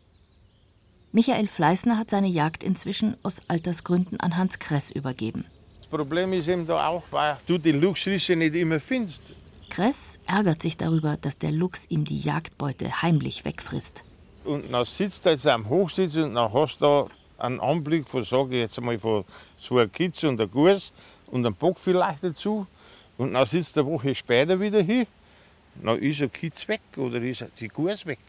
Michael 1.11 1.47
Fleißner 1.47 1.97
hat 1.97 2.09
seine 2.09 2.27
Jagd 2.27 2.63
inzwischen 2.63 3.17
aus 3.23 3.41
Altersgründen 3.47 4.19
an 4.19 4.37
Hans 4.37 4.59
Kress 4.59 4.91
übergeben. 4.91 5.45
Das 5.79 5.87
Problem 5.87 6.33
ist 6.33 6.47
eben 6.47 6.67
da 6.67 6.87
auch, 6.87 7.03
weil 7.11 7.37
du 7.47 7.57
die 7.57 7.71
Luchsrisse 7.71 8.35
nicht 8.35 8.55
immer 8.55 8.79
findest. 8.79 9.21
Kress 9.69 10.19
ärgert 10.25 10.61
sich 10.61 10.77
darüber, 10.77 11.17
dass 11.17 11.37
der 11.37 11.51
Luchs 11.51 11.85
ihm 11.89 12.05
die 12.05 12.19
Jagdbeute 12.19 13.01
heimlich 13.01 13.45
wegfrisst. 13.45 14.03
Und 14.43 14.71
dann 14.71 14.85
sitzt 14.85 15.25
du 15.25 15.29
jetzt 15.29 15.45
am 15.45 15.67
Hochsitz 15.69 16.15
und 16.15 16.35
dann 16.35 16.53
hast 16.53 16.77
du 16.77 16.85
da 16.85 17.07
einen 17.37 17.59
Anblick 17.59 18.07
von, 18.07 18.23
sage 18.23 18.55
ich 18.55 18.61
jetzt 18.61 18.79
mal, 18.81 18.97
von 18.97 19.25
so 19.59 19.77
einer 19.77 19.87
Kitze 19.87 20.29
und 20.29 20.39
einer 20.39 20.49
Gurs 20.49 20.91
und 21.27 21.45
einem 21.45 21.55
Bock 21.55 21.77
vielleicht 21.79 22.23
dazu. 22.23 22.65
Und 23.17 23.33
dann 23.33 23.45
sitzt 23.45 23.75
du 23.75 23.81
eine 23.81 23.89
Woche 23.89 24.13
später 24.13 24.59
wieder 24.59 24.81
hier, 24.81 25.07
dann 25.83 25.99
ist 25.99 26.19
der 26.19 26.29
Kitz 26.29 26.67
weg 26.67 26.81
oder 26.97 27.21
ist 27.21 27.45
die 27.59 27.67
Gurs 27.67 28.05
weg. 28.05 28.19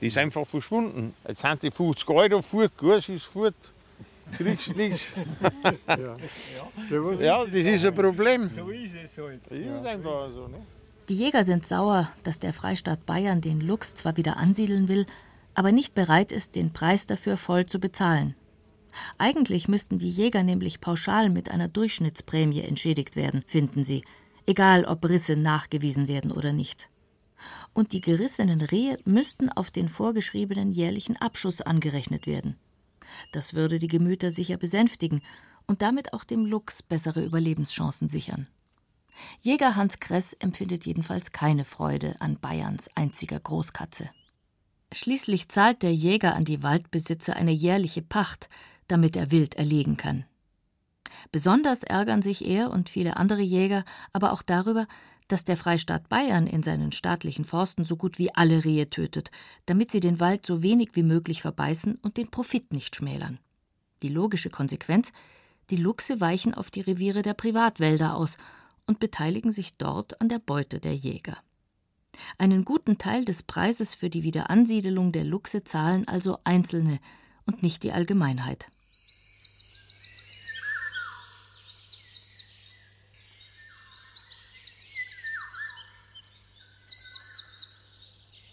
Die 0.00 0.08
ist 0.08 0.18
einfach 0.18 0.46
verschwunden. 0.46 1.14
Jetzt 1.26 1.42
sind 1.42 1.62
die 1.62 1.70
50 1.70 2.08
Euro 2.10 2.42
fort, 2.42 2.76
Gurs 2.76 3.08
ist 3.08 3.24
fort. 3.26 3.54
Kriegst 4.36 4.74
nichts. 4.76 5.12
Ja, 7.20 7.44
das 7.44 7.54
ist 7.54 7.84
ein 7.86 7.94
Problem. 7.94 8.48
So 8.50 8.68
ist 8.70 8.94
es 8.94 9.18
halt. 9.18 9.40
Das 9.48 9.58
ist 9.58 9.86
einfach 9.86 10.30
so. 10.32 10.48
Ne? 10.48 10.58
Die 11.08 11.14
Jäger 11.14 11.44
sind 11.44 11.66
sauer, 11.66 12.08
dass 12.24 12.38
der 12.38 12.52
Freistaat 12.52 13.04
Bayern 13.06 13.40
den 13.40 13.60
Luchs 13.60 13.94
zwar 13.94 14.16
wieder 14.16 14.36
ansiedeln 14.36 14.88
will, 14.88 15.06
aber 15.54 15.72
nicht 15.72 15.94
bereit 15.94 16.32
ist, 16.32 16.54
den 16.54 16.72
Preis 16.72 17.06
dafür 17.06 17.36
voll 17.36 17.66
zu 17.66 17.78
bezahlen. 17.78 18.34
Eigentlich 19.18 19.68
müssten 19.68 19.98
die 19.98 20.10
Jäger 20.10 20.42
nämlich 20.42 20.80
pauschal 20.80 21.30
mit 21.30 21.50
einer 21.50 21.68
Durchschnittsprämie 21.68 22.60
entschädigt 22.60 23.16
werden, 23.16 23.42
finden 23.46 23.84
sie, 23.84 24.04
egal 24.46 24.84
ob 24.84 25.04
Risse 25.04 25.36
nachgewiesen 25.36 26.08
werden 26.08 26.32
oder 26.32 26.52
nicht. 26.52 26.88
Und 27.72 27.92
die 27.92 28.00
gerissenen 28.00 28.60
Rehe 28.60 28.98
müssten 29.04 29.48
auf 29.48 29.70
den 29.70 29.88
vorgeschriebenen 29.88 30.72
jährlichen 30.72 31.16
Abschuss 31.16 31.60
angerechnet 31.60 32.26
werden. 32.26 32.56
Das 33.32 33.54
würde 33.54 33.78
die 33.78 33.88
Gemüter 33.88 34.30
sicher 34.30 34.56
besänftigen 34.56 35.22
und 35.66 35.82
damit 35.82 36.12
auch 36.12 36.24
dem 36.24 36.46
Luchs 36.46 36.82
bessere 36.82 37.24
Überlebenschancen 37.24 38.08
sichern. 38.08 38.46
Jäger 39.40 39.76
Hans 39.76 40.00
Kress 40.00 40.32
empfindet 40.34 40.86
jedenfalls 40.86 41.32
keine 41.32 41.64
Freude 41.64 42.16
an 42.20 42.38
Bayerns 42.38 42.90
einziger 42.94 43.38
Großkatze. 43.38 44.10
Schließlich 44.92 45.48
zahlt 45.48 45.82
der 45.82 45.94
Jäger 45.94 46.34
an 46.34 46.44
die 46.44 46.62
Waldbesitzer 46.62 47.34
eine 47.36 47.52
jährliche 47.52 48.02
Pacht, 48.02 48.48
damit 48.88 49.16
er 49.16 49.30
wild 49.30 49.54
erlegen 49.54 49.96
kann. 49.96 50.24
Besonders 51.30 51.82
ärgern 51.82 52.22
sich 52.22 52.46
er 52.46 52.70
und 52.70 52.88
viele 52.88 53.16
andere 53.16 53.42
Jäger 53.42 53.84
aber 54.12 54.32
auch 54.32 54.42
darüber, 54.42 54.86
dass 55.28 55.44
der 55.44 55.56
Freistaat 55.56 56.08
Bayern 56.10 56.46
in 56.46 56.62
seinen 56.62 56.92
staatlichen 56.92 57.44
Forsten 57.44 57.86
so 57.86 57.96
gut 57.96 58.18
wie 58.18 58.34
alle 58.34 58.64
Rehe 58.64 58.90
tötet, 58.90 59.30
damit 59.64 59.90
sie 59.90 60.00
den 60.00 60.20
Wald 60.20 60.44
so 60.44 60.62
wenig 60.62 60.90
wie 60.94 61.02
möglich 61.02 61.40
verbeißen 61.40 61.98
und 62.02 62.18
den 62.18 62.30
Profit 62.30 62.72
nicht 62.72 62.96
schmälern. 62.96 63.38
Die 64.02 64.08
logische 64.08 64.50
Konsequenz: 64.50 65.10
die 65.70 65.76
Luchse 65.76 66.20
weichen 66.20 66.52
auf 66.52 66.70
die 66.70 66.82
Reviere 66.82 67.22
der 67.22 67.34
Privatwälder 67.34 68.14
aus 68.14 68.36
und 68.86 68.98
beteiligen 68.98 69.52
sich 69.52 69.72
dort 69.78 70.20
an 70.20 70.28
der 70.28 70.38
Beute 70.38 70.80
der 70.80 70.94
Jäger. 70.94 71.38
Einen 72.38 72.64
guten 72.64 72.98
Teil 72.98 73.24
des 73.24 73.42
Preises 73.42 73.94
für 73.94 74.10
die 74.10 74.22
Wiederansiedelung 74.22 75.12
der 75.12 75.24
Luchse 75.24 75.64
zahlen 75.64 76.08
also 76.08 76.38
Einzelne 76.44 76.98
und 77.46 77.62
nicht 77.62 77.82
die 77.82 77.92
Allgemeinheit. 77.92 78.66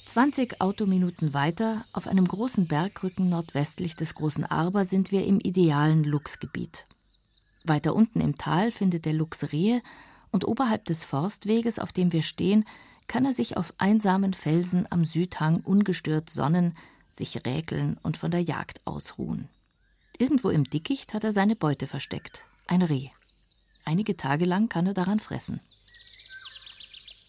Zwanzig 0.05 0.59
Autominuten 0.59 1.35
weiter, 1.35 1.85
auf 1.93 2.07
einem 2.07 2.27
großen 2.27 2.67
Bergrücken 2.67 3.29
nordwestlich 3.29 3.95
des 3.95 4.15
Großen 4.15 4.43
Arber, 4.43 4.85
sind 4.85 5.11
wir 5.11 5.23
im 5.25 5.39
idealen 5.39 6.03
Luchsgebiet. 6.03 6.85
Weiter 7.63 7.93
unten 7.93 8.19
im 8.19 8.35
Tal 8.35 8.71
findet 8.71 9.05
der 9.05 9.13
Luchs 9.13 9.51
Rehe 9.51 9.83
und 10.31 10.45
oberhalb 10.47 10.85
des 10.85 11.03
Forstweges, 11.03 11.77
auf 11.77 11.93
dem 11.93 12.11
wir 12.11 12.23
stehen, 12.23 12.65
kann 13.09 13.25
er 13.25 13.33
sich 13.33 13.57
auf 13.57 13.73
einsamen 13.79 14.33
Felsen 14.33 14.85
am 14.91 15.03
Südhang 15.03 15.61
ungestört 15.61 16.29
sonnen, 16.29 16.77
sich 17.11 17.43
räkeln 17.45 17.97
und 18.03 18.15
von 18.15 18.29
der 18.31 18.41
Jagd 18.41 18.85
ausruhen. 18.85 19.49
Irgendwo 20.19 20.49
im 20.49 20.63
Dickicht 20.63 21.13
hat 21.13 21.23
er 21.23 21.33
seine 21.33 21.55
Beute 21.55 21.87
versteckt, 21.87 22.45
ein 22.67 22.83
Reh. 22.83 23.09
Einige 23.83 24.15
Tage 24.15 24.45
lang 24.45 24.69
kann 24.69 24.85
er 24.85 24.93
daran 24.93 25.19
fressen. 25.19 25.59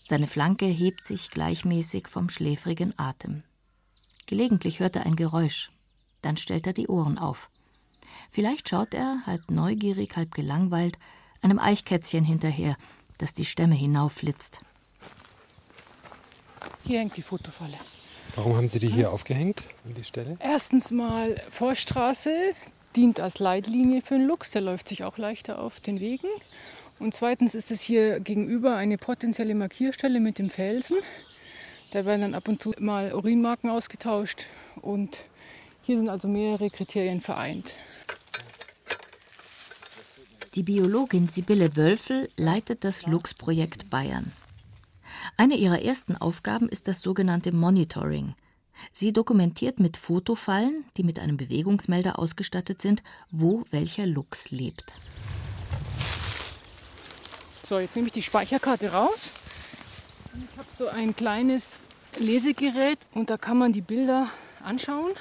Seine 0.06 0.26
Flanke 0.26 0.66
hebt 0.66 1.04
sich 1.04 1.30
gleichmäßig 1.30 2.08
vom 2.08 2.28
schläfrigen 2.28 2.92
Atem. 2.98 3.42
Gelegentlich 4.26 4.80
hört 4.80 4.96
er 4.96 5.06
ein 5.06 5.16
Geräusch, 5.16 5.72
dann 6.20 6.36
stellt 6.36 6.66
er 6.66 6.74
die 6.74 6.88
Ohren 6.88 7.16
auf. 7.16 7.48
Vielleicht 8.28 8.68
schaut 8.68 8.92
er, 8.92 9.22
halb 9.24 9.50
neugierig, 9.50 10.14
halb 10.16 10.34
gelangweilt, 10.34 10.98
einem 11.40 11.58
Eichkätzchen 11.58 12.24
hinterher, 12.24 12.76
das 13.16 13.32
die 13.32 13.46
Stämme 13.46 13.74
hinaufflitzt. 13.74 14.60
Hier 16.84 17.00
hängt 17.00 17.16
die 17.16 17.22
Fotofalle. 17.22 17.76
Warum 18.36 18.56
haben 18.56 18.68
Sie 18.68 18.78
die 18.78 18.88
hier 18.88 19.10
aufgehängt, 19.12 19.64
an 19.84 19.94
die 19.94 20.04
Stelle? 20.04 20.36
Erstens 20.40 20.90
mal 20.90 21.40
Vorstraße 21.50 22.54
dient 22.96 23.20
als 23.20 23.38
Leitlinie 23.38 24.02
für 24.02 24.14
den 24.14 24.26
Luchs, 24.26 24.50
der 24.50 24.62
läuft 24.62 24.88
sich 24.88 25.04
auch 25.04 25.18
leichter 25.18 25.60
auf 25.60 25.80
den 25.80 26.00
Wegen. 26.00 26.28
Und 26.98 27.14
zweitens 27.14 27.54
ist 27.54 27.70
es 27.70 27.80
hier 27.80 28.20
gegenüber 28.20 28.76
eine 28.76 28.98
potenzielle 28.98 29.54
Markierstelle 29.54 30.20
mit 30.20 30.38
dem 30.38 30.50
Felsen. 30.50 30.98
Da 31.92 32.04
werden 32.04 32.20
dann 32.20 32.34
ab 32.34 32.46
und 32.46 32.62
zu 32.62 32.72
mal 32.78 33.12
Urinmarken 33.14 33.70
ausgetauscht 33.70 34.46
und 34.80 35.18
hier 35.82 35.96
sind 35.96 36.08
also 36.08 36.28
mehrere 36.28 36.70
Kriterien 36.70 37.20
vereint. 37.20 37.74
Die 40.54 40.62
Biologin 40.62 41.28
Sibylle 41.28 41.76
Wölfel 41.76 42.28
leitet 42.36 42.84
das 42.84 43.06
Lux-Projekt 43.06 43.88
Bayern. 43.88 44.30
Eine 45.36 45.56
ihrer 45.56 45.82
ersten 45.82 46.16
Aufgaben 46.16 46.68
ist 46.68 46.88
das 46.88 47.00
sogenannte 47.00 47.52
Monitoring. 47.52 48.34
Sie 48.92 49.12
dokumentiert 49.12 49.78
mit 49.80 49.96
Fotofallen, 49.96 50.84
die 50.96 51.02
mit 51.02 51.18
einem 51.18 51.36
Bewegungsmelder 51.36 52.18
ausgestattet 52.18 52.80
sind, 52.80 53.02
wo 53.30 53.64
welcher 53.70 54.06
Luchs 54.06 54.50
lebt. 54.50 54.94
So, 57.62 57.78
jetzt 57.78 57.94
nehme 57.94 58.08
ich 58.08 58.12
die 58.12 58.22
Speicherkarte 58.22 58.92
raus. 58.92 59.32
Ich 60.34 60.58
habe 60.58 60.68
so 60.70 60.88
ein 60.88 61.14
kleines 61.14 61.84
Lesegerät 62.18 62.98
und 63.14 63.30
da 63.30 63.36
kann 63.36 63.58
man 63.58 63.72
die 63.72 63.80
Bilder 63.80 64.28
anschauen. 64.64 65.12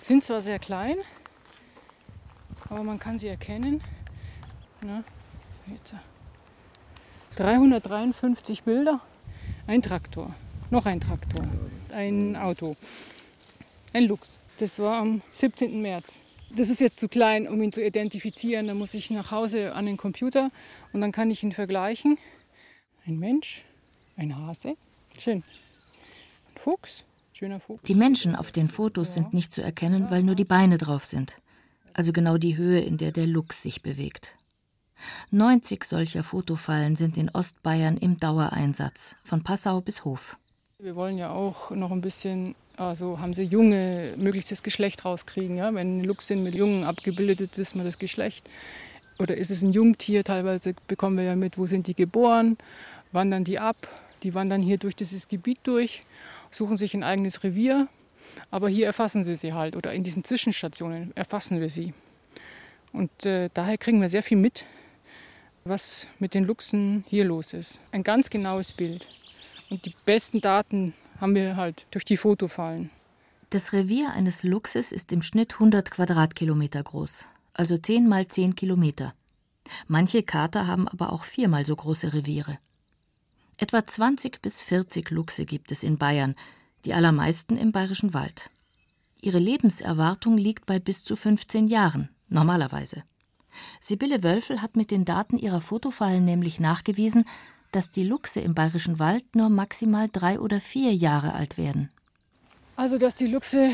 Sind 0.00 0.24
zwar 0.24 0.40
sehr 0.40 0.58
klein, 0.58 0.96
aber 2.68 2.82
man 2.82 2.98
kann 2.98 3.18
sie 3.18 3.28
erkennen. 3.28 3.82
Na, 4.80 5.04
jetzt. 5.66 5.94
353 7.36 8.62
Bilder, 8.64 9.00
ein 9.66 9.82
Traktor, 9.82 10.34
noch 10.70 10.86
ein 10.86 11.00
Traktor, 11.00 11.46
ein 11.92 12.36
Auto, 12.36 12.76
ein 13.92 14.06
Lux. 14.06 14.40
Das 14.58 14.78
war 14.78 15.00
am 15.00 15.22
17. 15.32 15.80
März 15.80 16.20
das 16.54 16.70
ist 16.70 16.80
jetzt 16.80 16.98
zu 16.98 17.08
klein, 17.08 17.48
um 17.48 17.62
ihn 17.62 17.72
zu 17.72 17.84
identifizieren. 17.84 18.66
Da 18.66 18.74
muss 18.74 18.94
ich 18.94 19.10
nach 19.10 19.30
Hause 19.30 19.74
an 19.74 19.86
den 19.86 19.96
Computer 19.96 20.50
und 20.92 21.00
dann 21.00 21.12
kann 21.12 21.30
ich 21.30 21.42
ihn 21.42 21.52
vergleichen. 21.52 22.18
Ein 23.06 23.18
Mensch, 23.18 23.64
ein 24.16 24.36
Hase, 24.36 24.74
schön. 25.18 25.38
Ein 25.38 26.56
Fuchs, 26.56 27.04
schöner 27.32 27.58
Fuchs. 27.58 27.82
Die 27.84 27.94
Menschen 27.94 28.36
auf 28.36 28.52
den 28.52 28.68
Fotos 28.68 29.14
sind 29.14 29.34
nicht 29.34 29.52
zu 29.52 29.62
erkennen, 29.62 30.10
weil 30.10 30.22
nur 30.22 30.34
die 30.34 30.44
Beine 30.44 30.78
drauf 30.78 31.04
sind. 31.04 31.36
Also 31.94 32.12
genau 32.12 32.38
die 32.38 32.56
Höhe, 32.56 32.80
in 32.80 32.96
der 32.96 33.12
der 33.12 33.26
Luchs 33.26 33.62
sich 33.62 33.82
bewegt. 33.82 34.32
90 35.30 35.84
solcher 35.84 36.24
Fotofallen 36.24 36.96
sind 36.96 37.16
in 37.16 37.30
Ostbayern 37.30 37.96
im 37.96 38.18
Dauereinsatz, 38.18 39.16
von 39.24 39.42
Passau 39.42 39.80
bis 39.80 40.04
Hof. 40.04 40.36
Wir 40.78 40.96
wollen 40.96 41.18
ja 41.18 41.30
auch 41.30 41.70
noch 41.70 41.92
ein 41.92 42.00
bisschen 42.00 42.54
also 42.76 43.20
haben 43.20 43.34
sie 43.34 43.42
Junge, 43.42 44.14
möglichst 44.16 44.50
das 44.50 44.62
Geschlecht 44.62 45.04
rauskriegen. 45.04 45.56
Ja? 45.56 45.74
Wenn 45.74 46.02
Luchs 46.04 46.26
sind 46.26 46.42
mit 46.42 46.54
Jungen 46.54 46.84
abgebildet 46.84 47.40
ist, 47.40 47.58
wissen 47.58 47.78
wir 47.78 47.84
das 47.84 47.98
Geschlecht. 47.98 48.48
Oder 49.18 49.36
ist 49.36 49.50
es 49.50 49.62
ein 49.62 49.72
Jungtier? 49.72 50.24
Teilweise 50.24 50.74
bekommen 50.88 51.16
wir 51.16 51.24
ja 51.24 51.36
mit, 51.36 51.58
wo 51.58 51.66
sind 51.66 51.86
die 51.86 51.94
geboren, 51.94 52.56
wandern 53.12 53.44
die 53.44 53.58
ab. 53.58 53.88
Die 54.22 54.34
wandern 54.34 54.62
hier 54.62 54.78
durch 54.78 54.96
dieses 54.96 55.28
Gebiet 55.28 55.58
durch, 55.64 56.02
suchen 56.50 56.76
sich 56.76 56.94
ein 56.94 57.02
eigenes 57.02 57.42
Revier. 57.44 57.88
Aber 58.50 58.68
hier 58.68 58.86
erfassen 58.86 59.26
wir 59.26 59.36
sie 59.36 59.52
halt. 59.52 59.76
Oder 59.76 59.92
in 59.92 60.02
diesen 60.02 60.24
Zwischenstationen 60.24 61.14
erfassen 61.14 61.60
wir 61.60 61.68
sie. 61.68 61.92
Und 62.92 63.26
äh, 63.26 63.50
daher 63.52 63.78
kriegen 63.78 64.00
wir 64.00 64.08
sehr 64.08 64.22
viel 64.22 64.38
mit, 64.38 64.66
was 65.64 66.06
mit 66.18 66.34
den 66.34 66.44
Luchsen 66.44 67.04
hier 67.08 67.24
los 67.24 67.52
ist. 67.52 67.80
Ein 67.92 68.02
ganz 68.02 68.30
genaues 68.30 68.72
Bild. 68.72 69.06
Und 69.70 69.84
die 69.84 69.94
besten 70.04 70.40
Daten 70.40 70.94
haben 71.20 71.34
wir 71.34 71.56
halt 71.56 71.86
durch 71.90 72.04
die 72.04 72.16
Fotofallen. 72.16 72.90
Das 73.50 73.72
Revier 73.72 74.12
eines 74.12 74.42
Luchses 74.42 74.92
ist 74.92 75.12
im 75.12 75.22
Schnitt 75.22 75.54
100 75.54 75.90
Quadratkilometer 75.90 76.82
groß, 76.82 77.28
also 77.54 77.76
10 77.76 78.08
mal 78.08 78.26
10 78.26 78.54
Kilometer. 78.54 79.14
Manche 79.86 80.22
Kater 80.22 80.66
haben 80.66 80.88
aber 80.88 81.12
auch 81.12 81.24
viermal 81.24 81.64
so 81.64 81.76
große 81.76 82.12
Reviere. 82.12 82.58
Etwa 83.58 83.86
20 83.86 84.40
bis 84.42 84.62
40 84.62 85.10
Luchse 85.10 85.44
gibt 85.44 85.70
es 85.70 85.82
in 85.82 85.98
Bayern, 85.98 86.34
die 86.84 86.94
allermeisten 86.94 87.56
im 87.56 87.72
Bayerischen 87.72 88.14
Wald. 88.14 88.50
Ihre 89.20 89.38
Lebenserwartung 89.38 90.36
liegt 90.36 90.66
bei 90.66 90.80
bis 90.80 91.04
zu 91.04 91.14
15 91.14 91.68
Jahren, 91.68 92.08
normalerweise. 92.28 93.04
Sibylle 93.80 94.22
Wölfel 94.22 94.62
hat 94.62 94.76
mit 94.76 94.90
den 94.90 95.04
Daten 95.04 95.38
ihrer 95.38 95.60
Fotofallen 95.60 96.24
nämlich 96.24 96.60
nachgewiesen, 96.60 97.24
dass 97.72 97.90
die 97.90 98.04
Luchse 98.04 98.40
im 98.40 98.54
Bayerischen 98.54 98.98
Wald 98.98 99.24
nur 99.34 99.48
maximal 99.48 100.08
drei 100.12 100.38
oder 100.38 100.60
vier 100.60 100.94
Jahre 100.94 101.34
alt 101.34 101.56
werden. 101.58 101.90
Also, 102.76 102.98
dass 102.98 103.16
die 103.16 103.26
Luchse 103.26 103.70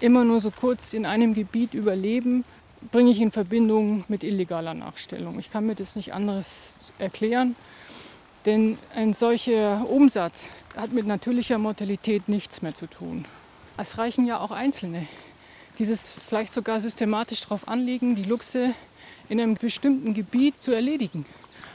immer 0.00 0.24
nur 0.24 0.40
so 0.40 0.50
kurz 0.50 0.92
in 0.92 1.06
einem 1.06 1.34
Gebiet 1.34 1.74
überleben, 1.74 2.44
bringe 2.90 3.10
ich 3.10 3.20
in 3.20 3.30
Verbindung 3.30 4.04
mit 4.08 4.24
illegaler 4.24 4.74
Nachstellung. 4.74 5.38
Ich 5.38 5.50
kann 5.50 5.66
mir 5.66 5.74
das 5.74 5.96
nicht 5.96 6.12
anderes 6.12 6.92
erklären, 6.98 7.54
denn 8.46 8.78
ein 8.94 9.12
solcher 9.12 9.88
Umsatz 9.88 10.48
hat 10.76 10.92
mit 10.92 11.06
natürlicher 11.06 11.58
Mortalität 11.58 12.28
nichts 12.28 12.62
mehr 12.62 12.74
zu 12.74 12.86
tun. 12.86 13.24
Es 13.76 13.98
reichen 13.98 14.26
ja 14.26 14.40
auch 14.40 14.50
Einzelne. 14.50 15.06
Dieses 15.78 16.10
vielleicht 16.10 16.52
sogar 16.52 16.80
systematisch 16.80 17.40
darauf 17.42 17.68
anlegen, 17.68 18.16
die 18.16 18.24
Luchse 18.24 18.74
in 19.28 19.40
einem 19.40 19.54
bestimmten 19.54 20.14
Gebiet 20.14 20.62
zu 20.62 20.72
erledigen. 20.72 21.24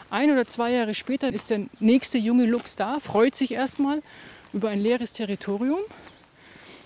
Ein 0.09 0.31
oder 0.31 0.47
zwei 0.47 0.71
Jahre 0.71 0.93
später 0.93 1.33
ist 1.33 1.49
der 1.49 1.65
nächste 1.79 2.17
junge 2.17 2.45
Luchs 2.45 2.75
da, 2.75 2.99
freut 2.99 3.35
sich 3.35 3.51
erstmal 3.51 4.01
über 4.53 4.69
ein 4.69 4.79
leeres 4.79 5.11
Territorium 5.11 5.79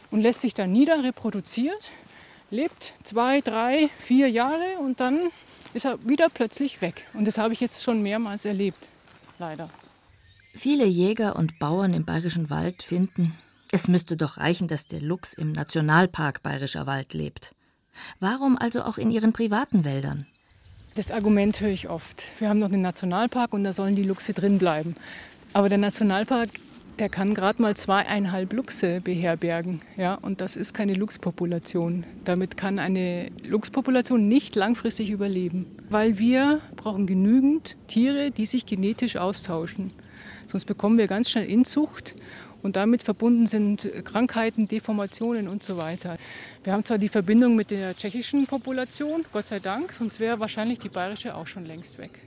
und 0.10 0.22
lässt 0.22 0.42
sich 0.42 0.54
dann 0.54 0.72
nieder, 0.72 1.04
reproduziert, 1.04 1.92
lebt 2.50 2.94
zwei, 3.04 3.42
drei, 3.42 3.90
vier 4.00 4.30
Jahre 4.30 4.80
und 4.80 5.00
dann 5.00 5.30
ist 5.74 5.86
er 5.86 6.06
wieder 6.08 6.30
plötzlich 6.30 6.82
weg. 6.82 7.08
Und 7.14 7.26
das 7.26 7.38
habe 7.38 7.54
ich 7.54 7.60
jetzt 7.60 7.84
schon 7.84 8.02
mehrmals 8.02 8.46
erlebt, 8.46 8.88
leider. 9.40 9.70
Viele 10.54 10.86
Jäger 10.86 11.36
und 11.38 11.60
Bauern 11.60 11.94
im 11.94 12.06
Bayerischen 12.06 12.50
Wald 12.50 12.84
finden, 12.84 13.38
es 13.74 13.88
müsste 13.88 14.18
doch 14.18 14.38
reichen, 14.38 14.68
dass 14.68 14.88
der 14.88 15.00
Luchs 15.00 15.32
im 15.32 15.54
Nationalpark 15.54 16.44
Bayerischer 16.44 16.88
Wald 16.88 17.14
lebt. 17.14 17.56
Warum 18.20 18.58
also 18.58 18.84
auch 18.84 18.98
in 18.98 19.12
ihren 19.12 19.32
privaten 19.32 19.86
Wäldern? 19.86 20.28
Das 20.94 21.10
Argument 21.10 21.62
höre 21.62 21.70
ich 21.70 21.88
oft. 21.88 22.28
Wir 22.40 22.50
haben 22.50 22.60
noch 22.60 22.70
einen 22.70 22.82
Nationalpark 22.82 23.54
und 23.54 23.64
da 23.64 23.72
sollen 23.72 23.96
die 23.96 24.04
Luchse 24.04 24.34
drin 24.34 24.58
bleiben. 24.58 24.98
Aber 25.54 25.70
der 25.70 25.78
Nationalpark, 25.78 26.50
der 27.00 27.08
kann 27.08 27.34
gerade 27.34 27.62
mal 27.62 27.78
zweieinhalb 27.78 28.52
Luchse 28.52 29.00
beherbergen. 29.00 29.80
Ja? 29.96 30.16
Und 30.16 30.42
das 30.42 30.58
ist 30.58 30.74
keine 30.74 30.94
Luchspopulation. 30.96 32.04
Damit 32.26 32.58
kann 32.58 32.78
eine 32.78 33.32
Luchspopulation 33.42 34.28
nicht 34.28 34.58
langfristig 34.58 35.12
überleben. 35.12 35.66
Weil 35.90 36.20
wir 36.20 36.60
brauchen 36.76 37.08
genügend 37.08 37.78
Tiere, 37.88 38.30
die 38.32 38.46
sich 38.46 38.66
genetisch 38.66 39.16
austauschen. 39.16 39.94
Sonst 40.48 40.66
bekommen 40.66 40.98
wir 40.98 41.08
ganz 41.08 41.30
schnell 41.30 41.50
Inzucht 41.50 42.16
und 42.64 42.76
damit 42.76 43.04
verbunden 43.04 43.48
sind 43.48 43.88
Krankheiten, 44.06 44.68
Deformationen 44.68 45.48
und 45.48 45.64
so 45.64 45.78
weiter. 45.78 46.18
Wir 46.64 46.74
haben 46.74 46.84
zwar 46.84 46.98
die 46.98 47.10
Verbindung 47.10 47.56
mit 47.56 47.72
der 47.72 47.96
tschechischen 47.96 48.48
Population, 48.48 49.26
Gott 49.34 49.48
sei 49.48 49.60
Dank, 49.60 49.94
sonst 49.94 50.20
wäre 50.20 50.40
wahrscheinlich 50.40 50.80
die 50.80 50.90
bayerische 50.90 51.36
auch 51.36 51.48
schon 51.48 51.66
längst 51.66 51.98
weg. 51.98 52.20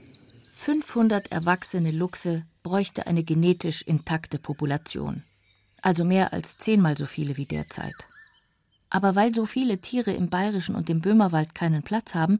500 0.53 1.31
erwachsene 1.31 1.91
Luchse 1.91 2.43
bräuchte 2.63 3.05
eine 3.05 3.23
genetisch 3.23 3.83
intakte 3.83 4.39
Population. 4.39 5.23
Also 5.81 6.03
mehr 6.03 6.33
als 6.33 6.57
zehnmal 6.57 6.97
so 6.97 7.05
viele 7.05 7.37
wie 7.37 7.45
derzeit. 7.45 7.93
Aber 8.89 9.15
weil 9.15 9.33
so 9.33 9.45
viele 9.45 9.79
Tiere 9.79 10.11
im 10.11 10.29
Bayerischen 10.29 10.73
und 10.73 10.89
im 10.89 11.01
Böhmerwald 11.01 11.53
keinen 11.53 11.83
Platz 11.83 12.15
haben, 12.15 12.39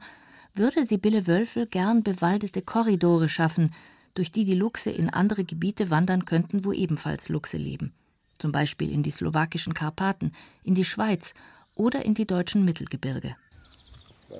würde 0.56 0.86
Sibylle 0.86 1.28
Wölfel 1.28 1.68
gern 1.68 2.02
bewaldete 2.02 2.62
Korridore 2.62 3.30
schaffen, 3.30 3.74
durch 4.16 4.32
die 4.32 4.46
die 4.46 4.56
Luchse 4.56 4.90
in 4.90 5.10
andere 5.10 5.44
Gebiete 5.44 5.90
wandern 5.92 6.26
könnten, 6.26 6.66
wo 6.66 6.72
ebenfalls 6.72 7.30
Luchse 7.30 7.58
leben. 7.58 7.94
Zum 8.40 8.52
Beispiel 8.52 8.92
in 8.92 9.04
die 9.04 9.12
slowakischen 9.12 9.74
Karpaten, 9.74 10.32
in 10.64 10.74
die 10.74 10.86
Schweiz 10.86 11.34
oder 11.76 12.04
in 12.04 12.16
die 12.16 12.26
deutschen 12.26 12.66
Mittelgebirge. 12.66 13.36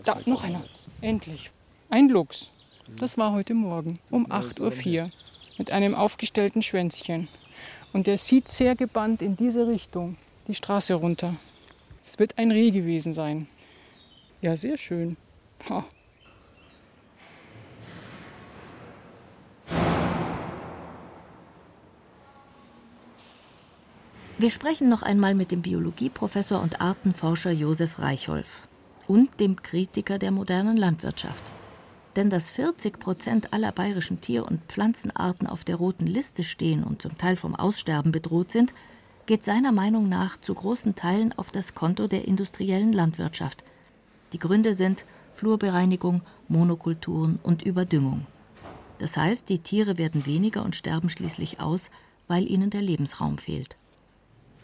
Da, 0.04 0.20
noch 0.26 0.44
einer. 0.44 0.64
Endlich. 1.02 1.52
Ein 1.90 2.10
Luchs. 2.10 2.50
Das 2.98 3.18
war 3.18 3.32
heute 3.32 3.54
Morgen 3.54 4.00
um 4.10 4.28
8.04 4.28 5.04
Uhr 5.04 5.10
mit 5.58 5.72
einem 5.72 5.96
aufgestellten 5.96 6.62
Schwänzchen. 6.62 7.28
Und 7.94 8.08
der 8.08 8.18
sieht 8.18 8.50
sehr 8.50 8.76
gebannt 8.76 9.22
in 9.22 9.38
diese 9.38 9.68
Richtung, 9.68 10.18
die 10.48 10.56
Straße 10.56 10.94
runter. 10.94 11.36
Es 12.04 12.20
wird 12.20 12.38
ein 12.38 12.52
Reh 12.52 12.72
gewesen 12.72 13.14
sein. 13.14 13.48
Ja, 14.42 14.58
sehr 14.58 14.78
schön. 14.78 15.18
Ha. 15.70 15.86
Wir 24.38 24.50
sprechen 24.50 24.90
noch 24.90 25.02
einmal 25.02 25.34
mit 25.34 25.52
dem 25.52 25.62
Biologieprofessor 25.62 26.62
und 26.62 26.82
Artenforscher 26.82 27.52
Josef 27.52 28.00
Reichholf 28.00 28.68
und 29.08 29.40
dem 29.40 29.62
Kritiker 29.62 30.20
der 30.20 30.32
modernen 30.32 30.76
Landwirtschaft. 30.76 31.54
Denn 32.18 32.30
dass 32.30 32.50
40 32.50 33.00
Prozent 33.00 33.54
aller 33.54 33.72
bayerischen 33.72 34.20
Tier- 34.20 34.46
und 34.46 34.62
Pflanzenarten 34.66 35.48
auf 35.48 35.64
der 35.64 35.78
roten 35.78 36.06
Liste 36.06 36.44
stehen 36.44 36.84
und 36.84 37.02
zum 37.02 37.18
Teil 37.18 37.38
vom 37.38 37.56
Aussterben 37.56 38.12
bedroht 38.12 38.52
sind, 38.52 38.74
geht 39.26 39.46
seiner 39.46 39.72
Meinung 39.72 40.10
nach 40.10 40.38
zu 40.42 40.54
großen 40.54 40.96
Teilen 40.96 41.32
auf 41.38 41.52
das 41.52 41.74
Konto 41.74 42.08
der 42.08 42.28
industriellen 42.28 42.92
Landwirtschaft. 42.92 43.64
Die 44.34 44.40
Gründe 44.40 44.74
sind 44.74 45.06
Flurbereinigung, 45.32 46.24
Monokulturen 46.50 47.40
und 47.42 47.62
Überdüngung. 47.62 48.28
Das 48.98 49.16
heißt, 49.16 49.48
die 49.48 49.60
Tiere 49.60 49.98
werden 49.98 50.26
weniger 50.26 50.66
und 50.66 50.76
sterben 50.76 51.10
schließlich 51.10 51.62
aus, 51.62 51.90
weil 52.28 52.52
ihnen 52.52 52.70
der 52.70 52.82
Lebensraum 52.82 53.38
fehlt. 53.38 53.78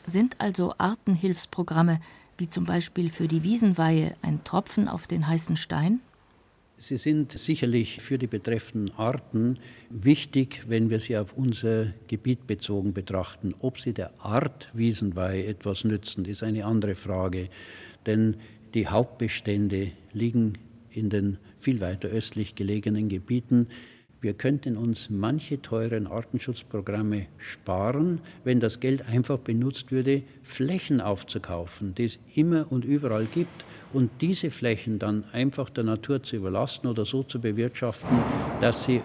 Sind 0.06 0.40
also 0.40 0.74
Artenhilfsprogramme 0.78 2.00
wie 2.38 2.50
zum 2.50 2.66
Beispiel 2.66 3.12
für 3.12 3.28
die 3.28 3.44
Wiesenweihe 3.44 4.16
ein 4.22 4.44
Tropfen 4.44 4.88
auf 4.88 5.06
den 5.06 5.28
heißen 5.28 5.58
Stein? 5.58 6.00
Sie 6.78 6.98
sind 6.98 7.34
sicherlich 7.34 8.02
für 8.02 8.18
die 8.18 8.26
betreffenden 8.26 8.96
Arten 8.98 9.60
wichtig, 9.92 10.64
wenn 10.68 10.90
wir 10.90 11.00
sie 11.00 11.16
auf 11.16 11.34
unser 11.38 11.94
Gebiet 12.08 12.48
bezogen 12.48 12.94
betrachten. 12.94 13.54
Ob 13.60 13.78
sie 13.78 13.94
der 13.94 14.12
Art 14.20 14.72
Wiesenweihe 14.74 15.46
etwas 15.46 15.84
nützen, 15.84 16.26
ist 16.26 16.42
eine 16.42 16.66
andere 16.66 16.96
Frage. 16.96 17.50
Denn 18.08 18.38
die 18.74 18.88
Hauptbestände 18.88 19.92
liegen 20.12 20.54
in 20.90 21.12
den 21.12 21.38
viel 21.60 21.80
weiter 21.82 22.08
östlich 22.08 22.56
gelegenen 22.56 23.10
Gebieten. 23.10 23.68
Wir 24.22 24.36
könnten 24.36 24.78
uns 24.78 25.10
manche 25.10 25.64
teuren 25.64 26.06
Artenschutzprogramme 26.06 27.26
sparen, 27.40 28.22
wenn 28.44 28.60
das 28.60 28.80
Geld 28.80 29.08
einfach 29.08 29.40
benutzt 29.40 29.92
würde, 29.92 30.22
Flächen 30.44 31.02
aufzukaufen, 31.02 31.96
die 31.96 32.06
es 32.06 32.20
immer 32.36 32.72
und 32.72 32.86
überall 32.86 33.26
gibt, 33.26 33.66
und 33.94 34.12
diese 34.22 34.52
Flächen 34.52 35.00
dann 35.00 35.24
einfach 35.32 35.72
der 35.72 35.86
Natur 35.86 36.22
zu 36.22 36.36
überlassen 36.36 36.86
oder 36.86 37.04
so 37.04 37.24
zu 37.24 37.42
bewirtschaften, 37.42 38.16
dass 38.60 38.86
sie 38.86 39.02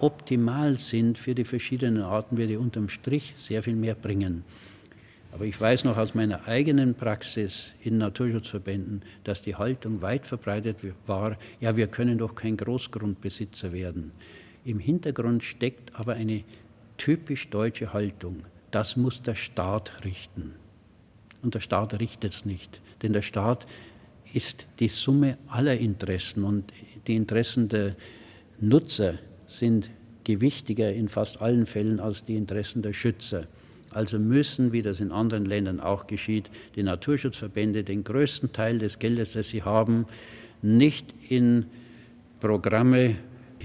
optimal 0.00 0.78
sind 0.78 1.18
für 1.18 1.34
die 1.34 1.44
verschiedenen 1.44 2.02
Arten, 2.02 2.38
würde 2.38 2.58
unterm 2.58 2.88
Strich 2.88 3.34
sehr 3.36 3.62
viel 3.62 3.76
mehr 3.76 3.94
bringen. 3.94 4.42
Aber 5.32 5.44
ich 5.44 5.60
weiß 5.60 5.84
noch 5.84 5.98
aus 5.98 6.14
meiner 6.14 6.48
eigenen 6.48 6.94
Praxis 6.94 7.74
in 7.82 7.98
Naturschutzverbänden, 7.98 9.02
dass 9.22 9.42
die 9.42 9.54
Haltung 9.54 10.00
weit 10.00 10.26
verbreitet 10.26 10.78
war, 11.06 11.36
ja, 11.60 11.76
wir 11.76 11.88
können 11.88 12.16
doch 12.16 12.34
kein 12.34 12.56
Großgrundbesitzer 12.56 13.74
werden. 13.74 14.12
Im 14.66 14.80
Hintergrund 14.80 15.44
steckt 15.44 15.94
aber 15.94 16.14
eine 16.14 16.42
typisch 16.98 17.48
deutsche 17.50 17.92
Haltung. 17.92 18.42
Das 18.72 18.96
muss 18.96 19.22
der 19.22 19.36
Staat 19.36 20.04
richten. 20.04 20.54
Und 21.40 21.54
der 21.54 21.60
Staat 21.60 22.00
richtet 22.00 22.32
es 22.32 22.44
nicht, 22.44 22.80
denn 23.00 23.12
der 23.12 23.22
Staat 23.22 23.64
ist 24.34 24.66
die 24.80 24.88
Summe 24.88 25.38
aller 25.46 25.78
Interessen 25.78 26.42
und 26.42 26.72
die 27.06 27.14
Interessen 27.14 27.68
der 27.68 27.94
Nutzer 28.60 29.14
sind 29.46 29.88
gewichtiger 30.24 30.92
in 30.92 31.08
fast 31.08 31.40
allen 31.40 31.66
Fällen 31.66 32.00
als 32.00 32.24
die 32.24 32.34
Interessen 32.34 32.82
der 32.82 32.92
Schützer. 32.92 33.46
Also 33.92 34.18
müssen, 34.18 34.72
wie 34.72 34.82
das 34.82 34.98
in 34.98 35.12
anderen 35.12 35.44
Ländern 35.44 35.78
auch 35.78 36.08
geschieht, 36.08 36.50
die 36.74 36.82
Naturschutzverbände 36.82 37.84
den 37.84 38.02
größten 38.02 38.52
Teil 38.52 38.78
des 38.78 38.98
Geldes, 38.98 39.34
das 39.34 39.50
sie 39.50 39.62
haben, 39.62 40.06
nicht 40.60 41.14
in 41.28 41.66
Programme 42.40 43.14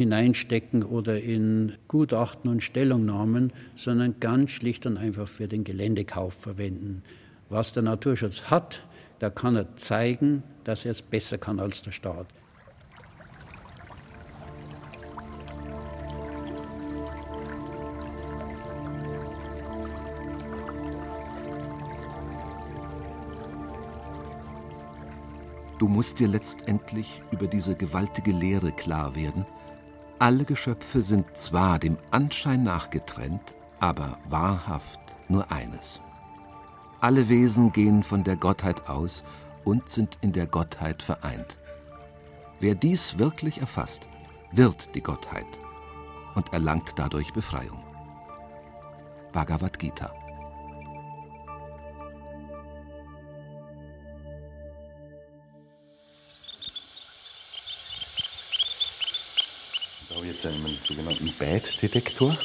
hineinstecken 0.02 0.84
oder 0.84 1.22
in 1.22 1.74
Gutachten 1.88 2.50
und 2.50 2.62
Stellungnahmen, 2.62 3.54
sondern 3.76 4.20
ganz 4.20 4.52
schlicht 4.52 4.86
und 4.86 4.98
einfach 4.98 5.28
für 5.28 5.48
den 5.48 5.64
Geländekauf 5.64 6.34
verwenden. 6.34 7.04
Was 7.50 7.72
der 7.72 7.84
Naturschutz 7.84 8.44
hat, 8.44 8.84
da 9.20 9.30
kann 9.30 9.56
er 9.56 9.76
zeigen, 9.76 10.44
dass 10.64 10.86
er 10.86 10.92
es 10.92 11.02
besser 11.02 11.38
kann 11.38 11.60
als 11.60 11.82
der 11.82 11.92
Staat. 11.92 12.28
Du 25.82 25.88
musst 25.88 26.20
dir 26.20 26.28
letztendlich 26.28 27.22
über 27.32 27.48
diese 27.48 27.76
gewaltige 27.76 28.32
Lehre 28.32 28.72
klar 28.72 29.16
werden, 29.16 29.48
alle 30.22 30.46
Geschöpfe 30.46 31.02
sind 31.02 31.36
zwar 31.36 31.80
dem 31.80 31.98
Anschein 32.12 32.62
nach 32.62 32.92
getrennt, 32.92 33.56
aber 33.80 34.20
wahrhaft 34.30 35.00
nur 35.30 35.52
eines. 35.52 36.00
Alle 37.00 37.28
Wesen 37.28 37.72
gehen 37.72 38.04
von 38.04 38.24
der 38.24 38.36
Gottheit 38.36 38.88
aus 38.88 39.24
und 39.66 39.90
sind 39.90 40.20
in 40.22 40.32
der 40.32 40.46
Gottheit 40.46 41.02
vereint. 41.02 41.58
Wer 42.60 42.76
dies 42.76 43.18
wirklich 43.18 43.62
erfasst, 43.62 44.08
wird 44.52 44.94
die 44.94 45.02
Gottheit 45.02 45.48
und 46.36 46.54
erlangt 46.54 46.94
dadurch 46.98 47.34
Befreiung. 47.34 47.82
Bhagavad 49.32 49.80
Gita 49.80 50.14
jetzt 60.32 60.46
einen 60.46 60.78
sogenannten 60.82 61.34
Bite-Detektor. 61.38 62.38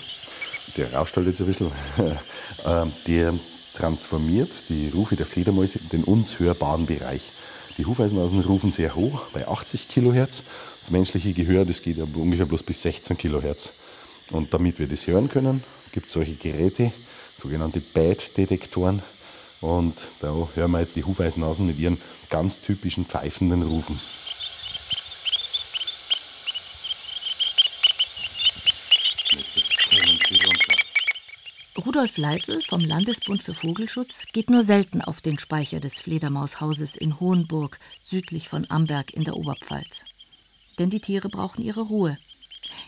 Der 0.77 0.93
rauscht 0.93 1.17
halt 1.17 1.27
jetzt 1.27 1.41
ein 1.41 1.47
bisschen. 1.47 1.73
Ähm, 2.65 2.93
der 3.07 3.35
transformiert 3.75 4.69
die 4.69 4.89
Rufe 4.89 5.15
der 5.15 5.27
Fledermäuse 5.27 5.79
in 5.79 5.89
den 5.91 6.05
uns 6.05 6.41
hörbaren 6.41 6.87
Bereich. 6.87 7.33
Die 7.77 7.85
Hufeisennasen 7.85 8.41
rufen 8.41 8.73
sehr 8.73 8.97
hoch, 8.97 9.27
bei 9.33 9.47
80 9.47 9.87
Kilohertz. 9.87 10.43
Das 10.81 10.91
menschliche 10.91 11.33
Gehör, 11.33 11.65
das 11.65 11.83
geht 11.83 11.99
ungefähr 11.99 12.47
bloß 12.47 12.65
bis 12.65 12.83
16 12.83 13.17
Kilohertz. 13.19 13.73
Und 14.31 14.53
damit 14.53 14.81
wir 14.81 14.89
das 14.89 15.07
hören 15.07 15.29
können, 15.29 15.63
gibt 15.93 16.07
es 16.07 16.15
solche 16.15 16.35
Geräte, 16.35 16.93
sogenannte 17.37 17.81
Bite-Detektoren. 17.81 19.03
Und 19.61 20.09
da 20.21 20.35
hören 20.55 20.71
wir 20.73 20.81
jetzt 20.81 20.97
die 20.97 21.05
Hufeisennasen 21.05 21.67
mit 21.67 21.79
ihren 21.79 21.99
ganz 22.31 22.61
typischen 22.61 23.05
pfeifenden 23.05 23.63
Rufen. 23.63 24.01
Rudolf 31.97 32.19
Leitl 32.19 32.63
vom 32.63 32.81
Landesbund 32.81 33.43
für 33.43 33.55
Vogelschutz 33.55 34.27
geht 34.35 34.51
nur 34.51 34.63
selten 34.63 35.01
auf 35.01 35.23
den 35.23 35.39
Speicher 35.39 35.81
des 35.81 35.99
Fledermaushauses 35.99 36.95
in 36.95 37.19
Hohenburg, 37.21 37.79
südlich 38.03 38.51
von 38.51 38.69
Amberg 38.69 39.15
in 39.15 39.25
der 39.25 39.35
Oberpfalz. 39.35 40.05
Denn 40.79 40.91
die 40.91 41.01
Tiere 41.01 41.31
brauchen 41.31 41.63
ihre 41.65 41.81
Ruhe. 41.81 42.19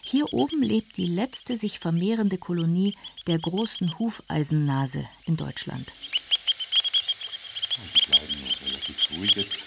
Hier 0.03 0.31
oben 0.35 0.63
lebt 0.63 0.99
die 0.99 1.07
letzte 1.07 1.57
sich 1.57 1.79
vermehrende 1.79 2.37
Kolonie 2.37 2.99
der 3.27 3.39
großen 3.39 3.99
Hufeisennase 3.99 5.09
in 5.25 5.39
Deutschland. 5.39 5.91
Die 7.95 8.11
bleiben 8.11 8.35
relativ 8.63 9.11
ruhig 9.17 9.35
jetzt. 9.37 9.63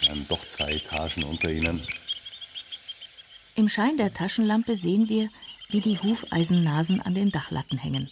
Wir 0.00 0.10
haben 0.10 0.28
doch 0.28 0.44
zwei 0.48 0.70
Etagen 0.70 1.24
unter 1.24 1.50
ihnen. 1.50 1.86
Im 3.54 3.70
Schein 3.70 3.96
der 3.96 4.12
Taschenlampe 4.12 4.76
sehen 4.76 5.08
wir, 5.08 5.30
wie 5.70 5.80
die 5.80 5.98
Hufeisennasen 5.98 7.00
an 7.00 7.14
den 7.14 7.30
Dachlatten 7.30 7.78
hängen. 7.78 8.10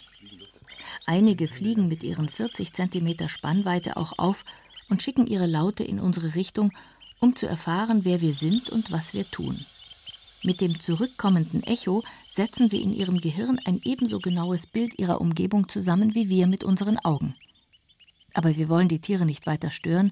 Einige 1.05 1.47
fliegen 1.47 1.87
mit 1.87 2.03
ihren 2.03 2.29
40 2.29 2.73
cm 2.73 3.27
Spannweite 3.27 3.97
auch 3.97 4.13
auf 4.17 4.45
und 4.89 5.01
schicken 5.01 5.27
ihre 5.27 5.47
Laute 5.47 5.83
in 5.83 5.99
unsere 5.99 6.35
Richtung, 6.35 6.71
um 7.19 7.35
zu 7.35 7.47
erfahren, 7.47 8.03
wer 8.03 8.21
wir 8.21 8.33
sind 8.33 8.69
und 8.69 8.91
was 8.91 9.13
wir 9.13 9.29
tun. 9.29 9.65
Mit 10.43 10.59
dem 10.59 10.79
zurückkommenden 10.79 11.63
Echo 11.63 12.03
setzen 12.27 12.67
sie 12.67 12.81
in 12.81 12.93
ihrem 12.93 13.19
Gehirn 13.19 13.59
ein 13.63 13.79
ebenso 13.83 14.19
genaues 14.19 14.65
Bild 14.65 14.97
ihrer 14.97 15.21
Umgebung 15.21 15.69
zusammen 15.69 16.15
wie 16.15 16.29
wir 16.29 16.47
mit 16.47 16.63
unseren 16.63 16.97
Augen. 16.97 17.35
Aber 18.33 18.57
wir 18.57 18.69
wollen 18.69 18.87
die 18.87 18.99
Tiere 18.99 19.25
nicht 19.25 19.45
weiter 19.45 19.69
stören 19.69 20.11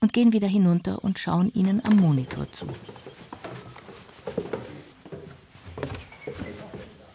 und 0.00 0.12
gehen 0.12 0.32
wieder 0.32 0.48
hinunter 0.48 1.04
und 1.04 1.18
schauen 1.18 1.52
ihnen 1.52 1.84
am 1.84 1.96
Monitor 1.96 2.50
zu. 2.52 2.66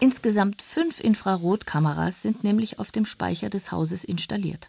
Insgesamt 0.03 0.63
fünf 0.63 0.99
Infrarotkameras 0.99 2.23
sind 2.23 2.43
nämlich 2.43 2.79
auf 2.79 2.91
dem 2.91 3.05
Speicher 3.05 3.51
des 3.51 3.71
Hauses 3.71 4.03
installiert. 4.03 4.67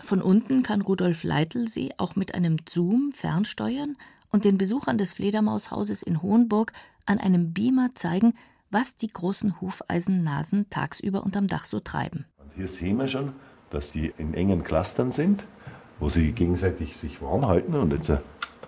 Von 0.00 0.22
unten 0.22 0.62
kann 0.62 0.80
Rudolf 0.80 1.24
Leitl 1.24 1.66
sie 1.66 1.90
auch 1.98 2.14
mit 2.14 2.36
einem 2.36 2.58
Zoom 2.68 3.10
fernsteuern 3.12 3.96
und 4.30 4.44
den 4.44 4.56
Besuchern 4.56 4.96
des 4.96 5.12
Fledermaushauses 5.12 6.04
in 6.04 6.22
Hohenburg 6.22 6.72
an 7.04 7.18
einem 7.18 7.52
Beamer 7.52 7.96
zeigen, 7.96 8.34
was 8.70 8.96
die 8.96 9.08
großen 9.08 9.60
Hufeisennasen 9.60 10.70
tagsüber 10.70 11.24
unterm 11.24 11.48
Dach 11.48 11.64
so 11.64 11.80
treiben. 11.80 12.24
Und 12.38 12.54
hier 12.54 12.68
sehen 12.68 12.98
wir 12.98 13.08
schon, 13.08 13.32
dass 13.70 13.90
die 13.90 14.12
in 14.18 14.34
engen 14.34 14.62
Clustern 14.62 15.10
sind, 15.10 15.46
wo 15.98 16.08
sie 16.08 16.30
gegenseitig 16.30 16.96
sich 16.96 17.20
warm 17.20 17.48
halten. 17.48 17.74
Und 17.74 17.92
jetzt 17.92 18.08
äh, 18.08 18.18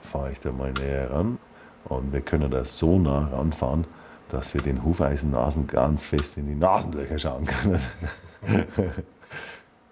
fahre 0.02 0.32
ich 0.32 0.40
da 0.40 0.50
mal 0.50 0.72
näher 0.72 1.12
ran 1.12 1.38
und 1.84 2.12
wir 2.12 2.22
können 2.22 2.50
da 2.50 2.64
so 2.64 2.98
nah 2.98 3.28
ranfahren, 3.28 3.86
dass 4.30 4.54
wir 4.54 4.62
den 4.62 4.84
Hufeisennasen 4.84 5.66
ganz 5.66 6.04
fest 6.04 6.36
in 6.36 6.46
die 6.46 6.54
Nasenlöcher 6.54 7.18
schauen 7.18 7.46
können. 7.46 7.80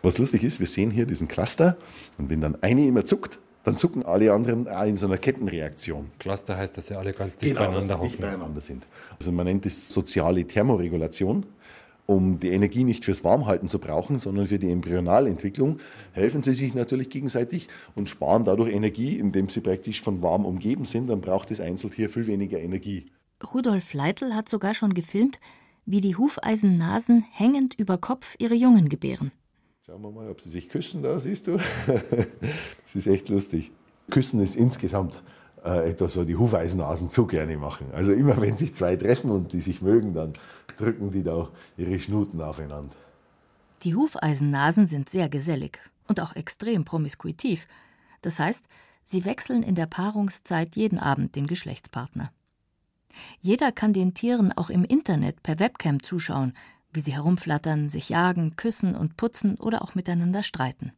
Was 0.02 0.18
lustig 0.18 0.44
ist, 0.44 0.60
wir 0.60 0.66
sehen 0.66 0.90
hier 0.90 1.06
diesen 1.06 1.28
Cluster 1.28 1.76
und 2.18 2.28
wenn 2.28 2.40
dann 2.40 2.62
eine 2.62 2.86
immer 2.86 3.04
zuckt, 3.04 3.38
dann 3.64 3.78
zucken 3.78 4.04
alle 4.04 4.32
anderen 4.32 4.68
auch 4.68 4.84
in 4.84 4.96
so 4.96 5.06
einer 5.06 5.16
Kettenreaktion. 5.16 6.06
Cluster 6.18 6.56
heißt, 6.56 6.76
dass 6.76 6.88
sie 6.88 6.94
alle 6.94 7.12
ganz 7.12 7.38
dicht 7.38 7.54
genau, 7.54 7.66
beieinander 7.66 7.94
dass 7.94 8.02
sie 8.02 8.08
dicht 8.08 8.20
beieinander 8.20 8.60
sind. 8.60 8.86
Also 9.18 9.32
man 9.32 9.46
nennt 9.46 9.64
das 9.64 9.88
soziale 9.88 10.44
Thermoregulation. 10.46 11.46
Um 12.06 12.38
die 12.38 12.50
Energie 12.50 12.84
nicht 12.84 13.02
fürs 13.02 13.24
Warmhalten 13.24 13.70
zu 13.70 13.78
brauchen, 13.78 14.18
sondern 14.18 14.48
für 14.48 14.58
die 14.58 14.70
Embryonalentwicklung, 14.70 15.78
helfen 16.12 16.42
sie 16.42 16.52
sich 16.52 16.74
natürlich 16.74 17.08
gegenseitig 17.08 17.68
und 17.94 18.10
sparen 18.10 18.44
dadurch 18.44 18.70
Energie, 18.74 19.18
indem 19.18 19.48
sie 19.48 19.62
praktisch 19.62 20.02
von 20.02 20.20
warm 20.20 20.44
umgeben 20.44 20.84
sind. 20.84 21.08
Dann 21.08 21.22
braucht 21.22 21.50
das 21.50 21.60
Einzeltier 21.60 22.10
viel 22.10 22.26
weniger 22.26 22.60
Energie. 22.60 23.06
Rudolf 23.42 23.94
Leitl 23.94 24.34
hat 24.34 24.48
sogar 24.48 24.74
schon 24.74 24.94
gefilmt, 24.94 25.40
wie 25.86 26.00
die 26.00 26.16
Hufeisennasen 26.16 27.24
hängend 27.30 27.74
über 27.74 27.98
Kopf 27.98 28.36
ihre 28.38 28.54
Jungen 28.54 28.88
gebären. 28.88 29.32
Schauen 29.84 30.02
wir 30.02 30.10
mal, 30.10 30.30
ob 30.30 30.40
sie 30.40 30.48
sich 30.50 30.68
küssen 30.68 31.02
da, 31.02 31.18
siehst 31.18 31.46
du? 31.46 31.58
Das 32.84 32.94
ist 32.94 33.06
echt 33.06 33.28
lustig. 33.28 33.72
Küssen 34.10 34.40
ist 34.40 34.54
insgesamt 34.54 35.22
äh, 35.64 35.90
etwas, 35.90 36.16
was 36.16 36.26
die 36.26 36.36
Hufeisennasen 36.36 37.08
so 37.08 37.26
gerne 37.26 37.56
machen. 37.56 37.88
Also 37.92 38.12
immer 38.12 38.40
wenn 38.40 38.56
sich 38.56 38.74
zwei 38.74 38.96
treffen 38.96 39.30
und 39.30 39.52
die 39.52 39.60
sich 39.60 39.82
mögen, 39.82 40.14
dann 40.14 40.32
drücken 40.76 41.10
die 41.10 41.22
da 41.22 41.48
ihre 41.76 41.98
Schnuten 41.98 42.40
aufeinander. 42.40 42.94
Die 43.82 43.94
Hufeisennasen 43.94 44.86
sind 44.86 45.10
sehr 45.10 45.28
gesellig 45.28 45.80
und 46.06 46.20
auch 46.20 46.36
extrem 46.36 46.84
promiskuitiv. 46.84 47.66
Das 48.22 48.38
heißt, 48.38 48.64
sie 49.02 49.24
wechseln 49.24 49.62
in 49.62 49.74
der 49.74 49.86
Paarungszeit 49.86 50.76
jeden 50.76 50.98
Abend 50.98 51.36
den 51.36 51.46
Geschlechtspartner. 51.46 52.30
Jeder 53.40 53.72
kann 53.72 53.92
den 53.92 54.14
Tieren 54.14 54.52
auch 54.52 54.70
im 54.70 54.84
Internet 54.84 55.42
per 55.42 55.58
Webcam 55.58 56.02
zuschauen, 56.02 56.52
wie 56.92 57.00
sie 57.00 57.14
herumflattern, 57.14 57.88
sich 57.88 58.08
jagen, 58.08 58.56
küssen 58.56 58.94
und 58.94 59.16
putzen 59.16 59.56
oder 59.56 59.82
auch 59.82 59.94
miteinander 59.94 60.42
streiten. 60.42 60.92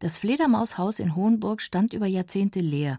Das 0.00 0.18
Fledermaushaus 0.18 0.98
in 0.98 1.14
Hohenburg 1.14 1.60
stand 1.60 1.92
über 1.92 2.06
Jahrzehnte 2.06 2.60
leer. 2.60 2.98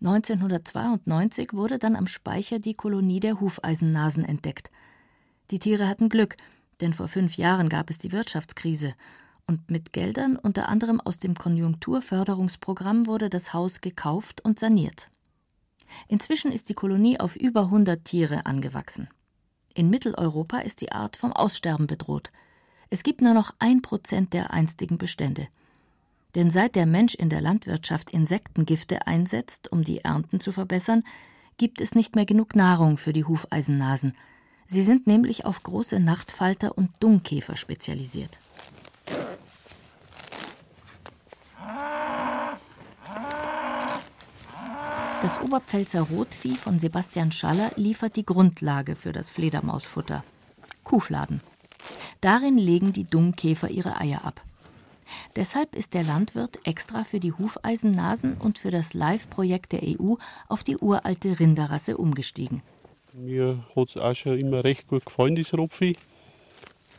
1992 0.00 1.52
wurde 1.52 1.78
dann 1.78 1.96
am 1.96 2.06
Speicher 2.06 2.58
die 2.58 2.74
Kolonie 2.74 3.20
der 3.20 3.40
Hufeisennasen 3.40 4.24
entdeckt. 4.24 4.70
Die 5.50 5.58
Tiere 5.58 5.88
hatten 5.88 6.08
Glück, 6.08 6.36
denn 6.80 6.92
vor 6.92 7.08
fünf 7.08 7.36
Jahren 7.36 7.68
gab 7.68 7.90
es 7.90 7.98
die 7.98 8.10
Wirtschaftskrise 8.10 8.94
und 9.46 9.70
mit 9.70 9.92
Geldern 9.92 10.36
unter 10.36 10.68
anderem 10.68 11.00
aus 11.00 11.18
dem 11.18 11.34
Konjunkturförderungsprogramm 11.34 13.06
wurde 13.06 13.28
das 13.28 13.52
Haus 13.52 13.80
gekauft 13.80 14.44
und 14.44 14.58
saniert. 14.58 15.11
Inzwischen 16.12 16.52
ist 16.52 16.68
die 16.68 16.74
Kolonie 16.74 17.18
auf 17.18 17.36
über 17.36 17.62
100 17.62 18.04
Tiere 18.04 18.44
angewachsen. 18.44 19.08
In 19.72 19.88
Mitteleuropa 19.88 20.58
ist 20.58 20.82
die 20.82 20.92
Art 20.92 21.16
vom 21.16 21.32
Aussterben 21.32 21.86
bedroht. 21.86 22.30
Es 22.90 23.02
gibt 23.02 23.22
nur 23.22 23.32
noch 23.32 23.54
ein 23.60 23.80
Prozent 23.80 24.34
der 24.34 24.52
einstigen 24.52 24.98
Bestände. 24.98 25.48
Denn 26.34 26.50
seit 26.50 26.74
der 26.74 26.84
Mensch 26.84 27.14
in 27.14 27.30
der 27.30 27.40
Landwirtschaft 27.40 28.10
Insektengifte 28.10 29.06
einsetzt, 29.06 29.72
um 29.72 29.84
die 29.84 30.00
Ernten 30.00 30.38
zu 30.38 30.52
verbessern, 30.52 31.02
gibt 31.56 31.80
es 31.80 31.94
nicht 31.94 32.14
mehr 32.14 32.26
genug 32.26 32.54
Nahrung 32.54 32.98
für 32.98 33.14
die 33.14 33.24
Hufeisennasen. 33.24 34.12
Sie 34.66 34.82
sind 34.82 35.06
nämlich 35.06 35.46
auf 35.46 35.62
große 35.62 35.98
Nachtfalter 35.98 36.76
und 36.76 36.90
Dungkäfer 37.00 37.56
spezialisiert. 37.56 38.38
Das 45.22 45.40
Oberpfälzer 45.40 46.00
Rotvieh 46.00 46.56
von 46.56 46.80
Sebastian 46.80 47.30
Schaller 47.30 47.70
liefert 47.76 48.16
die 48.16 48.26
Grundlage 48.26 48.96
für 48.96 49.12
das 49.12 49.30
Fledermausfutter. 49.30 50.24
Kuhfladen. 50.82 51.40
Darin 52.20 52.58
legen 52.58 52.92
die 52.92 53.04
Dungkäfer 53.04 53.70
ihre 53.70 54.00
Eier 54.00 54.24
ab. 54.24 54.42
Deshalb 55.36 55.76
ist 55.76 55.94
der 55.94 56.02
Landwirt 56.02 56.58
extra 56.64 57.04
für 57.04 57.20
die 57.20 57.30
Hufeisennasen 57.30 58.34
und 58.34 58.58
für 58.58 58.72
das 58.72 58.94
Live-Projekt 58.94 59.70
der 59.70 59.82
EU 59.84 60.14
auf 60.48 60.64
die 60.64 60.76
uralte 60.76 61.38
Rinderrasse 61.38 61.96
umgestiegen. 61.96 62.60
Mir 63.12 63.62
hat 63.76 63.90
es 63.90 63.96
auch 63.96 64.16
schon 64.16 64.40
immer 64.40 64.64
recht 64.64 64.88
gut 64.88 65.06
gefallen, 65.06 65.36
das 65.36 65.54
Rotvieh. 65.54 65.96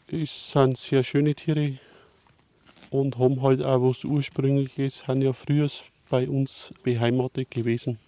Es 0.07 0.51
sind 0.53 0.77
sehr 0.77 1.03
schöne 1.03 1.35
Tiere 1.35 1.77
und 2.89 3.17
haben 3.17 3.41
halt 3.41 3.61
auch 3.61 3.81
was 3.81 4.05
Ursprüngliches, 4.05 5.03
sind 5.05 5.23
ja 5.23 5.33
früher 5.33 5.67
bei 6.09 6.29
uns 6.29 6.73
beheimatet 6.83 7.51
gewesen. 7.51 7.99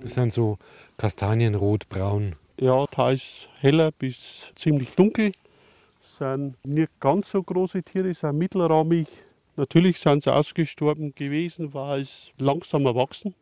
Das 0.00 0.14
sind 0.14 0.32
so 0.32 0.58
Kastanienrot, 0.96 1.88
braun. 1.88 2.36
Ja, 2.56 2.86
teils 2.86 3.48
heller 3.60 3.90
bis 3.90 4.52
ziemlich 4.54 4.90
dunkel. 4.90 5.32
Sind 6.18 6.54
nicht 6.64 7.00
ganz 7.00 7.30
so 7.30 7.42
große 7.42 7.82
Tiere, 7.82 8.14
sind 8.14 8.38
mittelrahmig. 8.38 9.08
Natürlich 9.56 9.98
sind 9.98 10.22
sie 10.22 10.32
ausgestorben 10.32 11.14
gewesen, 11.14 11.74
weil 11.74 12.02
es 12.02 12.32
langsam 12.38 12.86
erwachsen. 12.86 13.34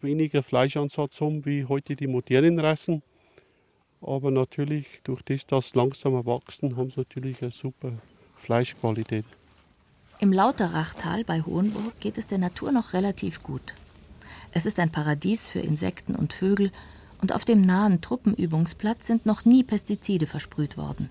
Weniger 0.00 0.42
Fleischansatz 0.42 1.20
haben 1.20 1.44
wie 1.46 1.64
heute 1.64 1.96
die 1.96 2.06
modernen 2.06 2.60
Rassen. 2.60 3.02
Aber 4.00 4.30
natürlich, 4.30 4.86
durch 5.04 5.22
das, 5.22 5.46
dass 5.46 5.70
sie 5.70 5.78
langsam 5.78 6.14
erwachsen, 6.14 6.76
haben 6.76 6.90
sie 6.90 7.00
natürlich 7.00 7.42
eine 7.42 7.50
super 7.50 7.92
Fleischqualität. 8.42 9.24
Im 10.20 10.32
Lauterachtal 10.32 11.24
bei 11.24 11.40
Hohenburg 11.42 11.98
geht 12.00 12.18
es 12.18 12.26
der 12.26 12.38
Natur 12.38 12.70
noch 12.70 12.92
relativ 12.92 13.42
gut. 13.42 13.74
Es 14.56 14.66
ist 14.66 14.78
ein 14.78 14.90
Paradies 14.90 15.48
für 15.48 15.58
Insekten 15.58 16.14
und 16.14 16.32
Vögel 16.32 16.70
und 17.20 17.34
auf 17.34 17.44
dem 17.44 17.60
nahen 17.60 18.00
Truppenübungsplatz 18.00 19.08
sind 19.08 19.26
noch 19.26 19.44
nie 19.44 19.64
Pestizide 19.64 20.26
versprüht 20.26 20.76
worden. 20.76 21.10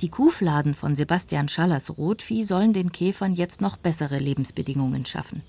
Die 0.00 0.08
Kuhfladen 0.08 0.74
von 0.74 0.94
Sebastian 0.94 1.48
Schallers 1.48 1.98
Rotvieh 1.98 2.44
sollen 2.44 2.72
den 2.72 2.92
Käfern 2.92 3.34
jetzt 3.34 3.60
noch 3.60 3.76
bessere 3.76 4.20
Lebensbedingungen 4.20 5.04
schaffen. 5.04 5.42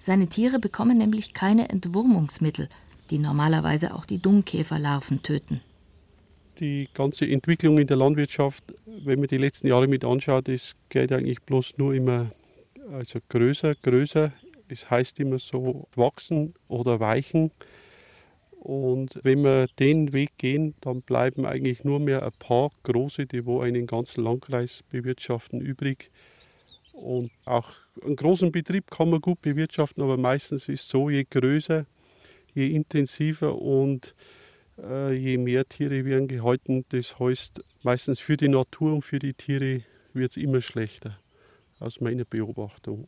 Seine 0.00 0.28
Tiere 0.28 0.60
bekommen 0.60 0.98
nämlich 0.98 1.34
keine 1.34 1.68
Entwurmungsmittel, 1.68 2.68
die 3.10 3.18
normalerweise 3.18 3.92
auch 3.92 4.04
die 4.04 4.18
Dungkäferlarven 4.18 5.24
töten. 5.24 5.60
Die 6.60 6.88
ganze 6.94 7.26
Entwicklung 7.26 7.78
in 7.78 7.88
der 7.88 7.96
Landwirtschaft, 7.96 8.62
wenn 9.04 9.18
man 9.18 9.28
die 9.28 9.38
letzten 9.38 9.66
Jahre 9.66 9.88
mit 9.88 10.04
anschaut, 10.04 10.48
es 10.48 10.76
geht 10.90 11.10
eigentlich 11.10 11.40
bloß 11.42 11.78
nur 11.78 11.92
immer 11.92 12.30
also 12.92 13.18
größer, 13.28 13.74
größer. 13.82 14.32
Es 14.70 14.90
heißt 14.90 15.20
immer 15.20 15.38
so 15.38 15.86
wachsen 15.96 16.54
oder 16.68 17.00
weichen. 17.00 17.50
Und 18.60 19.18
wenn 19.22 19.42
wir 19.42 19.68
den 19.78 20.12
Weg 20.12 20.36
gehen, 20.36 20.74
dann 20.82 21.00
bleiben 21.00 21.46
eigentlich 21.46 21.82
nur 21.84 21.98
mehr 21.98 22.22
ein 22.22 22.32
paar 22.38 22.70
große, 22.82 23.26
die 23.26 23.46
wo 23.46 23.60
einen 23.60 23.86
ganzen 23.86 24.22
Landkreis 24.22 24.82
bewirtschaften, 24.90 25.60
übrig. 25.60 26.10
Und 26.92 27.30
auch 27.46 27.68
einen 28.04 28.16
großen 28.16 28.52
Betrieb 28.52 28.90
kann 28.90 29.10
man 29.10 29.20
gut 29.20 29.40
bewirtschaften, 29.40 30.02
aber 30.02 30.18
meistens 30.18 30.68
ist 30.68 30.82
es 30.82 30.88
so, 30.88 31.08
je 31.08 31.24
größer, 31.24 31.86
je 32.54 32.66
intensiver 32.68 33.56
und 33.56 34.14
äh, 34.78 35.12
je 35.14 35.38
mehr 35.38 35.64
Tiere 35.64 36.04
werden 36.04 36.28
gehalten, 36.28 36.84
das 36.90 37.18
heißt 37.18 37.62
meistens 37.82 38.20
für 38.20 38.36
die 38.36 38.48
Natur 38.48 38.92
und 38.92 39.04
für 39.04 39.18
die 39.18 39.32
Tiere 39.32 39.82
wird 40.12 40.32
es 40.32 40.36
immer 40.36 40.60
schlechter, 40.60 41.16
aus 41.78 42.00
meiner 42.00 42.24
Beobachtung. 42.24 43.06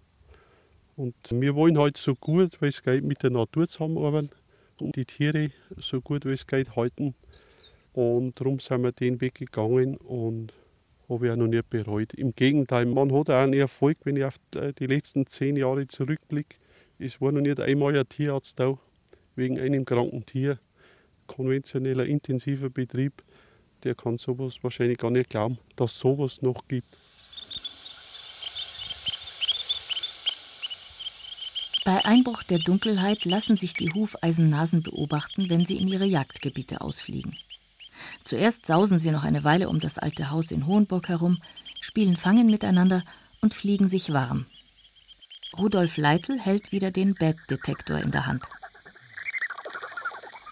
Und 1.03 1.16
wir 1.30 1.57
wollen 1.57 1.78
halt 1.78 1.96
so 1.96 2.14
gut, 2.14 2.62
wie 2.62 2.68
es 2.68 2.80
geht, 2.80 3.03
mit 3.03 3.24
der 3.24 3.30
Natur 3.30 3.66
zusammenarbeiten 3.66 4.30
und 4.78 4.94
die 4.94 5.05
Tiere 5.05 5.50
so 5.76 6.00
gut, 6.00 6.24
wie 6.24 6.32
es 6.32 6.46
geht, 6.46 6.76
halten. 6.76 7.16
Und 7.92 8.38
darum 8.38 8.61
sind 8.61 8.84
wir 8.84 8.92
den 8.92 9.20
Weg 9.20 9.34
gegangen 9.34 9.96
und 9.96 10.53
habe 11.09 11.26
ich 11.26 11.32
auch 11.32 11.36
noch 11.36 11.48
nicht 11.48 11.68
bereut. 11.70 12.14
Im 12.14 12.36
Gegenteil, 12.36 12.86
man 12.86 13.12
hat 13.12 13.30
auch 13.30 13.42
einen 13.42 13.55
Erfolg, 13.55 13.96
wenn 14.05 14.16
ich 14.16 14.24
auf 14.24 14.38
die 14.78 14.86
letzten 14.86 15.26
zehn 15.26 15.57
Jahre 15.57 15.88
zurückblicke. 15.88 16.55
Es 17.00 17.20
war 17.20 17.32
noch 17.32 17.40
nicht 17.40 17.59
einmal 17.59 17.98
ein 17.98 18.09
Tierarzt 18.09 18.61
da, 18.61 18.78
wegen 19.34 19.59
einem 19.59 19.84
kranken 19.84 20.24
Tier. 20.24 20.57
Konventioneller, 21.26 22.07
intensiver 22.07 22.70
Betrieb, 22.70 23.14
der 23.82 23.96
kann 23.96 24.18
sowas 24.18 24.55
wahrscheinlich 24.62 24.98
gar 24.98 25.11
nicht 25.11 25.30
glauben, 25.30 25.59
dass 25.74 25.98
sowas 25.98 26.42
noch 26.42 26.68
gibt. 26.68 26.86
Bei 31.85 32.05
Einbruch 32.05 32.45
der 32.45 32.61
Dunkelheit 32.61 33.24
lassen 33.24 33.57
sich 33.57 33.74
die 33.74 33.93
Hufeisennasen 33.93 34.83
beobachten, 34.83 35.51
wenn 35.51 35.66
sie 35.66 35.78
in 35.78 35.89
ihre 35.89 36.05
Jagdgebiete 36.05 36.80
ausfliegen. 36.80 37.37
Zuerst 38.24 38.66
sausen 38.66 38.99
sie 38.99 39.11
noch 39.11 39.24
eine 39.24 39.43
Weile 39.43 39.68
um 39.68 39.80
das 39.80 39.99
alte 39.99 40.30
Haus 40.30 40.53
in 40.53 40.66
Hohenburg 40.66 41.09
herum, 41.09 41.43
spielen 41.80 42.16
Fangen 42.16 42.49
miteinander 42.49 43.03
und 43.41 43.55
fliegen 43.55 43.89
sich 43.89 44.12
warm. 44.12 44.47
Rudolf 45.59 45.97
Leitl 45.97 46.39
hält 46.39 46.70
wieder 46.70 46.93
den 46.93 47.14
Bad-Detektor 47.14 47.99
in 47.99 48.12
der 48.12 48.26
Hand. 48.26 48.45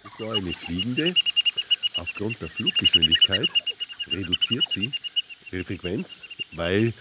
Es 0.04 0.18
war 0.18 0.34
eine 0.34 0.52
fliegende. 0.52 1.14
Aufgrund 1.96 2.42
der 2.42 2.48
Fluggeschwindigkeit 2.48 3.48
reduziert 4.08 4.68
sie 4.68 4.92
ihre 5.52 5.64
Frequenz, 5.64 6.26
weil 6.52 6.92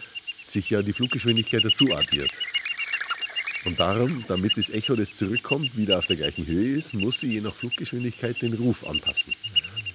sich 0.45 0.69
ja 0.69 0.81
die 0.81 0.93
Fluggeschwindigkeit 0.93 1.65
dazu 1.65 1.91
addiert. 1.91 2.31
Und 3.65 3.79
darum, 3.79 4.23
damit 4.27 4.57
das 4.57 4.69
Echo, 4.69 4.95
das 4.95 5.13
zurückkommt, 5.13 5.75
wieder 5.75 5.99
auf 5.99 6.05
der 6.05 6.15
gleichen 6.15 6.45
Höhe 6.45 6.77
ist, 6.77 6.93
muss 6.93 7.19
sie 7.19 7.33
je 7.33 7.41
nach 7.41 7.53
Fluggeschwindigkeit 7.53 8.41
den 8.41 8.53
Ruf 8.53 8.85
anpassen. 8.85 9.33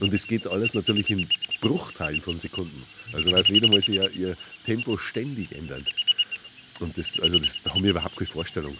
Und 0.01 0.12
es 0.12 0.27
geht 0.27 0.47
alles 0.47 0.75
natürlich 0.75 1.11
in 1.11 1.29
Bruchteilen 1.61 2.21
von 2.21 2.39
Sekunden. 2.39 2.85
Also 3.12 3.33
weil 3.33 3.45
Fledermäuse 3.45 3.93
ja 3.93 4.09
ihr 4.09 4.37
Tempo 4.67 4.99
ständig 4.99 5.53
ändern. 5.53 5.85
Und 6.81 6.99
das, 6.99 7.19
also 7.21 7.39
das, 7.39 7.59
da 7.62 7.73
haben 7.73 7.83
wir 7.83 7.91
überhaupt 7.91 8.17
keine 8.17 8.29
Vorstellung. 8.29 8.77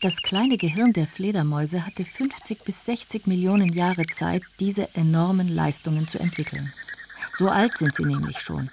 Das 0.00 0.22
kleine 0.22 0.56
Gehirn 0.56 0.92
der 0.92 1.06
Fledermäuse 1.06 1.84
hatte 1.84 2.04
50 2.04 2.64
bis 2.64 2.84
60 2.84 3.26
Millionen 3.26 3.72
Jahre 3.72 4.06
Zeit, 4.06 4.42
diese 4.60 4.94
enormen 4.94 5.48
Leistungen 5.48 6.06
zu 6.08 6.18
entwickeln. 6.18 6.72
So 7.36 7.48
alt 7.48 7.76
sind 7.78 7.94
sie 7.94 8.04
nämlich 8.04 8.38
schon. 8.38 8.70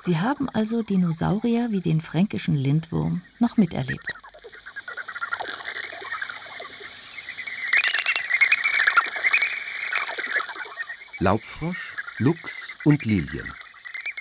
Sie 0.00 0.18
haben 0.18 0.48
also 0.48 0.82
Dinosaurier 0.82 1.68
wie 1.70 1.80
den 1.80 2.00
fränkischen 2.00 2.54
Lindwurm 2.54 3.22
noch 3.38 3.56
miterlebt. 3.56 4.14
Laubfrosch, 11.20 11.96
Luchs 12.18 12.68
und 12.84 13.04
Lilien. 13.04 13.52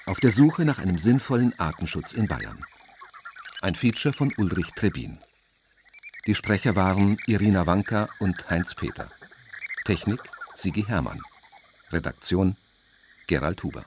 Auf 0.07 0.19
der 0.19 0.31
Suche 0.31 0.65
nach 0.65 0.79
einem 0.79 0.97
sinnvollen 0.97 1.53
Artenschutz 1.59 2.13
in 2.13 2.27
Bayern. 2.27 2.65
Ein 3.61 3.75
Feature 3.75 4.13
von 4.13 4.33
Ulrich 4.37 4.71
Trebin. 4.71 5.19
Die 6.25 6.33
Sprecher 6.33 6.75
waren 6.75 7.17
Irina 7.27 7.65
Wanka 7.65 8.09
und 8.19 8.49
Heinz 8.49 8.73
Peter. 8.73 9.09
Technik 9.85 10.21
Sigi 10.55 10.83
Hermann. 10.83 11.21
Redaktion 11.91 12.57
Gerald 13.27 13.63
Huber. 13.63 13.85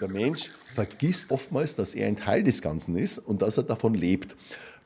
Der 0.00 0.08
Mensch 0.08 0.50
vergisst 0.74 1.30
oftmals, 1.30 1.76
dass 1.76 1.94
er 1.94 2.08
ein 2.08 2.16
Teil 2.16 2.42
des 2.42 2.62
Ganzen 2.62 2.96
ist 2.96 3.18
und 3.18 3.42
dass 3.42 3.58
er 3.58 3.62
davon 3.62 3.94
lebt. 3.94 4.34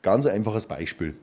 Ganz 0.03 0.27
einfaches 0.27 0.67
Beispiel. 0.67 1.15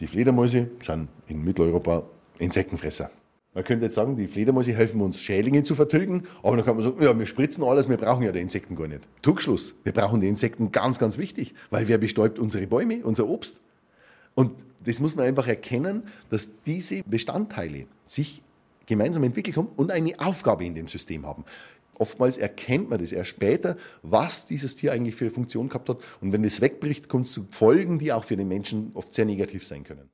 Die 0.00 0.06
Fledermäuse 0.06 0.70
sind 0.80 1.08
in 1.28 1.44
Mitteleuropa 1.44 2.04
Insektenfresser. 2.38 3.10
Man 3.52 3.62
könnte 3.62 3.84
jetzt 3.84 3.94
sagen, 3.94 4.16
die 4.16 4.26
Fledermäuse 4.26 4.72
helfen 4.72 5.00
uns, 5.00 5.20
Schädlinge 5.20 5.62
zu 5.62 5.74
vertilgen, 5.74 6.24
aber 6.42 6.56
dann 6.56 6.64
kann 6.64 6.74
man 6.74 6.84
sagen, 6.84 7.02
ja, 7.02 7.16
wir 7.16 7.26
spritzen 7.26 7.62
alles, 7.62 7.88
wir 7.88 7.98
brauchen 7.98 8.24
ja 8.24 8.32
die 8.32 8.40
Insekten 8.40 8.76
gar 8.76 8.88
nicht. 8.88 9.06
Druckschluss, 9.22 9.74
wir 9.84 9.92
brauchen 9.92 10.20
die 10.20 10.28
Insekten 10.28 10.72
ganz, 10.72 10.98
ganz 10.98 11.18
wichtig, 11.18 11.54
weil 11.70 11.86
wer 11.86 11.98
bestäubt 11.98 12.38
unsere 12.38 12.66
Bäume, 12.66 13.04
unser 13.04 13.28
Obst? 13.28 13.60
Und 14.34 14.52
das 14.84 15.00
muss 15.00 15.14
man 15.14 15.26
einfach 15.26 15.46
erkennen, 15.46 16.04
dass 16.30 16.50
diese 16.64 17.02
Bestandteile 17.04 17.86
sich 18.06 18.42
gemeinsam 18.86 19.22
entwickelt 19.24 19.56
haben 19.56 19.68
und 19.76 19.90
eine 19.90 20.18
Aufgabe 20.18 20.64
in 20.64 20.74
dem 20.74 20.88
System 20.88 21.26
haben. 21.26 21.44
Oftmals 21.98 22.36
erkennt 22.36 22.90
man 22.90 22.98
das 22.98 23.12
erst 23.12 23.30
später, 23.30 23.76
was 24.02 24.46
dieses 24.46 24.76
Tier 24.76 24.92
eigentlich 24.92 25.14
für 25.14 25.24
eine 25.24 25.34
Funktion 25.34 25.68
gehabt 25.68 25.88
hat. 25.88 25.98
Und 26.20 26.32
wenn 26.32 26.42
das 26.42 26.60
wegbricht, 26.60 27.08
kommt 27.08 27.26
es 27.26 27.32
zu 27.32 27.46
Folgen, 27.50 27.98
die 27.98 28.12
auch 28.12 28.24
für 28.24 28.36
den 28.36 28.48
Menschen 28.48 28.90
oft 28.94 29.14
sehr 29.14 29.24
negativ 29.24 29.66
sein 29.66 29.84
können. 29.84 30.10